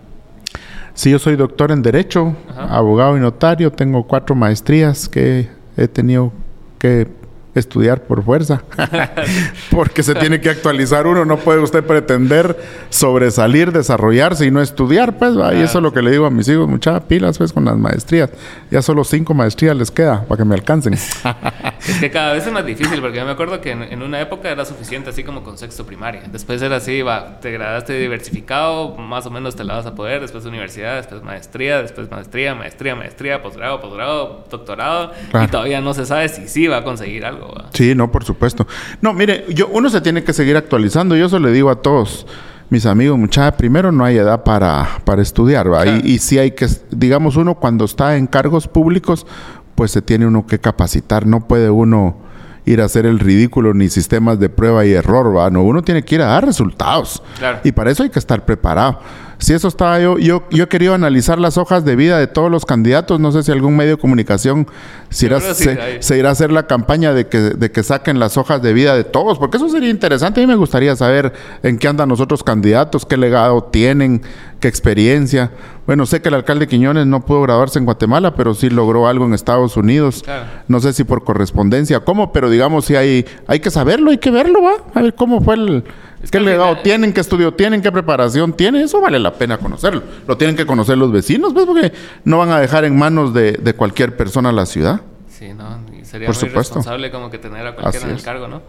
Sí, 0.95 1.11
yo 1.11 1.19
soy 1.19 1.37
doctor 1.37 1.73
en 1.73 1.83
Derecho, 1.83 2.37
abogado 2.57 3.17
y 3.17 3.21
notario. 3.21 3.73
Tengo 3.73 4.07
cuatro 4.07 4.35
maestrías 4.35 5.09
que 5.09 5.49
he 5.77 5.89
tenido 5.89 6.33
que 6.79 7.09
estudiar 7.55 8.03
por 8.03 8.25
fuerza, 8.25 8.63
porque 9.71 10.03
se 10.03 10.15
tiene 10.15 10.41
que 10.41 10.51
actualizar 10.51 11.07
uno, 11.07 11.25
no 11.25 11.37
puede 11.39 11.61
usted 11.61 11.85
pretender 11.85 12.59
sobresalir, 12.91 13.73
desarrollarse 13.73 14.47
y 14.47 14.51
no 14.51 14.61
estudiar, 14.61 15.19
pues, 15.19 15.35
y 15.35 15.61
eso 15.61 15.79
es 15.79 15.83
lo 15.83 15.93
que 15.93 16.03
le 16.03 16.11
digo 16.11 16.27
a 16.27 16.31
mis 16.31 16.49
hijos, 16.49 16.69
muchas 16.69 17.01
pilas, 17.03 17.39
pues, 17.39 17.53
con 17.53 17.65
las 17.65 17.77
maestrías, 17.77 18.31
ya 18.71 18.83
solo 18.83 19.05
cinco 19.05 19.35
maestrías 19.35 19.77
les 19.77 19.91
queda 19.91 20.25
para 20.25 20.39
que 20.39 20.45
me 20.45 20.55
alcancen. 20.55 20.95
es 20.95 21.99
que 22.01 22.11
cada 22.11 22.33
vez 22.33 22.47
es 22.47 22.53
más 22.53 22.65
difícil, 22.65 23.01
porque 23.01 23.19
yo 23.19 23.25
me 23.25 23.33
acuerdo 23.33 23.61
que 23.61 23.71
en, 23.71 24.03
una 24.03 24.21
época 24.21 24.51
era 24.51 24.65
suficiente 24.65 25.11
así 25.11 25.23
como 25.23 25.43
con 25.43 25.59
sexto 25.59 25.87
primaria, 25.87 26.23
después 26.31 26.61
era 26.63 26.77
así, 26.77 27.03
va, 27.03 27.41
te 27.41 27.53
graduaste 27.53 27.99
diversificado, 27.99 28.97
más 28.97 29.27
o 29.27 29.31
menos 29.31 29.57
te 29.57 29.65
la 29.65 29.75
vas 29.75 29.87
a 29.87 29.95
poder, 29.95 30.21
después 30.21 30.45
universidad, 30.45 30.97
después 30.97 31.23
maestría, 31.23 31.83
después 31.83 32.11
maestría, 32.11 32.55
maestría, 32.55 32.97
maestría, 32.97 33.43
posgrado, 33.43 33.81
posgrado, 33.81 34.45
doctorado, 34.51 35.13
y 35.43 35.47
todavía 35.49 35.81
no 35.81 35.95
se 35.95 36.07
sabe 36.07 36.29
si 36.29 36.49
sí 36.49 36.67
va 36.67 36.79
a 36.79 36.85
conseguir 36.85 37.25
algo. 37.25 37.42
Sí, 37.73 37.95
no, 37.95 38.11
por 38.11 38.25
supuesto. 38.25 38.67
No, 39.01 39.13
mire, 39.13 39.47
yo, 39.49 39.69
uno 39.69 39.89
se 39.89 40.01
tiene 40.01 40.25
que 40.25 40.33
seguir 40.33 40.57
actualizando. 40.57 41.17
Yo 41.17 41.27
eso 41.27 41.39
le 41.39 41.53
digo 41.53 41.71
a 41.71 41.77
todos 41.77 42.27
mis 42.71 42.87
amigos, 42.87 43.19
muchachos, 43.19 43.57
primero 43.59 43.93
no 43.93 44.03
hay 44.05 44.17
edad 44.17 44.45
para, 44.45 44.89
para 45.05 45.21
estudiar, 45.21 45.71
¿va? 45.71 45.87
Y, 45.87 46.01
y 46.05 46.19
sí 46.19 46.39
hay 46.39 46.53
que, 46.53 46.67
digamos, 46.91 47.37
uno 47.37 47.57
cuando 47.57 47.85
está 47.85 48.17
en 48.17 48.27
cargos 48.27 48.67
públicos, 48.67 49.27
pues 49.75 49.91
se 49.91 50.01
tiene 50.01 50.27
uno 50.27 50.47
que 50.47 50.59
capacitar. 50.59 51.27
No 51.27 51.47
puede 51.47 51.69
uno 51.69 52.17
ir 52.65 52.81
a 52.81 52.85
hacer 52.85 53.07
el 53.07 53.19
ridículo 53.19 53.75
ni 53.75 53.89
sistemas 53.89 54.39
de 54.39 54.49
prueba 54.49 54.87
y 54.87 54.93
error, 54.93 55.37
¿va? 55.37 55.51
No, 55.51 55.63
uno 55.63 55.83
tiene 55.83 56.03
que 56.03 56.15
ir 56.15 56.23
a 56.23 56.27
dar 56.27 56.47
resultados. 56.47 57.23
Y 57.65 57.73
para 57.73 57.91
eso 57.91 58.03
hay 58.03 58.11
que 58.11 58.19
estar 58.19 58.45
preparado. 58.45 59.01
Si 59.43 59.53
eso 59.53 59.67
estaba 59.67 59.99
yo, 59.99 60.19
yo, 60.19 60.45
yo 60.53 60.65
he 60.65 60.69
querido 60.69 60.95
analizar 60.95 61.37
las 61.37 61.59
hojas 61.59 61.85
de 61.85 61.97
vida 61.97 62.17
de 62.17 62.29
todos 62.29 62.49
los 62.49 62.65
candidatos. 62.65 63.19
No 63.19 63.33
sé 63.33 63.43
si 63.43 63.51
algún 63.51 63.77
medio 63.77 63.97
de 63.97 64.01
comunicación 64.01 64.69
se, 65.11 65.27
irá 65.27 66.29
a 66.29 66.33
hacer 66.33 66.53
la 66.53 66.69
campaña 66.69 67.13
de 67.13 67.27
que, 67.27 67.39
de 67.39 67.73
que 67.73 67.83
saquen 67.83 68.21
las 68.21 68.37
hojas 68.37 68.63
de 68.63 68.73
vida 68.73 68.95
de 68.95 69.03
todos, 69.03 69.41
porque 69.41 69.57
eso 69.57 69.69
sería 69.69 69.91
interesante. 69.91 70.41
A 70.41 70.45
mí 70.45 70.47
me 70.47 70.55
gustaría 70.55 70.95
saber 70.95 71.33
en 71.65 71.79
qué 71.79 71.89
andan 71.89 72.09
los 72.09 72.21
otros 72.21 72.45
candidatos, 72.45 73.05
qué 73.05 73.17
legado 73.17 73.65
tienen, 73.65 74.23
qué 74.61 74.69
experiencia. 74.69 75.51
Bueno, 75.89 76.07
sé 76.07 76.23
que 76.23 76.29
el 76.29 76.37
alcalde 76.37 76.69
Quiñones 76.69 77.09
no 77.09 77.27
pudo 77.27 77.43
graduarse 77.43 77.81
en 77.81 77.85
Guatemala, 77.85 78.37
pero 78.37 78.55
sí 78.55 78.71
logró 78.71 79.09
algo 79.09 79.25
en 79.25 79.35
Estados 79.35 79.77
Unidos. 79.77 80.25
No 80.69 80.79
sé 80.79 80.93
si 80.93 81.03
por 81.03 81.25
correspondencia, 81.25 81.99
cómo, 81.99 82.33
pero 82.33 82.49
digamos, 82.49 82.85
si 82.85 82.95
hay, 82.95 83.27
hay 83.49 83.59
que 83.59 83.73
saberlo, 83.73 84.13
hay 84.13 84.19
que 84.19 84.31
verlo, 84.31 84.63
¿va? 84.63 84.75
A 84.95 85.03
ver 85.03 85.17
cómo 85.17 85.41
fue 85.41 85.57
el, 85.57 85.85
¿Qué 86.31 86.41
legado 86.41 86.79
tienen? 86.79 87.13
¿Qué 87.13 87.21
estudio 87.21 87.53
tienen? 87.53 87.83
¿Qué 87.83 87.91
preparación 87.91 88.53
tienen? 88.53 88.83
Eso 88.83 89.01
vale 89.01 89.19
la 89.19 89.33
pena 89.35 89.59
conocerlo. 89.59 90.03
Lo 90.27 90.37
tienen 90.37 90.57
que 90.57 90.67
conocer 90.67 90.97
los 90.97 91.11
vecinos, 91.11 91.53
¿ves? 91.53 91.65
Porque 91.67 91.93
no 92.25 92.39
van 92.39 92.51
a 92.51 92.61
dejar 92.61 92.85
en 92.85 92.97
manos 92.97 93.35
de, 93.35 93.75
cualquier 93.77 94.17
persona 94.17 94.53
la 94.53 94.67
ciudad. 94.67 95.01
Sí, 95.29 95.53
¿no? 95.55 95.81
Y 95.93 96.05
sería 96.05 96.27
Por 96.27 96.37
muy 96.37 96.49
supuesto. 96.49 96.77
responsable 96.77 97.11
como 97.11 97.31
que 97.31 97.39
tener 97.39 97.67
a 97.67 97.75
cualquiera 97.75 98.07
en 98.07 98.13
el 98.13 98.23
cargo, 98.23 98.49
¿no? 98.49 98.63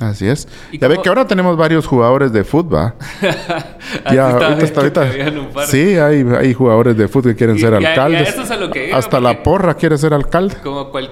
Así 0.00 0.28
es. 0.28 0.46
Ya 0.72 0.88
ve 0.88 1.00
que 1.02 1.08
ahora 1.08 1.26
tenemos 1.26 1.56
varios 1.56 1.86
jugadores 1.86 2.30
de 2.32 2.44
fútbol. 2.44 2.92
ya, 4.12 4.30
ahorita, 4.30 4.80
ahorita, 4.80 5.66
Sí, 5.66 5.96
hay, 5.96 6.26
hay 6.38 6.52
jugadores 6.52 6.96
de 6.96 7.08
fútbol 7.08 7.32
que 7.32 7.38
quieren 7.38 7.58
ser 7.58 7.72
alcaldes. 7.72 8.28
eso 8.28 8.42
es 8.42 8.50
a 8.50 8.56
lo 8.56 8.70
que 8.70 8.92
Hasta 8.92 9.20
la 9.20 9.42
porra 9.42 9.74
quiere 9.74 9.96
ser 9.96 10.12
alcalde. 10.12 10.56
Como 10.62 10.90
cual... 10.90 11.10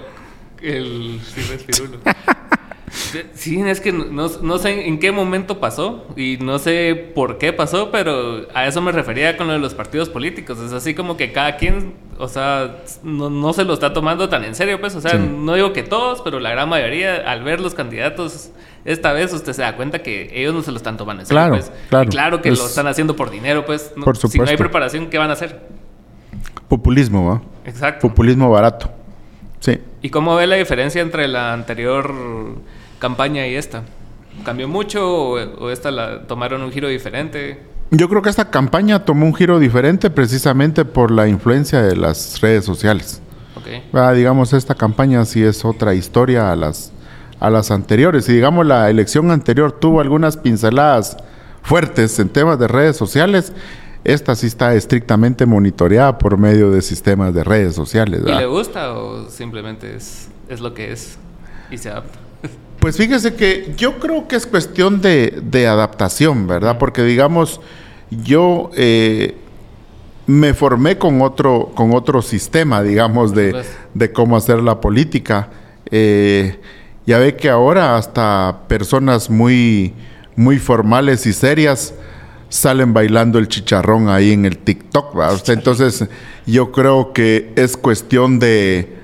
El... 0.61 1.21
Sí, 1.23 1.41
es 2.95 3.81
que 3.81 3.93
no, 3.93 4.59
sé 4.59 4.87
en 4.87 4.99
qué 4.99 5.13
momento 5.13 5.61
pasó 5.61 6.07
y 6.17 6.39
no 6.41 6.59
sé 6.59 7.13
por 7.15 7.39
qué 7.39 7.53
pasó, 7.53 7.91
pero 7.91 8.47
a 8.55 8.67
eso 8.67 8.81
me 8.81 8.93
refería 8.93 9.37
con 9.37 9.47
lo 9.47 9.53
de 9.53 9.59
los 9.59 9.75
partidos 9.75 10.09
políticos. 10.09 10.59
Es 10.61 10.73
así 10.73 10.95
como 10.95 11.17
que 11.17 11.33
cada 11.33 11.57
quien, 11.57 11.95
o 12.19 12.29
sea, 12.29 12.83
no, 13.03 13.53
se 13.53 13.65
lo 13.65 13.75
está 13.75 13.93
tomando 13.93 14.29
tan 14.29 14.45
en 14.45 14.55
serio, 14.55 14.81
pues. 14.81 14.95
O 14.95 15.01
sea, 15.01 15.15
no 15.15 15.55
digo 15.55 15.73
que 15.73 15.83
todos, 15.83 16.23
pero 16.23 16.41
la 16.41 16.51
gran 16.51 16.69
mayoría, 16.69 17.17
al 17.31 17.43
ver 17.43 17.61
los 17.61 17.75
candidatos, 17.75 18.51
esta 18.85 19.13
vez 19.13 19.33
usted 19.33 19.53
se 19.53 19.63
da 19.63 19.77
cuenta 19.77 20.01
que 20.01 20.31
ellos 20.33 20.55
no 20.55 20.63
se 20.63 20.71
lo 20.71 20.77
están 20.77 20.97
tomando 20.97 21.23
en 21.23 21.27
serio, 21.27 21.41
claro, 21.41 21.55
pues. 21.55 21.73
Claro, 21.89 22.11
claro 22.11 22.43
que 22.43 22.51
lo 22.51 22.67
están 22.67 22.87
haciendo 22.87 23.17
por 23.17 23.31
dinero, 23.31 23.65
pues. 23.65 23.93
por 24.05 24.17
supuesto. 24.17 24.29
Si 24.29 24.39
no 24.39 24.47
hay 24.47 24.57
preparación, 24.57 25.09
¿qué 25.09 25.19
van 25.19 25.31
a 25.31 25.35
hacer? 25.35 25.61
Populismo, 26.69 27.27
¿va? 27.29 27.43
Exacto. 27.65 28.09
Populismo 28.09 28.51
barato. 28.51 28.91
Sí. 29.61 29.79
¿Y 30.03 30.11
cómo 30.11 30.37
ve 30.37 30.47
la 30.47 30.57
diferencia 30.57 31.01
entre 31.01 31.27
la 31.29 31.55
anterior 31.55 32.13
campaña 33.05 33.47
y 33.47 33.55
esta? 33.55 33.83
¿Cambió 34.47 34.67
mucho 34.67 35.07
o, 35.07 35.69
esta 35.71 35.91
la 35.91 36.23
tomaron 36.23 36.63
un 36.63 36.73
giro 36.73 36.89
diferente? 36.89 37.61
Yo 37.91 38.09
creo 38.09 38.23
que 38.23 38.31
esta 38.31 38.49
campaña 38.49 39.05
tomó 39.05 39.27
un 39.27 39.35
giro 39.35 39.59
diferente 39.59 40.09
precisamente 40.09 40.87
por 40.87 41.11
la 41.11 41.29
influencia 41.29 41.83
de 41.83 41.97
las 41.97 42.41
redes 42.41 42.65
sociales. 42.65 43.21
Okay. 43.61 43.87
Ah, 43.93 44.13
digamos, 44.13 44.55
esta 44.55 44.75
campaña 44.75 45.23
sí 45.27 45.43
es 45.43 45.67
otra 45.67 45.93
historia 45.93 46.51
a 46.51 46.57
las, 46.57 46.93
a 47.41 47.51
las 47.51 47.71
anteriores. 47.71 48.27
Y 48.31 48.33
digamos, 48.33 48.65
la 48.65 48.89
elección 48.89 49.31
anterior 49.31 49.73
tuvo 49.73 50.01
algunas 50.01 50.39
pinceladas 50.39 51.19
fuertes 51.63 52.19
en 52.19 52.31
temas 52.31 52.59
de 52.59 52.69
redes 52.69 52.97
sociales. 52.97 53.53
Esta 54.03 54.35
sí 54.35 54.47
está 54.47 54.75
estrictamente 54.75 55.45
monitoreada 55.45 56.17
por 56.17 56.39
medio 56.39 56.71
de 56.71 56.81
sistemas 56.81 57.35
de 57.35 57.45
redes 57.45 57.75
sociales. 57.75 58.23
¿Y 58.27 58.33
le 58.33 58.47
gusta 58.47 58.95
o 58.95 59.29
simplemente 59.29 59.95
es, 59.95 60.29
es 60.49 60.61
lo 60.61 60.73
que 60.73 60.91
es 60.91 61.19
y 61.71 61.77
se 61.77 61.91
adapta? 61.91 62.24
Pues 62.85 62.99
fíjese 62.99 63.33
que 63.33 63.73
yo 63.79 63.99
creo 63.99 64.29
que 64.29 64.37
es 64.37 64.47
cuestión 64.47 65.01
de, 65.01 65.67
adaptación, 65.67 66.47
¿verdad? 66.47 66.77
Porque 66.77 67.03
digamos, 67.03 67.63
yo 68.11 68.71
eh, 68.77 69.37
me 70.27 70.53
formé 70.53 70.99
con 70.99 71.23
otro, 71.23 71.73
con 71.75 71.95
otro 71.95 72.21
sistema, 72.21 72.83
digamos, 72.83 73.35
de, 73.35 73.65
cómo 74.13 74.37
hacer 74.37 74.61
la 74.61 74.83
política. 74.83 75.49
Eh, 75.91 76.61
ya 77.07 77.17
ve 77.17 77.37
que 77.37 77.49
ahora 77.49 77.97
hasta 77.97 78.65
personas 78.69 79.31
muy, 79.31 79.95
muy 80.37 80.59
formales 80.59 81.25
y 81.25 81.33
serias 81.33 81.95
salen 82.51 82.93
bailando 82.93 83.39
el 83.39 83.49
chicharrón 83.49 84.11
ahí 84.11 84.33
en 84.33 84.45
el 84.45 84.59
TikTok, 84.59 85.17
¿verdad? 85.17 85.41
Entonces, 85.47 86.07
yo 86.45 86.71
creo 86.71 87.15
que 87.15 87.51
es 87.57 87.79
cuestión 87.79 88.39
de 88.39 89.04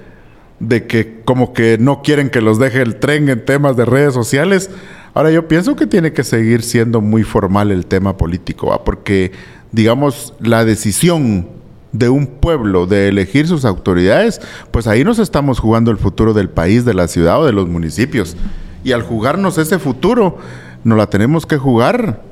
de 0.60 0.86
que 0.86 1.22
como 1.24 1.52
que 1.52 1.78
no 1.78 2.02
quieren 2.02 2.30
que 2.30 2.40
los 2.40 2.58
deje 2.58 2.82
el 2.82 2.96
tren 2.96 3.28
en 3.28 3.44
temas 3.44 3.76
de 3.76 3.86
redes 3.86 4.14
sociales. 4.14 4.70
Ahora 5.14 5.30
yo 5.30 5.48
pienso 5.48 5.74
que 5.74 5.86
tiene 5.86 6.12
que 6.12 6.22
seguir 6.22 6.62
siendo 6.62 7.00
muy 7.00 7.24
formal 7.24 7.72
el 7.72 7.86
tema 7.86 8.16
político, 8.16 8.80
porque 8.84 9.32
digamos 9.72 10.34
la 10.38 10.64
decisión 10.64 11.48
de 11.92 12.08
un 12.08 12.26
pueblo 12.26 12.86
de 12.86 13.08
elegir 13.08 13.48
sus 13.48 13.64
autoridades, 13.64 14.40
pues 14.70 14.86
ahí 14.86 15.02
nos 15.02 15.18
estamos 15.18 15.58
jugando 15.58 15.90
el 15.90 15.96
futuro 15.96 16.34
del 16.34 16.48
país, 16.48 16.84
de 16.84 16.94
la 16.94 17.08
ciudad 17.08 17.40
o 17.40 17.46
de 17.46 17.52
los 17.52 17.68
municipios. 17.68 18.36
Y 18.84 18.92
al 18.92 19.02
jugarnos 19.02 19.58
ese 19.58 19.78
futuro, 19.78 20.38
nos 20.84 20.96
la 20.96 21.08
tenemos 21.08 21.46
que 21.46 21.56
jugar 21.56 22.22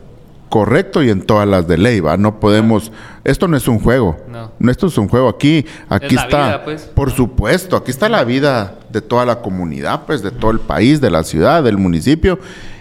correcto 0.49 1.03
y 1.03 1.11
en 1.11 1.23
todas 1.23 1.47
las 1.47 1.69
de 1.69 1.79
ley, 1.79 2.01
¿va? 2.01 2.17
No 2.17 2.41
podemos, 2.41 2.93
esto 3.25 3.49
no 3.49 3.57
es 3.57 3.69
un 3.69 3.79
juego, 3.79 4.17
no, 4.29 4.71
esto 4.71 4.87
es 4.87 4.99
un 4.99 5.09
juego, 5.09 5.29
aquí, 5.29 5.67
aquí 5.89 6.17
está, 6.17 6.63
pues. 6.65 6.83
por 6.83 7.11
supuesto, 7.11 7.77
aquí 7.77 7.91
está 7.91 8.09
la 8.09 8.25
vida 8.25 8.79
de 8.91 9.01
toda 9.01 9.25
la 9.27 9.41
comunidad, 9.41 10.03
pues, 10.07 10.23
de 10.23 10.31
todo 10.31 10.51
el 10.51 10.61
país, 10.61 11.01
de 11.01 11.11
la 11.11 11.23
ciudad, 11.25 11.63
del 11.63 11.79
municipio, 11.79 12.39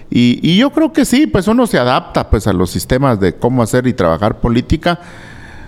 y, 0.09 0.39
y, 0.41 0.57
yo 0.57 0.69
creo 0.69 0.93
que 0.93 1.03
sí, 1.03 1.27
pues 1.27 1.49
uno 1.49 1.67
se 1.67 1.77
adapta, 1.77 2.29
pues, 2.29 2.47
a 2.47 2.53
los 2.53 2.69
sistemas 2.69 3.19
de 3.19 3.35
cómo 3.35 3.61
hacer 3.61 3.87
y 3.87 3.93
trabajar 3.93 4.39
política, 4.39 4.99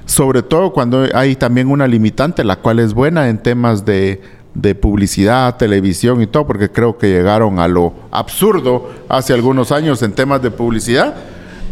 sobre 0.06 0.42
todo 0.42 0.72
cuando 0.72 1.06
hay 1.14 1.36
también 1.36 1.70
una 1.70 1.88
limitante, 1.88 2.44
la 2.44 2.56
cual 2.56 2.80
es 2.80 2.94
buena 2.94 3.28
en 3.28 3.38
temas 3.38 3.84
de 3.84 4.22
de 4.54 4.76
publicidad, 4.76 5.58
televisión 5.58 6.22
y 6.22 6.28
todo, 6.28 6.48
porque 6.48 6.70
creo 6.70 6.98
que 6.98 7.08
llegaron 7.08 7.60
a 7.60 7.68
lo 7.68 7.94
absurdo 8.12 8.90
hace 9.08 9.34
algunos 9.34 9.72
años 9.72 10.02
en 10.02 10.14
temas 10.14 10.42
de 10.42 10.52
publicidad, 10.52 11.16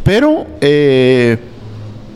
pero 0.08 0.48
eh, 0.62 1.38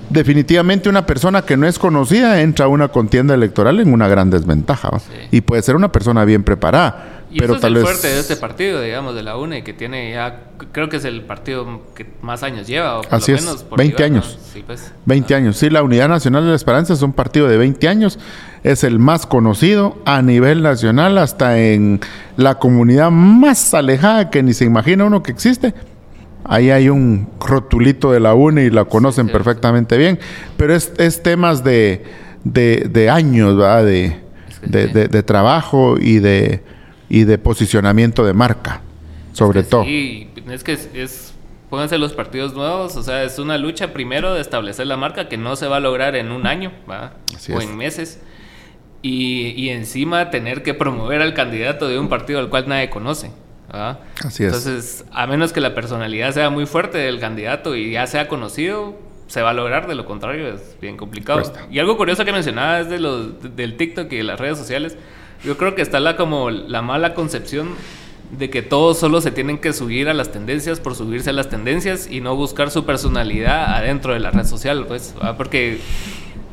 definitivamente 0.09 0.87
una 0.87 1.05
persona 1.05 1.41
que 1.41 1.57
no 1.57 1.67
es 1.67 1.77
conocida 1.77 2.41
entra 2.41 2.65
a 2.65 2.67
una 2.69 2.87
contienda 2.87 3.33
electoral 3.33 3.81
en 3.81 3.91
una 3.91 4.07
gran 4.07 4.29
desventaja 4.29 4.91
y 5.29 5.41
puede 5.41 5.61
ser 5.61 5.75
una 5.75 5.91
persona 5.91 6.23
bien 6.23 6.43
preparada. 6.43 7.17
Y 7.29 7.39
pero 7.39 7.55
eso 7.55 7.67
es 7.67 7.73
el 7.75 7.81
fuerte 7.81 8.07
de 8.07 8.19
este 8.19 8.37
partido, 8.37 8.81
digamos, 8.81 9.13
de 9.13 9.23
la 9.23 9.37
UNE, 9.37 9.63
que 9.65 9.73
tiene 9.73 10.11
ya, 10.11 10.39
creo 10.71 10.87
que 10.87 10.97
es 10.97 11.05
el 11.05 11.21
partido 11.23 11.81
que 11.93 12.05
más 12.21 12.43
años 12.43 12.65
lleva, 12.65 12.99
o 12.99 13.01
por 13.01 13.13
Así 13.13 13.31
lo 13.31 13.37
es, 13.37 13.43
menos 13.43 13.65
20 13.75 14.03
años. 14.03 14.39
Sí, 14.53 14.63
pues. 14.65 14.93
20 15.05 15.35
años. 15.35 15.57
Sí, 15.57 15.69
la 15.69 15.83
Unidad 15.83 16.07
Nacional 16.07 16.43
de 16.43 16.49
la 16.49 16.55
Esperanza 16.55 16.93
es 16.93 17.01
un 17.01 17.11
partido 17.11 17.47
de 17.47 17.57
20 17.57 17.87
años, 17.89 18.19
es 18.63 18.85
el 18.85 18.99
más 18.99 19.25
conocido 19.25 19.97
a 20.05 20.21
nivel 20.21 20.61
nacional, 20.61 21.17
hasta 21.17 21.59
en 21.59 21.99
la 22.37 22.55
comunidad 22.55 23.11
más 23.11 23.73
alejada 23.73 24.29
que 24.29 24.43
ni 24.43 24.53
se 24.53 24.63
imagina 24.63 25.05
uno 25.05 25.23
que 25.23 25.31
existe. 25.31 25.73
Ahí 26.43 26.71
hay 26.71 26.89
un 26.89 27.29
rotulito 27.39 28.11
de 28.11 28.19
la 28.19 28.33
UNE 28.33 28.65
y 28.65 28.69
la 28.69 28.85
conocen 28.85 29.27
perfectamente 29.27 29.97
bien, 29.97 30.19
pero 30.57 30.75
es, 30.75 30.91
es 30.97 31.21
temas 31.23 31.63
de, 31.63 32.03
de, 32.43 33.09
años, 33.09 33.57
¿verdad? 33.57 33.85
De, 33.85 34.17
de 34.63 35.23
trabajo 35.23 35.97
y 35.99 36.19
de 36.19 36.61
y 37.11 37.25
de 37.25 37.37
posicionamiento 37.37 38.25
de 38.25 38.31
marca, 38.31 38.81
sobre 39.33 39.63
todo. 39.63 39.83
Sí, 39.83 40.29
es 40.49 40.63
que 40.63 40.71
es, 40.93 41.33
pónganse 41.69 41.97
los 41.97 42.13
partidos 42.13 42.53
nuevos, 42.53 42.95
o 42.95 43.03
sea, 43.03 43.23
es 43.23 43.37
una 43.37 43.57
lucha 43.57 43.91
primero 43.91 44.33
de 44.33 44.39
establecer 44.39 44.87
la 44.87 44.95
marca 44.95 45.27
que 45.27 45.35
no 45.35 45.57
se 45.57 45.67
va 45.67 45.77
a 45.77 45.79
lograr 45.81 46.15
en 46.15 46.31
un 46.31 46.47
año 46.47 46.71
¿va? 46.89 47.15
o 47.53 47.61
en 47.61 47.75
meses. 47.75 48.21
Y, 49.01 49.47
y, 49.57 49.69
encima 49.69 50.29
tener 50.29 50.63
que 50.63 50.73
promover 50.73 51.21
al 51.21 51.33
candidato 51.33 51.89
de 51.89 51.99
un 51.99 52.07
partido 52.07 52.39
al 52.39 52.49
cual 52.49 52.69
nadie 52.69 52.89
conoce. 52.89 53.31
Así 53.71 54.43
es. 54.43 54.53
Entonces, 54.53 55.05
a 55.11 55.27
menos 55.27 55.53
que 55.53 55.61
la 55.61 55.73
personalidad 55.73 56.33
sea 56.33 56.49
muy 56.49 56.65
fuerte 56.65 56.97
del 56.97 57.19
candidato 57.19 57.75
y 57.75 57.91
ya 57.91 58.05
sea 58.07 58.27
conocido, 58.27 58.95
se 59.27 59.41
va 59.41 59.51
a 59.51 59.53
lograr, 59.53 59.87
de 59.87 59.95
lo 59.95 60.05
contrario 60.05 60.49
es 60.49 60.75
bien 60.81 60.97
complicado. 60.97 61.41
Y 61.71 61.79
algo 61.79 61.95
curioso 61.95 62.25
que 62.25 62.33
mencionaba 62.33 62.81
es 62.81 62.89
de 62.89 62.99
los, 62.99 63.55
del 63.55 63.77
TikTok 63.77 64.11
y 64.11 64.17
de 64.17 64.23
las 64.23 64.39
redes 64.39 64.57
sociales. 64.57 64.97
Yo 65.43 65.57
creo 65.57 65.73
que 65.73 65.81
está 65.81 65.99
la 65.99 66.17
como 66.17 66.49
la 66.49 66.81
mala 66.81 67.13
concepción 67.13 67.69
de 68.37 68.49
que 68.49 68.61
todos 68.61 68.99
solo 68.99 69.21
se 69.21 69.31
tienen 69.31 69.57
que 69.57 69.73
subir 69.73 70.09
a 70.09 70.13
las 70.13 70.31
tendencias 70.31 70.79
por 70.79 70.95
subirse 70.95 71.29
a 71.29 71.33
las 71.33 71.49
tendencias 71.49 72.07
y 72.09 72.21
no 72.21 72.35
buscar 72.35 72.71
su 72.71 72.85
personalidad 72.85 73.75
adentro 73.75 74.13
de 74.13 74.19
la 74.19 74.31
red 74.31 74.45
social, 74.45 74.85
pues, 74.85 75.15
porque 75.37 75.79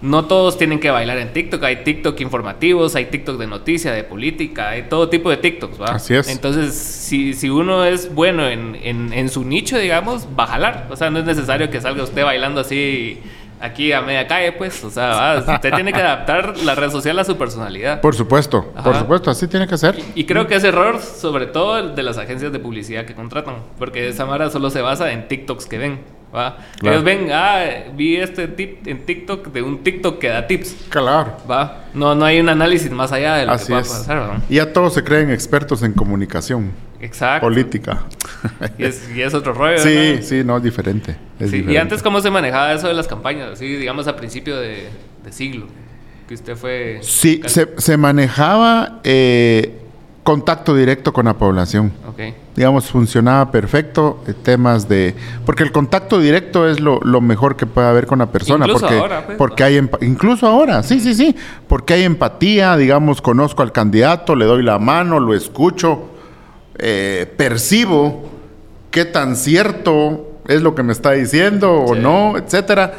no 0.01 0.26
todos 0.26 0.59
tienen 0.59 0.80
que 0.80 0.90
bailar 0.90 1.18
en 1.18 1.32
TikTok, 1.32 1.62
hay 1.64 1.76
TikTok 1.84 2.20
informativos, 2.20 2.94
hay 2.94 3.07
TikTok 3.07 3.38
de 3.38 3.46
noticia, 3.46 3.92
de 3.92 4.05
política, 4.05 4.70
hay 4.70 4.82
todo 4.82 5.09
tipo 5.09 5.30
de 5.30 5.38
TikToks, 5.38 5.80
¿va? 5.80 5.86
Así 5.86 6.14
es. 6.14 6.28
Entonces, 6.28 6.74
si, 6.74 7.34
si 7.34 7.51
uno 7.51 7.84
es 7.84 8.14
bueno 8.14 8.46
en, 8.46 8.76
en, 8.82 9.12
en, 9.12 9.28
su 9.28 9.44
nicho, 9.44 9.78
digamos, 9.78 10.28
va 10.38 10.44
a 10.44 10.49
jalar, 10.49 10.86
o 10.90 10.96
sea, 10.96 11.11
no 11.11 11.18
es 11.18 11.24
necesario 11.24 11.70
que 11.70 11.80
salga 11.80 12.03
usted 12.03 12.24
bailando 12.24 12.61
así 12.61 13.20
aquí 13.61 13.92
a 13.92 14.01
media 14.01 14.26
calle, 14.26 14.53
pues. 14.53 14.82
O 14.84 14.90
sea, 14.90 15.44
usted 15.46 15.74
tiene 15.74 15.92
que 15.92 16.01
adaptar 16.01 16.57
la 16.59 16.74
red 16.74 16.90
social 16.90 17.18
a 17.18 17.24
su 17.24 17.36
personalidad. 17.36 18.01
Por 18.01 18.14
supuesto, 18.14 18.72
por 18.82 18.96
supuesto, 18.96 19.30
así 19.30 19.49
tiene 19.49 19.66
que 19.66 19.76
ser. 19.76 19.99
Y, 20.14 20.24
creo 20.24 20.46
que 20.46 20.57
es 20.57 20.64
error, 20.64 21.01
sobre 21.01 21.46
todo, 21.46 21.94
de 21.94 22.03
las 22.03 22.18
agencias 22.18 22.53
de 22.53 22.59
publicidad 22.59 23.05
que 23.05 23.14
contratan. 23.14 23.57
Porque 23.78 24.09
esa 24.09 24.26
mara 24.26 24.51
solo 24.51 24.70
se 24.70 24.80
basa 24.80 25.12
en 25.12 25.28
TikToks 25.28 25.66
que 25.66 25.78
ven. 25.78 26.17
¿Va? 26.34 26.58
Ellos 26.82 27.04
ven, 27.04 27.28
ah, 27.32 27.64
vi 27.94 28.16
este 28.16 28.48
tip 28.48 28.86
en 28.86 29.04
TikTok 29.04 29.48
de 29.48 29.62
un 29.62 29.82
TikTok 29.82 30.18
que 30.18 30.28
da 30.28 30.46
tips. 30.46 30.86
Claro. 30.88 31.36
¿va? 31.50 31.84
No, 31.94 32.14
no 32.14 32.24
hay 32.24 32.40
un 32.40 32.48
análisis 32.48 32.90
más 32.90 33.12
allá 33.12 33.36
de 33.36 33.46
lo 33.46 33.56
que 33.56 33.72
va 33.72 33.78
a 33.78 33.82
pasar. 33.82 34.18
¿va? 34.18 34.40
Y 34.48 34.56
ya 34.56 34.72
todos 34.72 34.94
se 34.94 35.04
creen 35.04 35.30
expertos 35.30 35.82
en 35.82 35.92
comunicación. 35.92 36.72
Exacto. 37.00 37.46
Política. 37.46 38.04
Y 38.76 38.84
es, 38.84 39.08
y 39.14 39.22
es 39.22 39.34
otro 39.34 39.52
rollo. 39.52 39.78
Sí, 39.78 40.18
sí, 40.22 40.42
no, 40.44 40.56
es 40.56 40.62
diferente. 40.62 41.16
Y 41.40 41.76
antes, 41.76 42.02
¿cómo 42.02 42.20
se 42.20 42.30
manejaba 42.30 42.72
eso 42.72 42.88
de 42.88 42.94
las 42.94 43.06
campañas? 43.06 43.52
Así, 43.52 43.66
digamos, 43.76 44.06
a 44.08 44.16
principio 44.16 44.56
de, 44.56 44.88
siglo. 45.30 45.66
Que 46.26 46.34
usted 46.34 46.56
fue. 46.56 46.98
Sí, 47.02 47.40
se, 47.46 47.68
se, 47.78 47.96
manejaba 47.96 49.00
eh, 49.02 49.88
contacto 50.28 50.74
directo 50.74 51.10
con 51.10 51.24
la 51.24 51.38
población. 51.38 51.90
Okay. 52.10 52.34
Digamos, 52.54 52.90
funcionaba 52.90 53.50
perfecto. 53.50 54.22
Eh, 54.26 54.34
temas 54.34 54.86
de. 54.86 55.14
Porque 55.46 55.62
el 55.62 55.72
contacto 55.72 56.20
directo 56.20 56.68
es 56.68 56.80
lo, 56.80 57.00
lo, 57.00 57.22
mejor 57.22 57.56
que 57.56 57.64
puede 57.64 57.88
haber 57.88 58.06
con 58.06 58.18
la 58.18 58.30
persona. 58.30 58.66
Incluso 58.66 58.84
porque, 58.84 59.00
ahora, 59.00 59.24
pues, 59.24 59.38
porque 59.38 59.64
hay. 59.64 59.88
Incluso 60.02 60.46
ahora, 60.46 60.82
sí, 60.82 61.00
sí, 61.00 61.14
sí. 61.14 61.34
Porque 61.66 61.94
hay 61.94 62.02
empatía. 62.02 62.76
Digamos, 62.76 63.22
conozco 63.22 63.62
al 63.62 63.72
candidato, 63.72 64.36
le 64.36 64.44
doy 64.44 64.62
la 64.62 64.78
mano, 64.78 65.18
lo 65.18 65.32
escucho 65.32 66.10
eh, 66.76 67.32
percibo 67.38 68.28
qué 68.90 69.06
tan 69.06 69.34
cierto 69.34 70.40
es 70.46 70.60
lo 70.60 70.74
que 70.74 70.82
me 70.82 70.92
está 70.92 71.12
diciendo 71.12 71.72
o 71.72 71.94
no, 71.94 72.36
etcétera. 72.36 72.92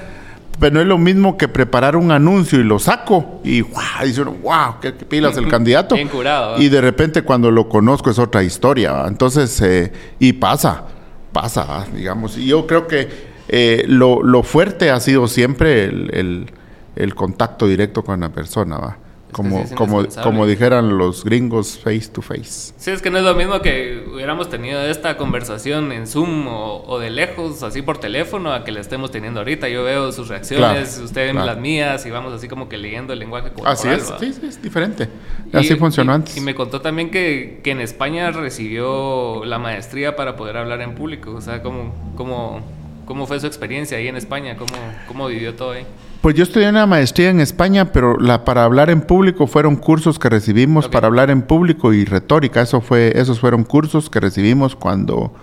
Pero 0.59 0.73
no 0.73 0.81
es 0.81 0.87
lo 0.87 0.97
mismo 0.97 1.37
que 1.37 1.47
preparar 1.47 1.95
un 1.95 2.11
anuncio 2.11 2.59
y 2.59 2.63
lo 2.63 2.79
saco 2.79 3.39
y 3.43 3.61
wow, 3.61 3.81
dice 4.03 4.21
uno, 4.21 4.35
wow, 4.43 4.75
qué, 4.81 4.91
pilas 4.91 5.37
el 5.37 5.47
candidato. 5.47 5.95
Bien 5.95 6.07
curado. 6.07 6.61
Y 6.61 6.69
de 6.69 6.81
repente 6.81 7.21
cuando 7.21 7.49
lo 7.49 7.69
conozco 7.69 8.09
es 8.09 8.19
otra 8.19 8.43
historia. 8.43 9.05
Entonces, 9.07 9.61
eh, 9.61 9.91
y 10.19 10.33
pasa, 10.33 10.85
pasa, 11.31 11.85
digamos. 11.93 12.37
Y 12.37 12.47
yo 12.47 12.67
creo 12.67 12.87
que 12.87 13.07
eh, 13.47 13.85
lo, 13.87 14.21
lo, 14.21 14.43
fuerte 14.43 14.91
ha 14.91 14.99
sido 14.99 15.27
siempre 15.27 15.85
el, 15.85 16.09
el, 16.13 16.51
el 16.95 17.15
contacto 17.15 17.65
directo 17.67 18.03
con 18.03 18.19
la 18.19 18.29
persona, 18.29 18.77
¿va? 18.77 18.97
Como, 19.31 19.63
como, 19.75 20.05
como 20.23 20.47
dijeran 20.47 20.97
los 20.97 21.23
gringos, 21.23 21.77
face 21.77 22.09
to 22.11 22.21
face. 22.21 22.73
Sí, 22.77 22.89
es 22.89 23.01
que 23.01 23.11
no 23.11 23.19
es 23.19 23.23
lo 23.23 23.35
mismo 23.35 23.61
que 23.61 24.03
hubiéramos 24.11 24.49
tenido 24.49 24.81
esta 24.81 25.17
conversación 25.17 25.91
en 25.91 26.07
Zoom 26.07 26.47
o, 26.47 26.99
de 26.99 27.11
lejos, 27.11 27.61
así 27.61 27.81
por 27.83 27.99
teléfono, 27.99 28.51
a 28.51 28.63
que 28.63 28.71
la 28.71 28.79
estemos 28.79 29.11
teniendo 29.11 29.41
ahorita. 29.41 29.69
Yo 29.69 29.83
veo 29.83 30.11
sus 30.11 30.29
reacciones, 30.29 30.99
usted 31.03 31.27
ve 31.27 31.33
las 31.33 31.57
mías 31.57 32.05
y 32.05 32.09
vamos 32.09 32.33
así 32.33 32.47
como 32.47 32.69
que 32.69 32.77
leyendo 32.77 33.13
el 33.13 33.19
lenguaje 33.19 33.49
corporal. 33.49 33.73
Así 33.73 33.87
es, 33.87 34.11
sí, 34.19 34.33
sí, 34.33 34.47
es 34.47 34.61
diferente. 34.61 35.07
Así 35.53 35.75
funcionó 35.75 36.13
antes. 36.13 36.35
Y 36.35 36.41
me 36.41 36.55
contó 36.55 36.81
también 36.81 37.11
que, 37.11 37.59
que, 37.63 37.71
en 37.71 37.81
España 37.81 38.31
recibió 38.31 39.45
la 39.45 39.59
maestría 39.59 40.15
para 40.15 40.35
poder 40.35 40.57
hablar 40.57 40.81
en 40.81 40.95
público. 40.95 41.31
O 41.35 41.41
sea, 41.41 41.61
¿cómo, 41.61 41.93
cómo, 42.15 42.61
cómo 43.05 43.27
fue 43.27 43.39
su 43.39 43.47
experiencia 43.47 43.97
ahí 43.97 44.07
en 44.07 44.15
España? 44.15 44.57
¿Cómo, 44.57 44.73
cómo 45.07 45.27
vivió 45.27 45.53
todo 45.55 45.71
ahí? 45.71 45.85
Pues 46.21 46.35
yo 46.35 46.43
estudié 46.43 46.67
una 46.67 46.85
maestría 46.85 47.29
en 47.29 47.39
España, 47.39 47.93
pero 47.93 48.17
la 48.19 48.43
para 48.43 48.65
hablar 48.65 48.89
en 48.89 48.99
público 48.99 49.47
fueron 49.47 49.77
cursos 49.77 50.19
que 50.19 50.27
recibimos 50.27 50.89
para 50.89 51.07
hablar 51.07 51.29
en 51.29 51.41
público 51.41 51.93
y 51.93 52.03
retórica. 52.03 52.61
Eso 52.61 52.81
fue, 52.81 53.13
esos 53.15 53.39
fueron 53.39 53.63
cursos 53.63 54.09
que 54.09 54.19
recibimos 54.19 54.75
cuando 54.75 55.33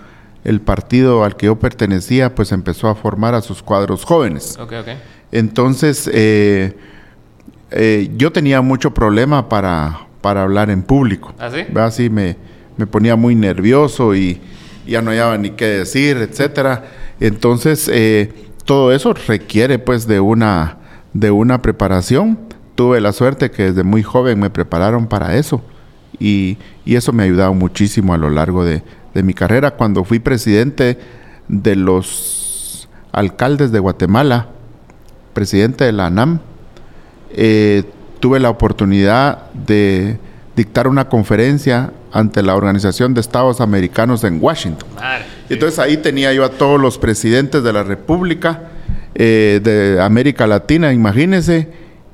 el 0.45 0.61
partido 0.61 1.25
al 1.25 1.37
que 1.37 1.47
yo 1.47 1.57
pertenecía, 1.57 2.35
pues 2.35 2.53
empezó 2.53 2.89
a 2.89 2.95
formar 2.95 3.35
a 3.35 3.41
sus 3.41 3.63
cuadros 3.63 4.05
jóvenes. 4.05 4.59
Okay, 4.59 4.79
okay. 4.79 4.99
Entonces, 5.33 6.11
eh, 6.13 6.77
eh, 7.71 8.11
yo 8.15 8.31
tenía 8.31 8.61
mucho 8.61 8.93
problema 8.93 9.49
para, 9.49 10.07
para 10.21 10.43
hablar 10.43 10.69
en 10.69 10.83
público. 10.83 11.35
¿Ah, 11.39 11.51
sí? 11.51 11.65
Así 11.75 12.11
me, 12.11 12.37
me 12.77 12.87
ponía 12.87 13.17
muy 13.17 13.35
nervioso 13.35 14.15
y 14.15 14.41
ya 14.87 15.01
no 15.01 15.11
hallaba 15.11 15.39
ni 15.39 15.51
qué 15.51 15.65
decir, 15.65 16.19
etcétera. 16.19 16.85
Entonces, 17.19 17.91
eh, 17.93 18.46
todo 18.67 18.93
eso 18.93 19.15
requiere 19.15 19.79
pues 19.79 20.07
de 20.07 20.21
una, 20.21 20.77
de 21.15 21.31
una 21.31 21.63
preparación. 21.63 22.39
Tuve 22.75 23.01
la 23.01 23.13
suerte 23.13 23.51
que 23.51 23.71
desde 23.71 23.85
muy 23.85 24.03
joven 24.03 24.39
me 24.39 24.51
prepararon 24.51 25.07
para 25.07 25.37
eso 25.37 25.63
y, 26.19 26.59
eso 26.85 27.13
me 27.13 27.23
ha 27.23 27.27
ayudado 27.27 27.55
muchísimo 27.55 28.13
a 28.13 28.19
lo 28.19 28.29
largo 28.29 28.65
de, 28.65 28.83
mi 29.15 29.33
carrera. 29.33 29.71
Cuando 29.71 30.05
fui 30.05 30.19
presidente 30.19 30.99
de 31.49 31.75
los 31.75 32.87
alcaldes 33.13 33.73
de 33.73 33.79
Guatemala, 33.79 34.49
presidente 35.33 35.85
de 35.85 35.93
la 35.93 36.07
ANAM, 36.07 36.41
eh, 37.31 37.85
tuve 38.21 38.41
la 38.41 38.51
oportunidad 38.51 39.51
de 39.53 40.19
dictar 40.55 40.87
una 40.87 41.09
conferencia 41.09 41.93
ante 42.13 42.43
la 42.43 42.57
Organización 42.57 43.15
de 43.15 43.23
Estados 43.23 43.63
Americanos 43.63 44.23
en 44.23 44.39
Washington. 44.43 44.89
Entonces 45.49 45.79
ahí 45.79 45.97
tenía 45.97 46.33
yo 46.33 46.45
a 46.45 46.51
todos 46.51 46.81
los 46.81 46.99
presidentes 46.99 47.63
de 47.63 47.73
la 47.73 47.83
República 47.83 48.63
eh, 49.15 49.61
de 49.63 50.01
América 50.03 50.47
Latina, 50.47 50.93
imagínense, 50.93 51.69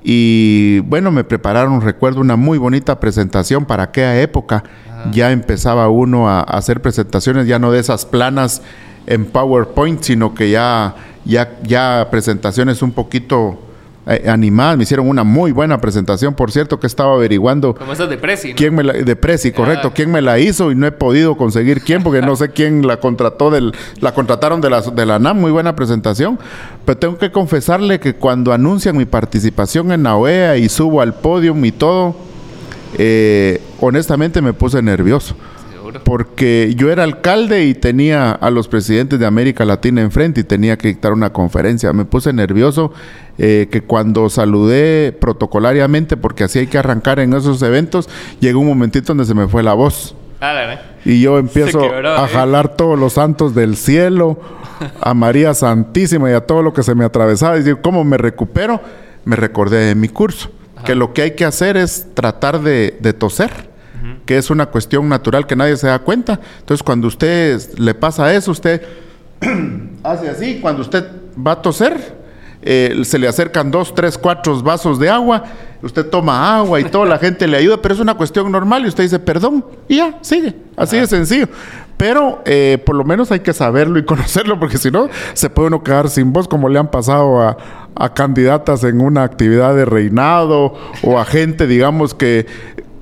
Y 0.04 0.80
bueno, 0.80 1.10
me 1.12 1.22
prepararon, 1.24 1.80
recuerdo, 1.80 2.20
una 2.20 2.36
muy 2.36 2.58
bonita 2.58 2.98
presentación 2.98 3.64
para 3.64 3.84
aquella 3.84 4.20
época. 4.20 4.64
Ya 5.12 5.32
empezaba 5.32 5.88
uno 5.88 6.28
a, 6.28 6.40
a 6.40 6.58
hacer 6.58 6.80
presentaciones, 6.80 7.46
ya 7.46 7.58
no 7.58 7.72
de 7.72 7.80
esas 7.80 8.04
planas 8.04 8.62
en 9.06 9.24
PowerPoint, 9.26 10.02
sino 10.02 10.34
que 10.34 10.50
ya, 10.50 10.94
ya, 11.24 11.58
ya 11.62 12.08
presentaciones 12.10 12.82
un 12.82 12.92
poquito 12.92 13.58
eh, 14.06 14.28
animadas. 14.28 14.76
Me 14.76 14.82
hicieron 14.82 15.08
una 15.08 15.24
muy 15.24 15.52
buena 15.52 15.80
presentación, 15.80 16.34
por 16.34 16.50
cierto, 16.50 16.80
que 16.80 16.86
estaba 16.86 17.14
averiguando. 17.14 17.74
Como 17.74 17.92
esas 17.92 18.10
de 18.10 18.16
Prezi. 18.18 18.50
¿no? 18.50 18.56
¿Quién 18.56 18.74
me 18.74 18.82
la, 18.82 18.92
de 18.94 19.16
Prezi, 19.16 19.52
correcto. 19.52 19.88
Ah. 19.88 19.92
¿Quién 19.94 20.10
me 20.10 20.20
la 20.20 20.38
hizo? 20.38 20.70
Y 20.72 20.74
no 20.74 20.86
he 20.86 20.92
podido 20.92 21.36
conseguir 21.36 21.82
quién, 21.82 22.02
porque 22.02 22.20
no 22.20 22.34
sé 22.36 22.50
quién 22.50 22.86
la 22.86 22.98
contrató 22.98 23.50
del, 23.50 23.72
la 24.00 24.12
contrataron 24.12 24.60
de 24.60 24.70
la, 24.70 24.80
de 24.80 25.06
la 25.06 25.18
NAM, 25.18 25.40
muy 25.40 25.52
buena 25.52 25.76
presentación. 25.76 26.38
Pero 26.84 26.98
tengo 26.98 27.18
que 27.18 27.30
confesarle 27.30 28.00
que 28.00 28.14
cuando 28.14 28.52
anuncian 28.52 28.96
mi 28.96 29.04
participación 29.04 29.92
en 29.92 30.02
la 30.02 30.16
OEA 30.16 30.56
y 30.56 30.68
subo 30.68 31.00
al 31.00 31.14
podio 31.14 31.52
y 31.64 31.72
todo, 31.72 32.16
eh, 32.98 33.60
honestamente 33.80 34.42
me 34.42 34.52
puse 34.52 34.82
nervioso. 34.82 35.36
Porque 36.04 36.74
yo 36.76 36.90
era 36.90 37.02
alcalde 37.04 37.64
y 37.64 37.74
tenía 37.74 38.32
a 38.32 38.50
los 38.50 38.68
presidentes 38.68 39.18
de 39.18 39.26
América 39.26 39.64
Latina 39.64 40.00
enfrente 40.00 40.40
y 40.40 40.44
tenía 40.44 40.76
que 40.76 40.88
dictar 40.88 41.12
una 41.12 41.32
conferencia. 41.32 41.92
Me 41.92 42.04
puse 42.04 42.32
nervioso 42.32 42.92
eh, 43.38 43.68
que 43.70 43.82
cuando 43.82 44.28
saludé 44.30 45.12
protocolariamente, 45.12 46.16
porque 46.16 46.44
así 46.44 46.60
hay 46.60 46.66
que 46.66 46.78
arrancar 46.78 47.18
en 47.18 47.34
esos 47.34 47.62
eventos, 47.62 48.08
llegó 48.40 48.60
un 48.60 48.68
momentito 48.68 49.08
donde 49.08 49.24
se 49.24 49.34
me 49.34 49.48
fue 49.48 49.62
la 49.62 49.74
voz. 49.74 50.14
Ah, 50.40 50.52
la. 50.52 50.80
Y 51.04 51.20
yo 51.20 51.38
empiezo 51.38 51.80
quebró, 51.80 52.10
a 52.10 52.24
¿eh? 52.24 52.28
jalar 52.28 52.76
todos 52.76 52.98
los 52.98 53.14
santos 53.14 53.54
del 53.54 53.76
cielo, 53.76 54.38
a 55.00 55.14
María 55.14 55.54
Santísima 55.54 56.30
y 56.30 56.34
a 56.34 56.46
todo 56.46 56.62
lo 56.62 56.72
que 56.72 56.82
se 56.82 56.94
me 56.94 57.04
atravesaba. 57.04 57.56
Y 57.58 57.62
digo, 57.62 57.80
¿cómo 57.80 58.04
me 58.04 58.18
recupero? 58.18 58.80
Me 59.24 59.36
recordé 59.36 59.86
de 59.86 59.94
mi 59.94 60.08
curso. 60.08 60.50
Que 60.84 60.96
lo 60.96 61.12
que 61.12 61.22
hay 61.22 61.30
que 61.36 61.44
hacer 61.44 61.76
es 61.76 62.08
tratar 62.14 62.60
de, 62.60 62.96
de 63.00 63.12
toser, 63.12 63.70
que 64.26 64.38
es 64.38 64.50
una 64.50 64.66
cuestión 64.66 65.08
natural 65.08 65.46
que 65.46 65.56
nadie 65.56 65.76
se 65.76 65.86
da 65.86 65.98
cuenta. 65.98 66.40
Entonces, 66.60 66.82
cuando 66.82 67.08
usted 67.08 67.60
le 67.78 67.94
pasa 67.94 68.32
eso, 68.34 68.50
usted 68.50 68.82
hace 70.02 70.28
así. 70.28 70.58
Cuando 70.60 70.82
usted 70.82 71.04
va 71.36 71.52
a 71.52 71.62
toser, 71.62 72.22
eh, 72.62 73.02
se 73.04 73.18
le 73.18 73.26
acercan 73.26 73.70
dos, 73.70 73.94
tres, 73.94 74.16
cuatro 74.16 74.60
vasos 74.62 74.98
de 74.98 75.10
agua. 75.10 75.44
Usted 75.82 76.06
toma 76.06 76.56
agua 76.58 76.80
y 76.80 76.84
toda 76.84 77.06
la 77.06 77.18
gente 77.20 77.46
le 77.48 77.56
ayuda, 77.56 77.82
pero 77.82 77.94
es 77.94 78.00
una 78.00 78.14
cuestión 78.14 78.50
normal 78.52 78.84
y 78.84 78.88
usted 78.88 79.02
dice 79.02 79.18
perdón 79.18 79.64
y 79.88 79.96
ya, 79.96 80.18
sigue. 80.20 80.54
Así 80.76 80.96
de 80.96 81.06
sencillo. 81.06 81.48
Pero 81.96 82.42
eh, 82.44 82.82
por 82.84 82.96
lo 82.96 83.04
menos 83.04 83.30
hay 83.32 83.40
que 83.40 83.52
saberlo 83.52 83.98
y 83.98 84.04
conocerlo, 84.06 84.58
porque 84.60 84.78
si 84.78 84.90
no, 84.90 85.08
se 85.34 85.50
puede 85.50 85.68
uno 85.68 85.82
quedar 85.82 86.08
sin 86.08 86.32
voz, 86.32 86.46
como 86.46 86.68
le 86.68 86.78
han 86.78 86.90
pasado 86.90 87.40
a, 87.40 87.56
a 87.94 88.14
candidatas 88.14 88.84
en 88.84 89.00
una 89.00 89.24
actividad 89.24 89.74
de 89.74 89.84
reinado 89.84 90.74
o 91.02 91.18
a 91.18 91.24
gente, 91.24 91.66
digamos, 91.66 92.14
que 92.14 92.46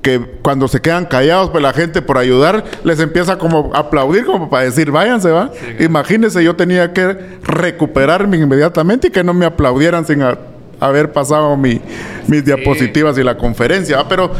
que 0.01 0.19
cuando 0.41 0.67
se 0.67 0.81
quedan 0.81 1.05
callados, 1.05 1.49
pues 1.51 1.61
la 1.61 1.73
gente 1.73 2.01
por 2.01 2.17
ayudar 2.17 2.63
les 2.83 2.99
empieza 2.99 3.37
como 3.37 3.71
a 3.73 3.79
aplaudir, 3.79 4.25
como 4.25 4.49
para 4.49 4.63
decir, 4.63 4.89
váyanse, 4.91 5.29
va. 5.29 5.51
Imagínense, 5.79 6.43
yo 6.43 6.55
tenía 6.55 6.91
que 6.93 7.15
recuperarme 7.43 8.37
inmediatamente 8.37 9.07
y 9.07 9.11
que 9.11 9.23
no 9.23 9.33
me 9.33 9.45
aplaudieran 9.45 10.05
sin 10.05 10.21
a- 10.23 10.37
haber 10.79 11.11
pasado 11.11 11.55
mi, 11.55 11.79
mis 12.27 12.43
diapositivas 12.43 13.17
y 13.19 13.23
la 13.23 13.37
conferencia, 13.37 13.97
¿va? 13.97 14.07
Pero 14.09 14.31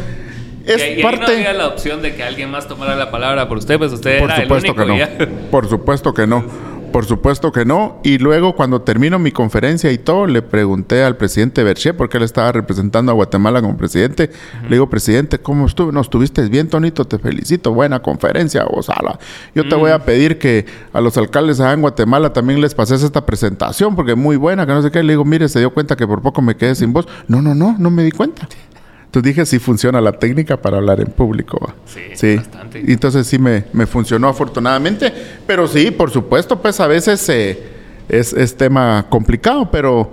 es 0.65 0.81
y, 0.83 0.99
y 0.99 1.03
parte... 1.03 1.25
no 1.27 1.31
había 1.33 1.53
la 1.53 1.67
opción 1.67 2.01
de 2.01 2.15
que 2.15 2.23
alguien 2.23 2.49
más 2.49 2.67
tomara 2.67 2.95
la 2.95 3.11
palabra 3.11 3.47
por 3.47 3.57
usted, 3.59 3.77
pues 3.77 3.91
usted 3.91 4.19
Por 4.19 4.31
era 4.31 4.41
supuesto 4.41 4.71
el 4.71 4.75
que 4.75 4.81
único. 4.83 4.87
no. 4.87 4.95
y 4.95 4.99
ya. 4.99 5.27
Por 5.51 5.69
supuesto 5.69 6.13
que 6.13 6.25
no. 6.25 6.43
Por 6.91 7.05
supuesto 7.05 7.51
que 7.51 7.63
no. 7.63 7.99
Y 8.03 8.17
luego 8.17 8.55
cuando 8.55 8.81
termino 8.81 9.17
mi 9.17 9.31
conferencia 9.31 9.91
y 9.91 9.97
todo, 9.97 10.27
le 10.27 10.41
pregunté 10.41 11.03
al 11.03 11.15
presidente 11.15 11.63
Berché, 11.63 11.93
porque 11.93 12.17
él 12.17 12.23
estaba 12.23 12.51
representando 12.51 13.11
a 13.11 13.15
Guatemala 13.15 13.61
como 13.61 13.77
presidente. 13.77 14.29
Le 14.63 14.71
digo, 14.71 14.89
presidente, 14.89 15.39
¿cómo 15.39 15.65
estuvo? 15.65 15.91
No, 15.91 16.01
estuviste 16.01 16.47
bien, 16.49 16.67
Tonito, 16.67 17.05
te 17.05 17.17
felicito. 17.17 17.73
Buena 17.73 18.01
conferencia, 18.01 18.65
Osala. 18.65 19.19
Yo 19.55 19.67
te 19.67 19.75
voy 19.75 19.91
a 19.91 20.03
pedir 20.03 20.37
que 20.37 20.65
a 20.91 20.99
los 20.99 21.17
alcaldes 21.17 21.59
allá 21.59 21.73
en 21.73 21.81
Guatemala 21.81 22.33
también 22.33 22.59
les 22.59 22.75
pases 22.75 23.03
esta 23.03 23.25
presentación, 23.25 23.95
porque 23.95 24.11
es 24.11 24.17
muy 24.17 24.35
buena, 24.35 24.65
que 24.65 24.73
no 24.73 24.81
sé 24.81 24.91
qué. 24.91 25.01
Le 25.01 25.13
digo, 25.13 25.23
mire, 25.23 25.47
se 25.47 25.59
dio 25.59 25.73
cuenta 25.73 25.95
que 25.95 26.05
por 26.05 26.21
poco 26.21 26.41
me 26.41 26.55
quedé 26.55 26.75
sin 26.75 26.91
voz. 26.91 27.07
No, 27.27 27.41
no, 27.41 27.55
no, 27.55 27.75
no 27.79 27.89
me 27.89 28.03
di 28.03 28.11
cuenta. 28.11 28.47
Entonces 29.11 29.23
dije, 29.35 29.45
sí 29.45 29.59
funciona 29.59 29.99
la 29.99 30.13
técnica 30.13 30.55
para 30.55 30.77
hablar 30.77 31.01
en 31.01 31.07
público. 31.07 31.59
va. 31.61 31.75
Sí, 32.15 32.37
bastante. 32.37 32.81
Y 32.87 32.93
entonces 32.93 33.27
sí 33.27 33.37
me, 33.37 33.65
me 33.73 33.85
funcionó 33.85 34.29
afortunadamente. 34.29 35.11
Pero 35.45 35.67
sí, 35.67 35.91
por 35.91 36.11
supuesto, 36.11 36.61
pues 36.61 36.79
a 36.79 36.87
veces 36.87 37.27
eh, 37.27 37.61
es, 38.07 38.31
es 38.31 38.55
tema 38.55 39.07
complicado, 39.09 39.69
pero 39.69 40.09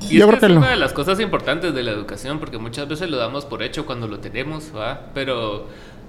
Y 0.00 0.16
yo 0.16 0.24
es 0.24 0.28
creo 0.30 0.40
que 0.40 0.46
es 0.46 0.52
lo- 0.52 0.58
una 0.60 0.70
de 0.70 0.76
las 0.76 0.94
cosas 0.94 1.20
importantes 1.20 1.74
de 1.74 1.82
la 1.82 1.90
educación, 1.90 2.38
porque 2.38 2.56
muchas 2.56 2.88
veces 2.88 3.10
lo 3.10 3.18
damos 3.18 3.44
por 3.44 3.62
hecho 3.62 3.84
cuando 3.84 4.08
lo 4.08 4.18
tenemos, 4.20 4.72
¿va? 4.74 5.08
Pero 5.12 5.66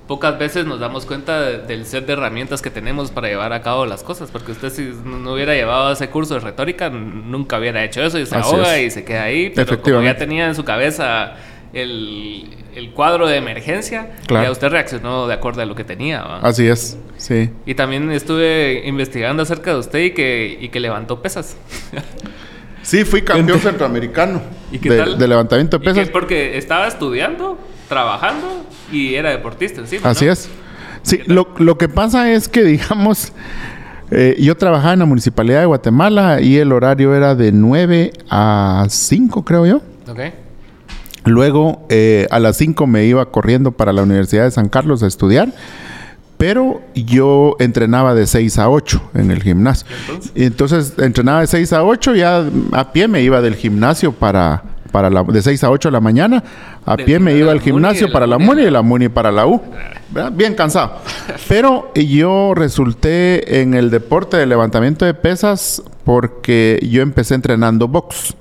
pocas 0.08 0.40
veces 0.40 0.66
nos 0.66 0.80
damos 0.80 1.06
cuenta 1.06 1.42
de- 1.42 1.58
del 1.60 1.86
set 1.86 2.06
de 2.08 2.14
herramientas 2.14 2.62
que 2.62 2.70
tenemos 2.70 3.12
para 3.12 3.28
llevar 3.28 3.52
a 3.52 3.62
cabo 3.62 3.86
las 3.86 4.02
cosas, 4.02 4.32
porque 4.32 4.54
usted 4.54 4.70
si 4.72 4.94
no 5.04 5.34
hubiera 5.34 5.54
llevado 5.56 5.92
ese 5.92 6.08
curso 6.10 6.36
de 6.36 6.40
retórica, 6.40 6.90
nunca 6.90 7.60
hubiera 7.60 7.84
hecho 7.84 8.02
eso 8.02 8.18
y 8.18 8.26
se 8.26 8.38
Así 8.38 8.50
ahoga 8.56 8.78
es. 8.78 8.88
y 8.88 8.92
se 8.92 9.04
queda 9.04 9.24
ahí, 9.24 9.52
pero 9.54 9.82
como 9.82 10.02
ya 10.04 10.16
tenía 10.16 10.48
en 10.48 10.56
su 10.56 10.64
cabeza 10.64 11.34
el, 11.74 12.46
el 12.76 12.92
cuadro 12.92 13.28
de 13.28 13.38
emergencia, 13.38 14.12
Claro. 14.28 14.46
ya 14.46 14.52
usted 14.52 14.70
reaccionó 14.70 15.28
de 15.28 15.34
acuerdo 15.34 15.62
a 15.62 15.66
lo 15.66 15.76
que 15.76 15.84
tenía, 15.84 16.22
¿va? 16.22 16.40
Así 16.40 16.68
es, 16.68 16.98
sí. 17.18 17.50
Y 17.66 17.76
también 17.76 18.12
estuve 18.12 18.84
investigando 18.88 19.44
acerca 19.44 19.72
de 19.74 19.80
usted 19.80 20.00
y 20.00 20.12
que, 20.12 20.58
y 20.60 20.70
que 20.70 20.80
levantó 20.80 21.22
pesas. 21.22 21.58
Sí, 22.82 23.04
fui 23.04 23.22
campeón 23.22 23.60
centroamericano 23.60 24.42
¿Y 24.72 24.80
qué 24.80 24.90
de, 24.90 24.98
tal? 24.98 25.18
de 25.20 25.28
levantamiento 25.28 25.78
de 25.78 25.84
¿Y 25.84 25.88
qué? 25.88 25.94
pesas. 26.00 26.10
Porque 26.12 26.58
estaba 26.58 26.88
estudiando, 26.88 27.60
trabajando 27.88 28.48
y 28.92 29.16
era 29.16 29.30
deportista 29.32 29.82
encima. 29.82 30.10
Así 30.10 30.26
¿no? 30.26 30.32
es. 30.32 30.50
Sí, 31.04 31.20
lo, 31.28 31.50
lo 31.58 31.78
que 31.78 31.88
pasa 31.90 32.32
es 32.32 32.48
que, 32.48 32.64
digamos, 32.64 33.32
eh, 34.12 34.36
yo 34.40 34.56
trabajaba 34.58 34.94
en 34.94 35.00
la 35.00 35.06
Municipalidad 35.06 35.60
de 35.60 35.66
Guatemala 35.66 36.42
y 36.42 36.58
el 36.58 36.72
horario 36.72 37.14
era 37.14 37.36
de 37.36 37.52
9 37.52 38.12
a 38.30 38.86
5, 38.90 39.44
creo 39.46 39.66
yo. 39.66 39.82
Ok. 40.10 40.20
Luego, 41.26 41.86
eh, 41.90 42.28
a 42.32 42.40
las 42.40 42.58
5 42.58 42.88
me 42.88 43.06
iba 43.06 43.26
corriendo 43.32 43.72
para 43.72 43.94
la 43.94 44.04
Universidad 44.04 44.44
de 44.44 44.52
San 44.52 44.70
Carlos 44.70 45.04
a 45.04 45.08
estudiar, 45.08 45.54
pero 46.38 46.82
yo 46.96 47.58
entrenaba 47.60 48.16
de 48.16 48.26
6 48.26 48.60
a 48.60 48.70
8 48.70 49.12
en 49.16 49.32
el 49.32 49.44
gimnasio. 49.44 49.86
entonces? 50.08 50.32
Y 50.36 50.44
entonces 50.46 50.94
entrenaba 50.98 51.42
de 51.42 51.48
6 51.48 51.74
a 51.74 51.84
8, 51.84 52.16
ya 52.16 52.46
a 52.72 52.94
pie 52.94 53.08
me 53.08 53.22
iba 53.22 53.42
del 53.42 53.56
gimnasio 53.56 54.14
para, 54.14 54.64
para 54.92 55.10
la, 55.10 55.24
de 55.24 55.42
6 55.42 55.64
a 55.66 55.70
8 55.70 55.90
de 55.90 55.94
la 55.94 56.00
mañana, 56.00 56.44
a 56.86 56.96
pie 56.96 57.20
me 57.20 57.36
iba 57.36 57.52
al 57.52 57.60
gimnasio 57.60 58.08
la 58.08 58.14
para 58.14 58.26
la 58.26 58.38
MUNI. 58.38 58.48
MUNI 58.48 58.62
y 58.68 58.72
la 58.72 58.82
MUNI 58.82 59.10
para 59.10 59.32
la 59.32 59.46
U. 59.48 59.62
¿verdad? 60.12 60.32
Bien 60.32 60.56
cansado. 60.56 60.94
Pero 61.48 61.92
yo 61.94 62.54
resulté 62.56 63.62
en 63.62 63.74
el 63.74 63.90
deporte 63.90 64.38
de 64.38 64.46
levantamiento 64.46 65.06
de 65.06 65.14
pesas 65.14 65.84
porque 66.04 66.80
yo 66.90 67.02
empecé 67.02 67.36
entrenando 67.36 67.88
box. 67.88 68.36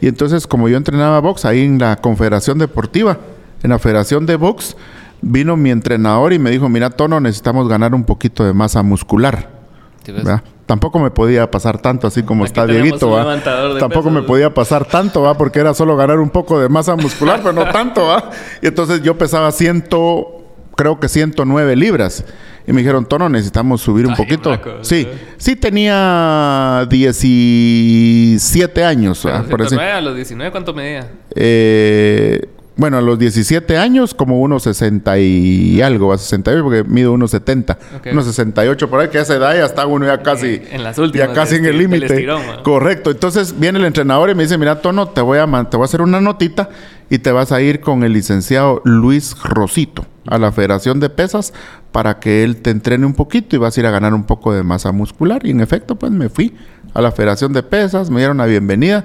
Y 0.00 0.08
entonces, 0.08 0.46
como 0.46 0.68
yo 0.68 0.76
entrenaba 0.76 1.20
box 1.20 1.44
ahí 1.44 1.64
en 1.64 1.78
la 1.78 1.96
Confederación 1.96 2.58
Deportiva, 2.58 3.18
en 3.62 3.70
la 3.70 3.78
Federación 3.78 4.26
de 4.26 4.36
Box, 4.36 4.76
vino 5.22 5.56
mi 5.56 5.70
entrenador 5.70 6.32
y 6.32 6.38
me 6.38 6.50
dijo, 6.50 6.68
mira, 6.68 6.90
Tono, 6.90 7.20
necesitamos 7.20 7.68
ganar 7.68 7.94
un 7.94 8.04
poquito 8.04 8.44
de 8.44 8.52
masa 8.52 8.82
muscular. 8.82 9.60
¿verdad? 10.06 10.42
Tampoco 10.66 10.98
me 10.98 11.10
podía 11.10 11.50
pasar 11.50 11.78
tanto 11.78 12.06
así 12.06 12.22
como 12.22 12.44
Aquí 12.44 12.50
está 12.50 12.66
Dieguito, 12.66 13.10
¿va? 13.10 13.40
Tampoco 13.78 14.10
me 14.10 14.22
podía 14.22 14.52
pasar 14.54 14.84
tanto, 14.84 15.22
¿va? 15.22 15.36
Porque 15.36 15.60
era 15.60 15.74
solo 15.74 15.96
ganar 15.96 16.18
un 16.20 16.30
poco 16.30 16.60
de 16.60 16.68
masa 16.68 16.96
muscular, 16.96 17.40
pero 17.42 17.52
no 17.52 17.70
tanto, 17.70 18.06
¿va? 18.06 18.30
Y 18.62 18.68
entonces 18.68 19.02
yo 19.02 19.18
pesaba 19.18 19.50
ciento, 19.52 20.39
creo 20.76 21.00
que 21.00 21.08
109 21.08 21.76
libras. 21.76 22.24
Y 22.66 22.72
me 22.72 22.80
dijeron, 22.82 23.06
Tono, 23.06 23.28
necesitamos 23.28 23.80
subir 23.80 24.06
un 24.06 24.12
Ay, 24.12 24.16
poquito. 24.18 24.58
sí, 24.82 25.06
¿eh? 25.08 25.18
sí 25.38 25.56
tenía 25.56 26.86
17 26.88 28.84
años. 28.84 29.20
Pero 29.22 29.44
por 29.44 29.60
decir. 29.60 29.78
109, 29.78 29.92
a 29.92 30.00
los 30.00 30.14
19, 30.14 30.50
¿cuánto 30.50 30.74
medía? 30.74 31.08
Eh, 31.34 32.46
bueno, 32.76 32.96
a 32.98 33.02
los 33.02 33.18
17 33.18 33.76
años, 33.76 34.14
como 34.14 34.40
unos 34.40 34.62
60 34.62 35.18
y 35.18 35.82
algo, 35.82 36.12
a 36.12 36.18
68, 36.18 36.62
porque 36.62 36.84
mido 36.84 37.12
unos 37.12 37.30
70, 37.32 37.78
Ok. 37.96 38.06
unos 38.12 38.24
68 38.26 38.88
por 38.88 39.00
ahí, 39.00 39.08
que 39.08 39.18
a 39.18 39.22
esa 39.22 39.34
edad 39.34 39.54
ya 39.54 39.66
está 39.66 39.86
uno 39.86 40.06
ya 40.06 40.22
casi, 40.22 40.62
En 40.70 40.82
las 40.82 40.96
últimas 40.96 41.28
ya 41.28 41.34
casi 41.34 41.56
en 41.56 41.66
el 41.66 41.76
límite. 41.76 42.26
Correcto. 42.62 43.10
Entonces 43.10 43.58
viene 43.58 43.78
el 43.78 43.84
entrenador 43.84 44.30
y 44.30 44.34
me 44.34 44.44
dice, 44.44 44.56
mira, 44.56 44.80
Tono, 44.80 45.08
te 45.08 45.20
voy 45.20 45.38
a, 45.38 45.44
te 45.68 45.76
voy 45.76 45.84
a 45.84 45.86
hacer 45.86 46.00
una 46.00 46.20
notita 46.20 46.70
y 47.10 47.18
te 47.18 47.32
vas 47.32 47.52
a 47.52 47.60
ir 47.60 47.80
con 47.80 48.02
el 48.02 48.12
licenciado 48.14 48.80
Luis 48.84 49.36
Rosito 49.42 50.06
a 50.30 50.38
la 50.38 50.52
Federación 50.52 51.00
de 51.00 51.10
Pesas 51.10 51.52
para 51.92 52.18
que 52.20 52.42
él 52.44 52.56
te 52.62 52.70
entrene 52.70 53.04
un 53.04 53.14
poquito 53.14 53.56
y 53.56 53.58
vas 53.58 53.76
a 53.76 53.80
ir 53.80 53.86
a 53.86 53.90
ganar 53.90 54.14
un 54.14 54.24
poco 54.24 54.52
de 54.54 54.62
masa 54.62 54.92
muscular. 54.92 55.44
Y 55.44 55.50
en 55.50 55.60
efecto, 55.60 55.96
pues 55.96 56.12
me 56.12 56.28
fui 56.28 56.54
a 56.94 57.00
la 57.02 57.12
Federación 57.12 57.52
de 57.52 57.62
Pesas, 57.62 58.10
me 58.10 58.20
dieron 58.20 58.38
la 58.38 58.46
bienvenida, 58.46 59.04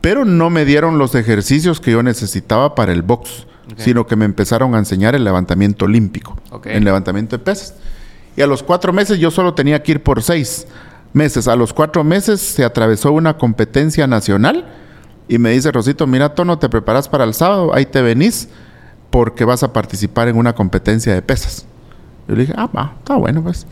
pero 0.00 0.24
no 0.24 0.50
me 0.50 0.64
dieron 0.64 0.98
los 0.98 1.14
ejercicios 1.14 1.80
que 1.80 1.90
yo 1.92 2.02
necesitaba 2.02 2.74
para 2.74 2.92
el 2.92 3.02
box, 3.02 3.46
sino 3.76 4.06
que 4.06 4.16
me 4.16 4.24
empezaron 4.24 4.74
a 4.74 4.78
enseñar 4.78 5.14
el 5.14 5.24
levantamiento 5.24 5.84
olímpico, 5.84 6.36
Ok. 6.50 6.66
en 6.66 6.84
levantamiento 6.84 7.36
de 7.38 7.44
pesas. 7.44 7.74
Y 8.36 8.42
a 8.42 8.46
los 8.46 8.62
cuatro 8.62 8.92
meses 8.92 9.18
yo 9.18 9.30
solo 9.30 9.54
tenía 9.54 9.82
que 9.82 9.92
ir 9.92 10.02
por 10.02 10.22
seis 10.22 10.66
meses. 11.12 11.48
A 11.48 11.56
los 11.56 11.72
cuatro 11.72 12.04
meses 12.04 12.40
se 12.40 12.64
atravesó 12.64 13.12
una 13.12 13.36
competencia 13.36 14.06
nacional 14.06 14.66
y 15.28 15.38
me 15.38 15.50
dice, 15.50 15.70
Rosito, 15.72 16.06
mira, 16.06 16.34
Tono, 16.34 16.58
te 16.58 16.68
preparas 16.68 17.08
para 17.08 17.24
el 17.24 17.34
sábado, 17.34 17.72
ahí 17.74 17.86
te 17.86 18.02
venís 18.02 18.48
porque 19.10 19.44
vas 19.44 19.62
a 19.62 19.72
participar 19.72 20.28
en 20.28 20.36
una 20.36 20.54
competencia 20.54 21.14
de 21.14 21.22
pesas. 21.22 21.66
Yo 22.28 22.34
le 22.34 22.42
dije, 22.42 22.54
ah, 22.56 22.68
va, 22.74 22.94
está 22.98 23.16
bueno, 23.16 23.42
pues. 23.42 23.66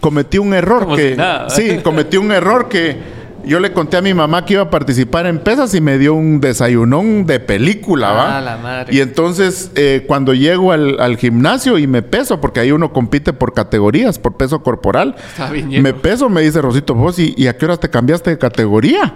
Cometí 0.00 0.38
un 0.38 0.54
error 0.54 0.94
que... 0.96 1.16
sí, 1.48 1.78
cometí 1.82 2.16
un 2.16 2.30
error 2.30 2.68
que 2.68 3.24
yo 3.46 3.60
le 3.60 3.72
conté 3.72 3.96
a 3.96 4.02
mi 4.02 4.14
mamá 4.14 4.44
que 4.44 4.54
iba 4.54 4.62
a 4.62 4.70
participar 4.70 5.26
en 5.26 5.38
pesas 5.38 5.74
y 5.74 5.80
me 5.80 5.98
dio 5.98 6.14
un 6.14 6.40
desayunón 6.40 7.26
de 7.26 7.40
película, 7.40 8.12
¿va? 8.12 8.38
Ah, 8.38 8.40
la 8.40 8.56
madre. 8.56 8.94
Y 8.94 9.00
entonces, 9.00 9.70
eh, 9.74 10.04
cuando 10.06 10.34
llego 10.34 10.72
al, 10.72 11.16
gimnasio 11.16 11.78
y 11.78 11.86
me 11.86 12.02
peso, 12.02 12.40
porque 12.40 12.60
ahí 12.60 12.72
uno 12.72 12.92
compite 12.92 13.32
por 13.32 13.52
categorías, 13.52 14.18
por 14.18 14.36
peso 14.36 14.62
corporal, 14.62 15.14
Está 15.18 15.50
bien 15.50 15.82
me 15.82 15.92
peso, 15.92 16.28
me 16.28 16.42
dice 16.42 16.60
Rosito, 16.60 16.94
vos, 16.94 17.18
¿y, 17.18 17.34
¿y 17.36 17.46
a 17.46 17.56
qué 17.56 17.66
horas 17.66 17.80
te 17.80 17.90
cambiaste 17.90 18.30
de 18.30 18.38
categoría? 18.38 19.14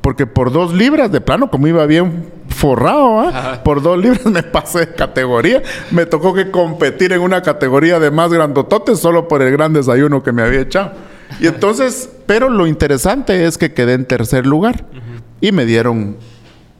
Porque 0.00 0.26
por 0.26 0.52
dos 0.52 0.72
libras, 0.74 1.10
de 1.12 1.20
plano, 1.20 1.50
como 1.50 1.66
iba 1.66 1.84
bien 1.86 2.26
forrado, 2.56 3.20
¿ah? 3.20 3.60
por 3.62 3.82
dos 3.82 3.98
libras 3.98 4.26
me 4.26 4.42
pasé 4.42 4.80
de 4.80 4.94
categoría. 4.94 5.62
Me 5.90 6.06
tocó 6.06 6.34
que 6.34 6.50
competir 6.50 7.12
en 7.12 7.20
una 7.20 7.42
categoría 7.42 8.00
de 8.00 8.10
más 8.10 8.32
grandototes 8.32 8.98
solo 8.98 9.28
por 9.28 9.42
el 9.42 9.52
gran 9.52 9.72
desayuno 9.72 10.22
que 10.22 10.32
me 10.32 10.42
había 10.42 10.60
echado. 10.62 10.92
Y 11.40 11.46
entonces, 11.46 12.08
pero 12.26 12.48
lo 12.48 12.66
interesante 12.66 13.46
es 13.46 13.58
que 13.58 13.72
quedé 13.72 13.94
en 13.94 14.06
tercer 14.06 14.46
lugar 14.46 14.86
y 15.40 15.52
me 15.52 15.66
dieron 15.66 16.16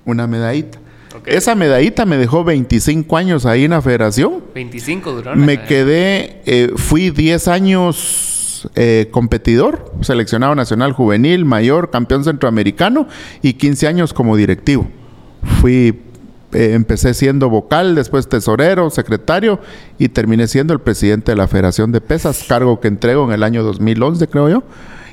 una 0.04 0.26
medallita. 0.26 0.78
Esa 1.24 1.54
medallita 1.54 2.06
me 2.06 2.16
dejó 2.16 2.44
25 2.44 3.16
años 3.16 3.46
ahí 3.46 3.64
en 3.64 3.72
la 3.72 3.82
federación. 3.82 4.44
25 4.54 5.12
duró. 5.12 5.36
Me 5.36 5.64
quedé, 5.64 6.42
eh, 6.46 6.70
fui 6.76 7.10
10 7.10 7.48
años 7.48 8.70
eh, 8.74 9.08
competidor, 9.10 9.92
seleccionado 10.02 10.54
nacional 10.54 10.92
juvenil, 10.92 11.44
mayor, 11.44 11.90
campeón 11.90 12.24
centroamericano 12.24 13.08
y 13.42 13.54
15 13.54 13.88
años 13.88 14.12
como 14.12 14.36
directivo. 14.36 14.88
Fui 15.60 15.94
eh, 16.52 16.74
empecé 16.74 17.12
siendo 17.12 17.50
vocal, 17.50 17.94
después 17.94 18.28
tesorero, 18.28 18.88
secretario 18.88 19.60
y 19.98 20.08
terminé 20.08 20.46
siendo 20.46 20.72
el 20.72 20.80
presidente 20.80 21.32
de 21.32 21.36
la 21.36 21.48
Federación 21.48 21.92
de 21.92 22.00
Pesas, 22.00 22.44
cargo 22.48 22.80
que 22.80 22.88
entrego 22.88 23.26
en 23.26 23.32
el 23.32 23.42
año 23.42 23.62
2011, 23.62 24.26
creo 24.28 24.48
yo. 24.48 24.62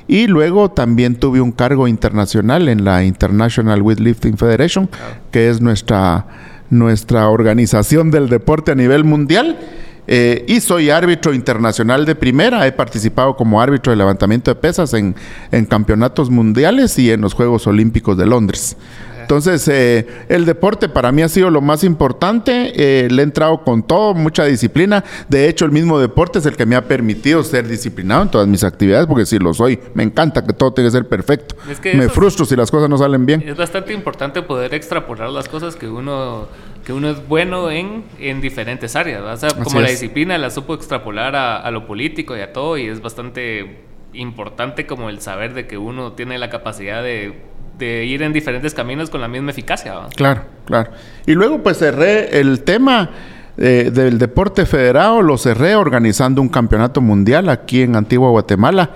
Y 0.06 0.26
luego 0.26 0.70
también 0.70 1.16
tuve 1.16 1.40
un 1.40 1.52
cargo 1.52 1.88
internacional 1.88 2.68
en 2.68 2.84
la 2.84 3.04
International 3.04 3.82
Weightlifting 3.82 4.38
Federation, 4.38 4.88
que 5.32 5.50
es 5.50 5.60
nuestra, 5.60 6.26
nuestra 6.70 7.28
organización 7.28 8.10
del 8.10 8.28
deporte 8.28 8.72
a 8.72 8.74
nivel 8.74 9.04
mundial. 9.04 9.58
Eh, 10.06 10.44
y 10.46 10.60
soy 10.60 10.90
árbitro 10.90 11.34
internacional 11.34 12.04
de 12.04 12.14
primera. 12.14 12.66
He 12.66 12.72
participado 12.72 13.36
como 13.36 13.60
árbitro 13.60 13.90
de 13.90 13.96
levantamiento 13.96 14.50
de 14.50 14.54
pesas 14.54 14.94
en, 14.94 15.14
en 15.50 15.64
campeonatos 15.64 16.30
mundiales 16.30 16.98
y 16.98 17.10
en 17.10 17.22
los 17.22 17.34
Juegos 17.34 17.66
Olímpicos 17.66 18.16
de 18.16 18.26
Londres. 18.26 18.76
Entonces, 19.24 19.66
eh, 19.68 20.06
el 20.28 20.44
deporte 20.44 20.88
para 20.88 21.10
mí 21.12 21.22
ha 21.22 21.28
sido 21.28 21.50
lo 21.50 21.60
más 21.60 21.82
importante. 21.84 22.72
Eh, 22.76 23.08
le 23.10 23.22
he 23.22 23.24
entrado 23.24 23.62
con 23.64 23.82
todo, 23.82 24.14
mucha 24.14 24.44
disciplina. 24.44 25.04
De 25.28 25.48
hecho, 25.48 25.64
el 25.64 25.72
mismo 25.72 25.98
deporte 25.98 26.38
es 26.38 26.46
el 26.46 26.56
que 26.56 26.66
me 26.66 26.76
ha 26.76 26.86
permitido 26.86 27.42
ser 27.42 27.66
disciplinado 27.66 28.22
en 28.22 28.30
todas 28.30 28.46
mis 28.46 28.64
actividades, 28.64 29.06
porque 29.06 29.26
si 29.26 29.38
lo 29.38 29.54
soy, 29.54 29.78
me 29.94 30.02
encanta 30.02 30.44
que 30.44 30.52
todo 30.52 30.72
tiene 30.72 30.88
que 30.88 30.92
ser 30.92 31.08
perfecto. 31.08 31.56
me 31.94 32.08
frustro 32.08 32.44
si 32.44 32.54
las 32.56 32.70
cosas 32.70 32.88
no 32.88 32.98
salen 32.98 33.26
bien. 33.26 33.42
Es 33.46 33.56
bastante 33.56 33.92
importante 33.92 34.42
poder 34.42 34.74
extrapolar 34.74 35.30
las 35.30 35.48
cosas 35.48 35.76
que 35.76 35.88
uno 35.88 36.48
que 36.84 36.92
uno 36.92 37.08
es 37.08 37.26
bueno 37.26 37.70
en, 37.70 38.04
en 38.20 38.42
diferentes 38.42 38.94
áreas. 38.94 39.22
O 39.22 39.36
sea, 39.38 39.50
como 39.62 39.80
la 39.80 39.88
disciplina 39.88 40.36
la 40.36 40.50
supo 40.50 40.74
extrapolar 40.74 41.34
a, 41.34 41.56
a 41.56 41.70
lo 41.70 41.86
político 41.86 42.36
y 42.36 42.40
a 42.40 42.52
todo, 42.52 42.76
y 42.76 42.88
es 42.88 43.00
bastante 43.00 43.78
importante 44.12 44.86
como 44.86 45.08
el 45.08 45.20
saber 45.20 45.54
de 45.54 45.66
que 45.66 45.78
uno 45.78 46.12
tiene 46.12 46.38
la 46.38 46.50
capacidad 46.50 47.02
de 47.02 47.53
de 47.78 48.04
ir 48.04 48.22
en 48.22 48.32
diferentes 48.32 48.74
caminos 48.74 49.10
con 49.10 49.20
la 49.20 49.28
misma 49.28 49.50
eficacia. 49.50 49.94
Claro, 50.16 50.42
claro. 50.64 50.90
Y 51.26 51.32
luego 51.32 51.62
pues 51.62 51.78
cerré 51.78 52.40
el 52.40 52.62
tema 52.62 53.10
eh, 53.56 53.90
del 53.92 54.18
deporte 54.18 54.66
federado, 54.66 55.22
lo 55.22 55.38
cerré 55.38 55.76
organizando 55.76 56.42
un 56.42 56.48
campeonato 56.48 57.00
mundial 57.00 57.48
aquí 57.48 57.82
en 57.82 57.96
Antigua 57.96 58.30
Guatemala. 58.30 58.90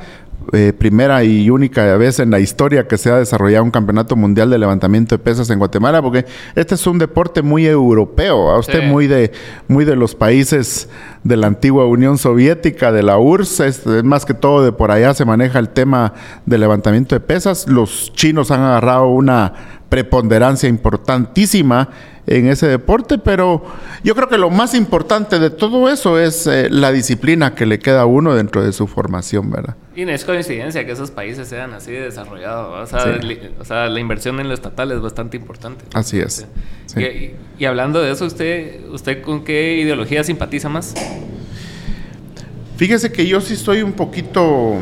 Eh, 0.55 0.73
primera 0.73 1.23
y 1.25 1.51
única 1.51 1.95
vez 1.99 2.21
en 2.21 2.31
la 2.31 2.41
historia 2.41 2.89
que 2.89 2.97
se 2.97 3.11
ha 3.11 3.17
desarrollado 3.17 3.65
un 3.65 3.71
campeonato 3.71 4.17
mundial 4.17 4.49
de 4.49 4.57
levantamiento 4.57 5.15
de 5.15 5.23
pesas 5.23 5.51
en 5.51 5.59
Guatemala, 5.59 6.01
porque 6.01 6.25
este 6.55 6.75
es 6.75 6.87
un 6.87 6.99
deporte 6.99 7.43
muy 7.43 7.67
europeo, 7.67 8.49
a 8.49 8.59
usted 8.59 8.83
muy 8.83 9.07
de 9.09 9.31
muy 9.67 9.85
de 9.85 9.95
los 9.95 10.15
países 10.15 10.89
de 11.23 11.37
la 11.37 11.49
antigua 11.49 11.85
Unión 11.85 12.17
Soviética, 12.17 12.93
de 12.93 13.03
la 13.03 13.19
URSS, 13.19 13.61
es, 13.61 14.05
más 14.05 14.25
que 14.25 14.33
todo 14.33 14.65
de 14.65 14.73
por 14.73 14.91
allá 14.91 15.13
se 15.13 15.27
maneja 15.27 15.59
el 15.59 15.69
tema 15.69 16.15
de 16.47 16.57
levantamiento 16.57 17.15
de 17.15 17.21
pesas. 17.21 17.69
Los 17.69 18.11
chinos 18.15 18.51
han 18.51 18.61
agarrado 18.61 19.09
una 19.09 19.53
preponderancia 19.89 20.69
importantísima 20.69 21.89
en 22.27 22.47
ese 22.49 22.67
deporte, 22.67 23.17
pero 23.17 23.65
yo 24.05 24.15
creo 24.15 24.29
que 24.29 24.37
lo 24.37 24.51
más 24.51 24.75
importante 24.75 25.39
de 25.39 25.49
todo 25.49 25.89
eso 25.89 26.19
es 26.19 26.47
eh, 26.47 26.69
la 26.71 26.93
disciplina 26.93 27.55
que 27.55 27.65
le 27.65 27.79
queda 27.79 28.03
a 28.03 28.07
uno 28.07 28.35
dentro 28.35 28.63
de 28.63 28.73
su 28.73 28.87
formación, 28.87 29.51
¿verdad? 29.51 29.77
Y 29.97 30.05
no 30.05 30.13
es 30.13 30.25
coincidencia 30.25 30.85
que 30.85 30.93
esos 30.93 31.11
países 31.11 31.49
sean 31.49 31.73
así 31.73 31.91
de 31.91 32.03
desarrollados, 32.03 32.93
o 32.93 33.65
sea, 33.65 33.89
la 33.89 34.01
inversión 34.01 34.39
en 34.41 34.49
lo 34.49 34.55
estatal 34.55 34.93
es 34.93 35.01
bastante 35.01 35.39
importante. 35.39 35.87
Así 35.95 36.21
es. 36.21 36.47
Y, 37.59 37.65
hablando 37.65 38.01
de 38.01 38.13
eso, 38.13 38.27
¿usted, 38.27 38.87
¿usted 38.91 39.23
con 39.23 39.43
qué 39.43 39.79
ideología 39.79 40.23
simpatiza 40.23 40.69
más? 40.69 40.95
Fíjese 42.77 43.11
que 43.11 43.27
yo 43.27 43.41
sí 43.41 43.55
estoy 43.55 43.83
un 43.83 43.93
poquito 43.93 44.77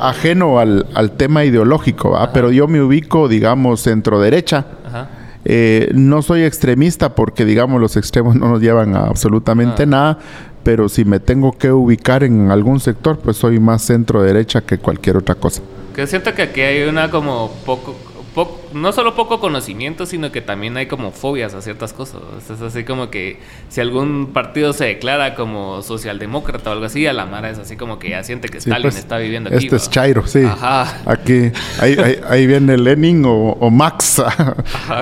ajeno 0.00 0.58
al, 0.58 1.12
tema 1.16 1.44
ideológico, 1.44 2.18
pero 2.32 2.50
yo 2.50 2.68
me 2.68 2.80
ubico, 2.82 3.28
digamos, 3.28 3.80
centro 3.80 4.20
derecha. 4.20 4.66
Ajá 4.86 5.08
eh, 5.44 5.90
no 5.94 6.22
soy 6.22 6.42
extremista 6.42 7.14
porque, 7.14 7.44
digamos, 7.44 7.80
los 7.80 7.96
extremos 7.96 8.36
no 8.36 8.48
nos 8.48 8.60
llevan 8.60 8.94
a 8.94 9.04
absolutamente 9.04 9.84
ah. 9.84 9.86
nada, 9.86 10.18
pero 10.62 10.88
si 10.88 11.04
me 11.04 11.18
tengo 11.18 11.52
que 11.52 11.72
ubicar 11.72 12.24
en 12.24 12.50
algún 12.50 12.80
sector, 12.80 13.18
pues 13.18 13.38
soy 13.38 13.58
más 13.58 13.82
centro 13.82 14.22
derecha 14.22 14.60
que 14.60 14.78
cualquier 14.78 15.16
otra 15.16 15.34
cosa. 15.34 15.62
Que 15.94 16.06
siento 16.06 16.34
que 16.34 16.42
aquí 16.42 16.60
hay 16.60 16.88
una 16.88 17.10
como 17.10 17.50
poco 17.64 18.59
no 18.72 18.92
solo 18.92 19.14
poco 19.14 19.40
conocimiento, 19.40 20.06
sino 20.06 20.32
que 20.32 20.40
también 20.40 20.76
hay 20.76 20.86
como 20.86 21.10
fobias 21.10 21.54
a 21.54 21.62
ciertas 21.62 21.92
cosas. 21.92 22.20
Es 22.50 22.60
así 22.60 22.84
como 22.84 23.10
que 23.10 23.38
si 23.68 23.80
algún 23.80 24.30
partido 24.32 24.72
se 24.72 24.86
declara 24.86 25.34
como 25.34 25.82
socialdemócrata 25.82 26.70
o 26.70 26.72
algo 26.72 26.84
así, 26.84 27.06
a 27.06 27.12
la 27.12 27.26
Mara 27.26 27.50
es 27.50 27.58
así 27.58 27.76
como 27.76 27.98
que 27.98 28.10
ya 28.10 28.22
siente 28.22 28.48
que 28.48 28.58
Stalin 28.58 28.82
pues, 28.82 28.96
está 28.96 29.18
viviendo 29.18 29.50
aquí. 29.50 29.64
Este 29.64 29.76
es 29.76 29.90
Chairo, 29.90 30.26
sí. 30.26 30.44
Ajá. 30.44 31.00
Aquí, 31.06 31.52
ahí, 31.80 32.46
viene 32.46 32.76
Lenin 32.76 33.24
o, 33.26 33.70
Max 33.70 34.22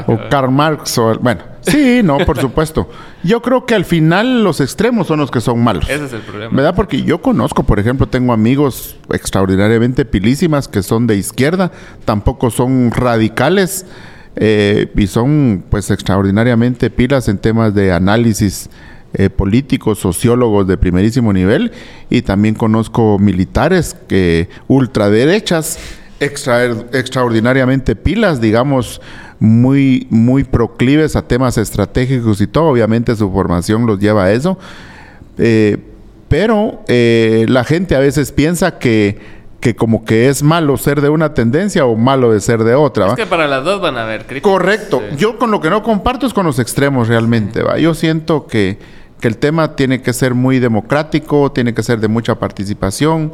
o 0.07 0.19
Karl 0.31 0.51
Marx 0.51 0.99
o... 0.99 1.19
Bueno 1.19 1.59
Sí, 1.63 2.03
no, 2.03 2.19
por 2.19 2.39
supuesto. 2.41 2.89
Yo 3.23 3.43
creo 3.43 3.67
que 3.67 3.75
al 3.75 3.85
final 3.85 4.45
los 4.45 4.61
extremos 4.61 5.07
son 5.07 5.19
los 5.21 5.31
que 5.31 5.41
son 5.41 5.63
malos. 5.63 5.89
Ese 5.89 6.05
es 6.05 6.13
el 6.13 6.21
problema. 6.21 6.55
¿Verdad? 6.55 6.75
Porque 6.75 7.03
yo 7.03 7.21
conozco, 7.21 7.65
por 7.65 7.79
ejemplo, 7.79 8.07
tengo 8.07 8.33
amigos 8.33 8.97
extraordinariamente 9.13 10.05
pilísimas 10.05 10.69
que 10.69 10.83
son 10.83 11.07
de 11.07 11.17
izquierda, 11.17 11.73
tampoco 12.05 12.51
son 12.51 12.91
radicales 12.93 13.58
eh, 14.37 14.91
y 14.97 15.07
son 15.09 15.65
pues 15.69 15.91
extraordinariamente 15.91 16.91
pilas 16.91 17.29
en 17.29 17.39
temas 17.39 17.75
de 17.75 17.93
análisis 17.93 18.71
eh, 19.15 19.31
políticos, 19.31 19.99
sociólogos 19.99 20.69
de 20.69 20.77
primerísimo 20.77 21.33
nivel 21.33 21.73
y 22.09 22.23
también 22.23 22.55
conozco 22.55 23.19
militares 23.19 23.97
que 24.07 24.49
ultraderechas 24.69 25.79
extra, 26.21 26.67
extraordinariamente 26.93 27.97
pilas, 27.97 28.41
digamos, 28.41 29.01
muy, 29.41 30.07
muy 30.11 30.45
proclives 30.45 31.17
a 31.17 31.27
temas 31.27 31.59
estratégicos 31.59 32.41
y 32.41 32.47
todo. 32.47 32.67
Obviamente 32.67 33.17
su 33.17 33.31
formación 33.33 33.87
los 33.87 33.99
lleva 33.99 34.25
a 34.25 34.33
eso. 34.33 34.59
Eh, 35.39 35.79
pero 36.29 36.85
la 36.87 37.65
gente 37.65 37.97
a 37.97 38.01
veces 38.01 38.33
piensa 38.33 38.79
que, 38.79 39.38
que 39.61 39.75
como 39.75 40.05
que 40.05 40.29
es 40.29 40.43
malo 40.43 40.77
ser 40.77 41.01
de 41.01 41.09
una 41.09 41.35
tendencia 41.35 41.85
o 41.85 41.97
malo 41.97 42.33
de 42.33 42.41
ser 42.41 42.63
de 42.63 42.75
otra. 42.75 43.09
Es 43.09 43.15
que 43.15 43.27
para 43.27 43.49
las 43.49 43.65
dos 43.65 43.81
van 43.81 43.97
a 43.97 44.05
haber 44.05 44.27
críticas. 44.27 44.53
Correcto. 44.53 45.03
Yo 45.17 45.39
con 45.39 45.51
lo 45.51 45.61
que 45.61 45.71
no 45.71 45.83
comparto 45.83 46.27
es 46.27 46.33
con 46.33 46.47
los 46.47 46.59
extremos 46.59 47.09
realmente. 47.09 47.63
¿va? 47.63 47.79
Yo 47.79 47.95
siento 47.95 48.47
que, 48.47 48.79
que, 49.21 49.27
el 49.27 49.39
tema 49.39 49.75
tiene 49.75 50.01
que 50.01 50.13
ser 50.13 50.35
muy 50.35 50.61
democrático, 50.61 51.51
tiene 51.51 51.75
que 51.75 51.83
ser 51.83 51.99
de 51.99 52.09
mucha 52.09 52.37
participación. 52.37 53.33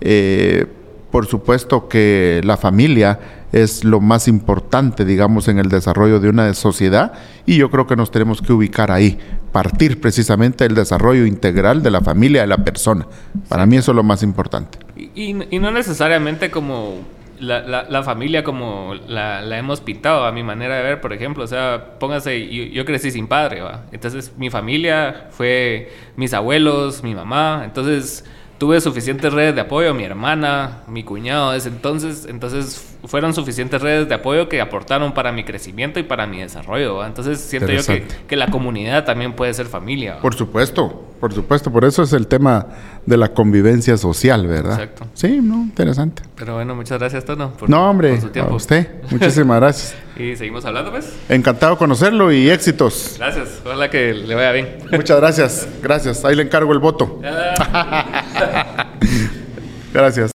Eh, 0.00 0.66
por 1.10 1.26
supuesto 1.26 1.88
que 1.88 2.40
la 2.44 2.56
familia 2.56 3.18
es 3.52 3.84
lo 3.84 4.00
más 4.00 4.28
importante, 4.28 5.04
digamos, 5.04 5.48
en 5.48 5.58
el 5.58 5.68
desarrollo 5.68 6.20
de 6.20 6.28
una 6.28 6.52
sociedad 6.54 7.12
y 7.46 7.56
yo 7.56 7.70
creo 7.70 7.86
que 7.86 7.96
nos 7.96 8.10
tenemos 8.10 8.40
que 8.40 8.52
ubicar 8.52 8.90
ahí, 8.90 9.18
partir 9.52 10.00
precisamente 10.00 10.64
del 10.64 10.74
desarrollo 10.74 11.26
integral 11.26 11.82
de 11.82 11.90
la 11.90 12.00
familia, 12.00 12.42
de 12.42 12.46
la 12.46 12.58
persona. 12.58 13.06
Para 13.48 13.66
mí 13.66 13.76
eso 13.76 13.90
es 13.90 13.96
lo 13.96 14.02
más 14.02 14.22
importante. 14.22 14.78
Y, 15.14 15.32
no 15.32 15.70
necesariamente 15.70 16.50
como 16.50 16.98
la, 17.40 18.02
familia 18.04 18.44
como 18.44 18.94
la, 19.08 19.58
hemos 19.58 19.80
pintado, 19.80 20.24
a 20.24 20.32
mi 20.32 20.44
manera 20.44 20.76
de 20.76 20.82
ver, 20.82 21.00
por 21.00 21.12
ejemplo. 21.12 21.42
O 21.42 21.48
sea, 21.48 21.98
póngase, 21.98 22.70
yo, 22.70 22.84
crecí 22.84 23.10
sin 23.10 23.26
padre. 23.26 23.62
Entonces 23.90 24.32
mi 24.36 24.50
familia 24.50 25.28
fue 25.30 25.90
mis 26.16 26.34
abuelos, 26.34 27.02
mi 27.02 27.14
mamá. 27.14 27.62
Entonces 27.64 28.24
tuve 28.60 28.78
suficientes 28.82 29.32
redes 29.32 29.54
de 29.54 29.62
apoyo, 29.62 29.94
mi 29.94 30.04
hermana, 30.04 30.82
mi 30.86 31.02
cuñado 31.02 31.52
desde 31.52 31.70
entonces, 31.70 32.26
entonces 32.28 32.89
fueron 33.04 33.34
suficientes 33.34 33.80
redes 33.80 34.08
de 34.08 34.14
apoyo 34.14 34.48
que 34.48 34.60
aportaron 34.60 35.12
para 35.12 35.32
mi 35.32 35.44
crecimiento 35.44 35.98
y 36.00 36.02
para 36.02 36.26
mi 36.26 36.40
desarrollo. 36.40 36.96
¿va? 36.96 37.06
Entonces 37.06 37.40
siento 37.40 37.72
yo 37.72 37.84
que, 37.84 38.06
que 38.28 38.36
la 38.36 38.48
comunidad 38.48 39.04
también 39.04 39.32
puede 39.34 39.54
ser 39.54 39.66
familia. 39.66 40.16
¿va? 40.16 40.20
Por 40.20 40.34
supuesto, 40.34 41.08
por 41.20 41.32
supuesto. 41.32 41.70
Por 41.72 41.84
eso 41.84 42.02
es 42.02 42.12
el 42.12 42.26
tema 42.26 42.66
de 43.06 43.16
la 43.16 43.28
convivencia 43.28 43.96
social, 43.96 44.46
¿verdad? 44.46 44.72
Exacto. 44.74 45.06
Sí, 45.14 45.40
no, 45.42 45.56
interesante. 45.62 46.22
Pero 46.36 46.54
bueno, 46.54 46.74
muchas 46.74 46.98
gracias, 46.98 47.24
Tono, 47.24 47.50
por, 47.52 47.70
No, 47.70 47.88
hombre, 47.88 48.10
por 48.10 48.20
su 48.20 48.26
a 48.28 48.32
tiempo. 48.32 48.54
usted. 48.54 48.88
Muchísimas 49.10 49.60
gracias. 49.60 49.94
y 50.16 50.36
seguimos 50.36 50.64
hablando, 50.64 50.90
pues. 50.90 51.12
Encantado 51.28 51.72
de 51.72 51.78
conocerlo 51.78 52.30
y 52.32 52.50
éxitos. 52.50 53.16
Gracias. 53.18 53.60
Ojalá 53.64 53.88
que 53.90 54.12
le 54.14 54.34
vaya 54.34 54.52
bien. 54.52 54.78
Muchas 54.92 55.18
gracias. 55.18 55.68
Gracias. 55.82 56.24
Ahí 56.24 56.36
le 56.36 56.42
encargo 56.42 56.72
el 56.72 56.78
voto. 56.78 57.20
Gracias. 59.92 60.28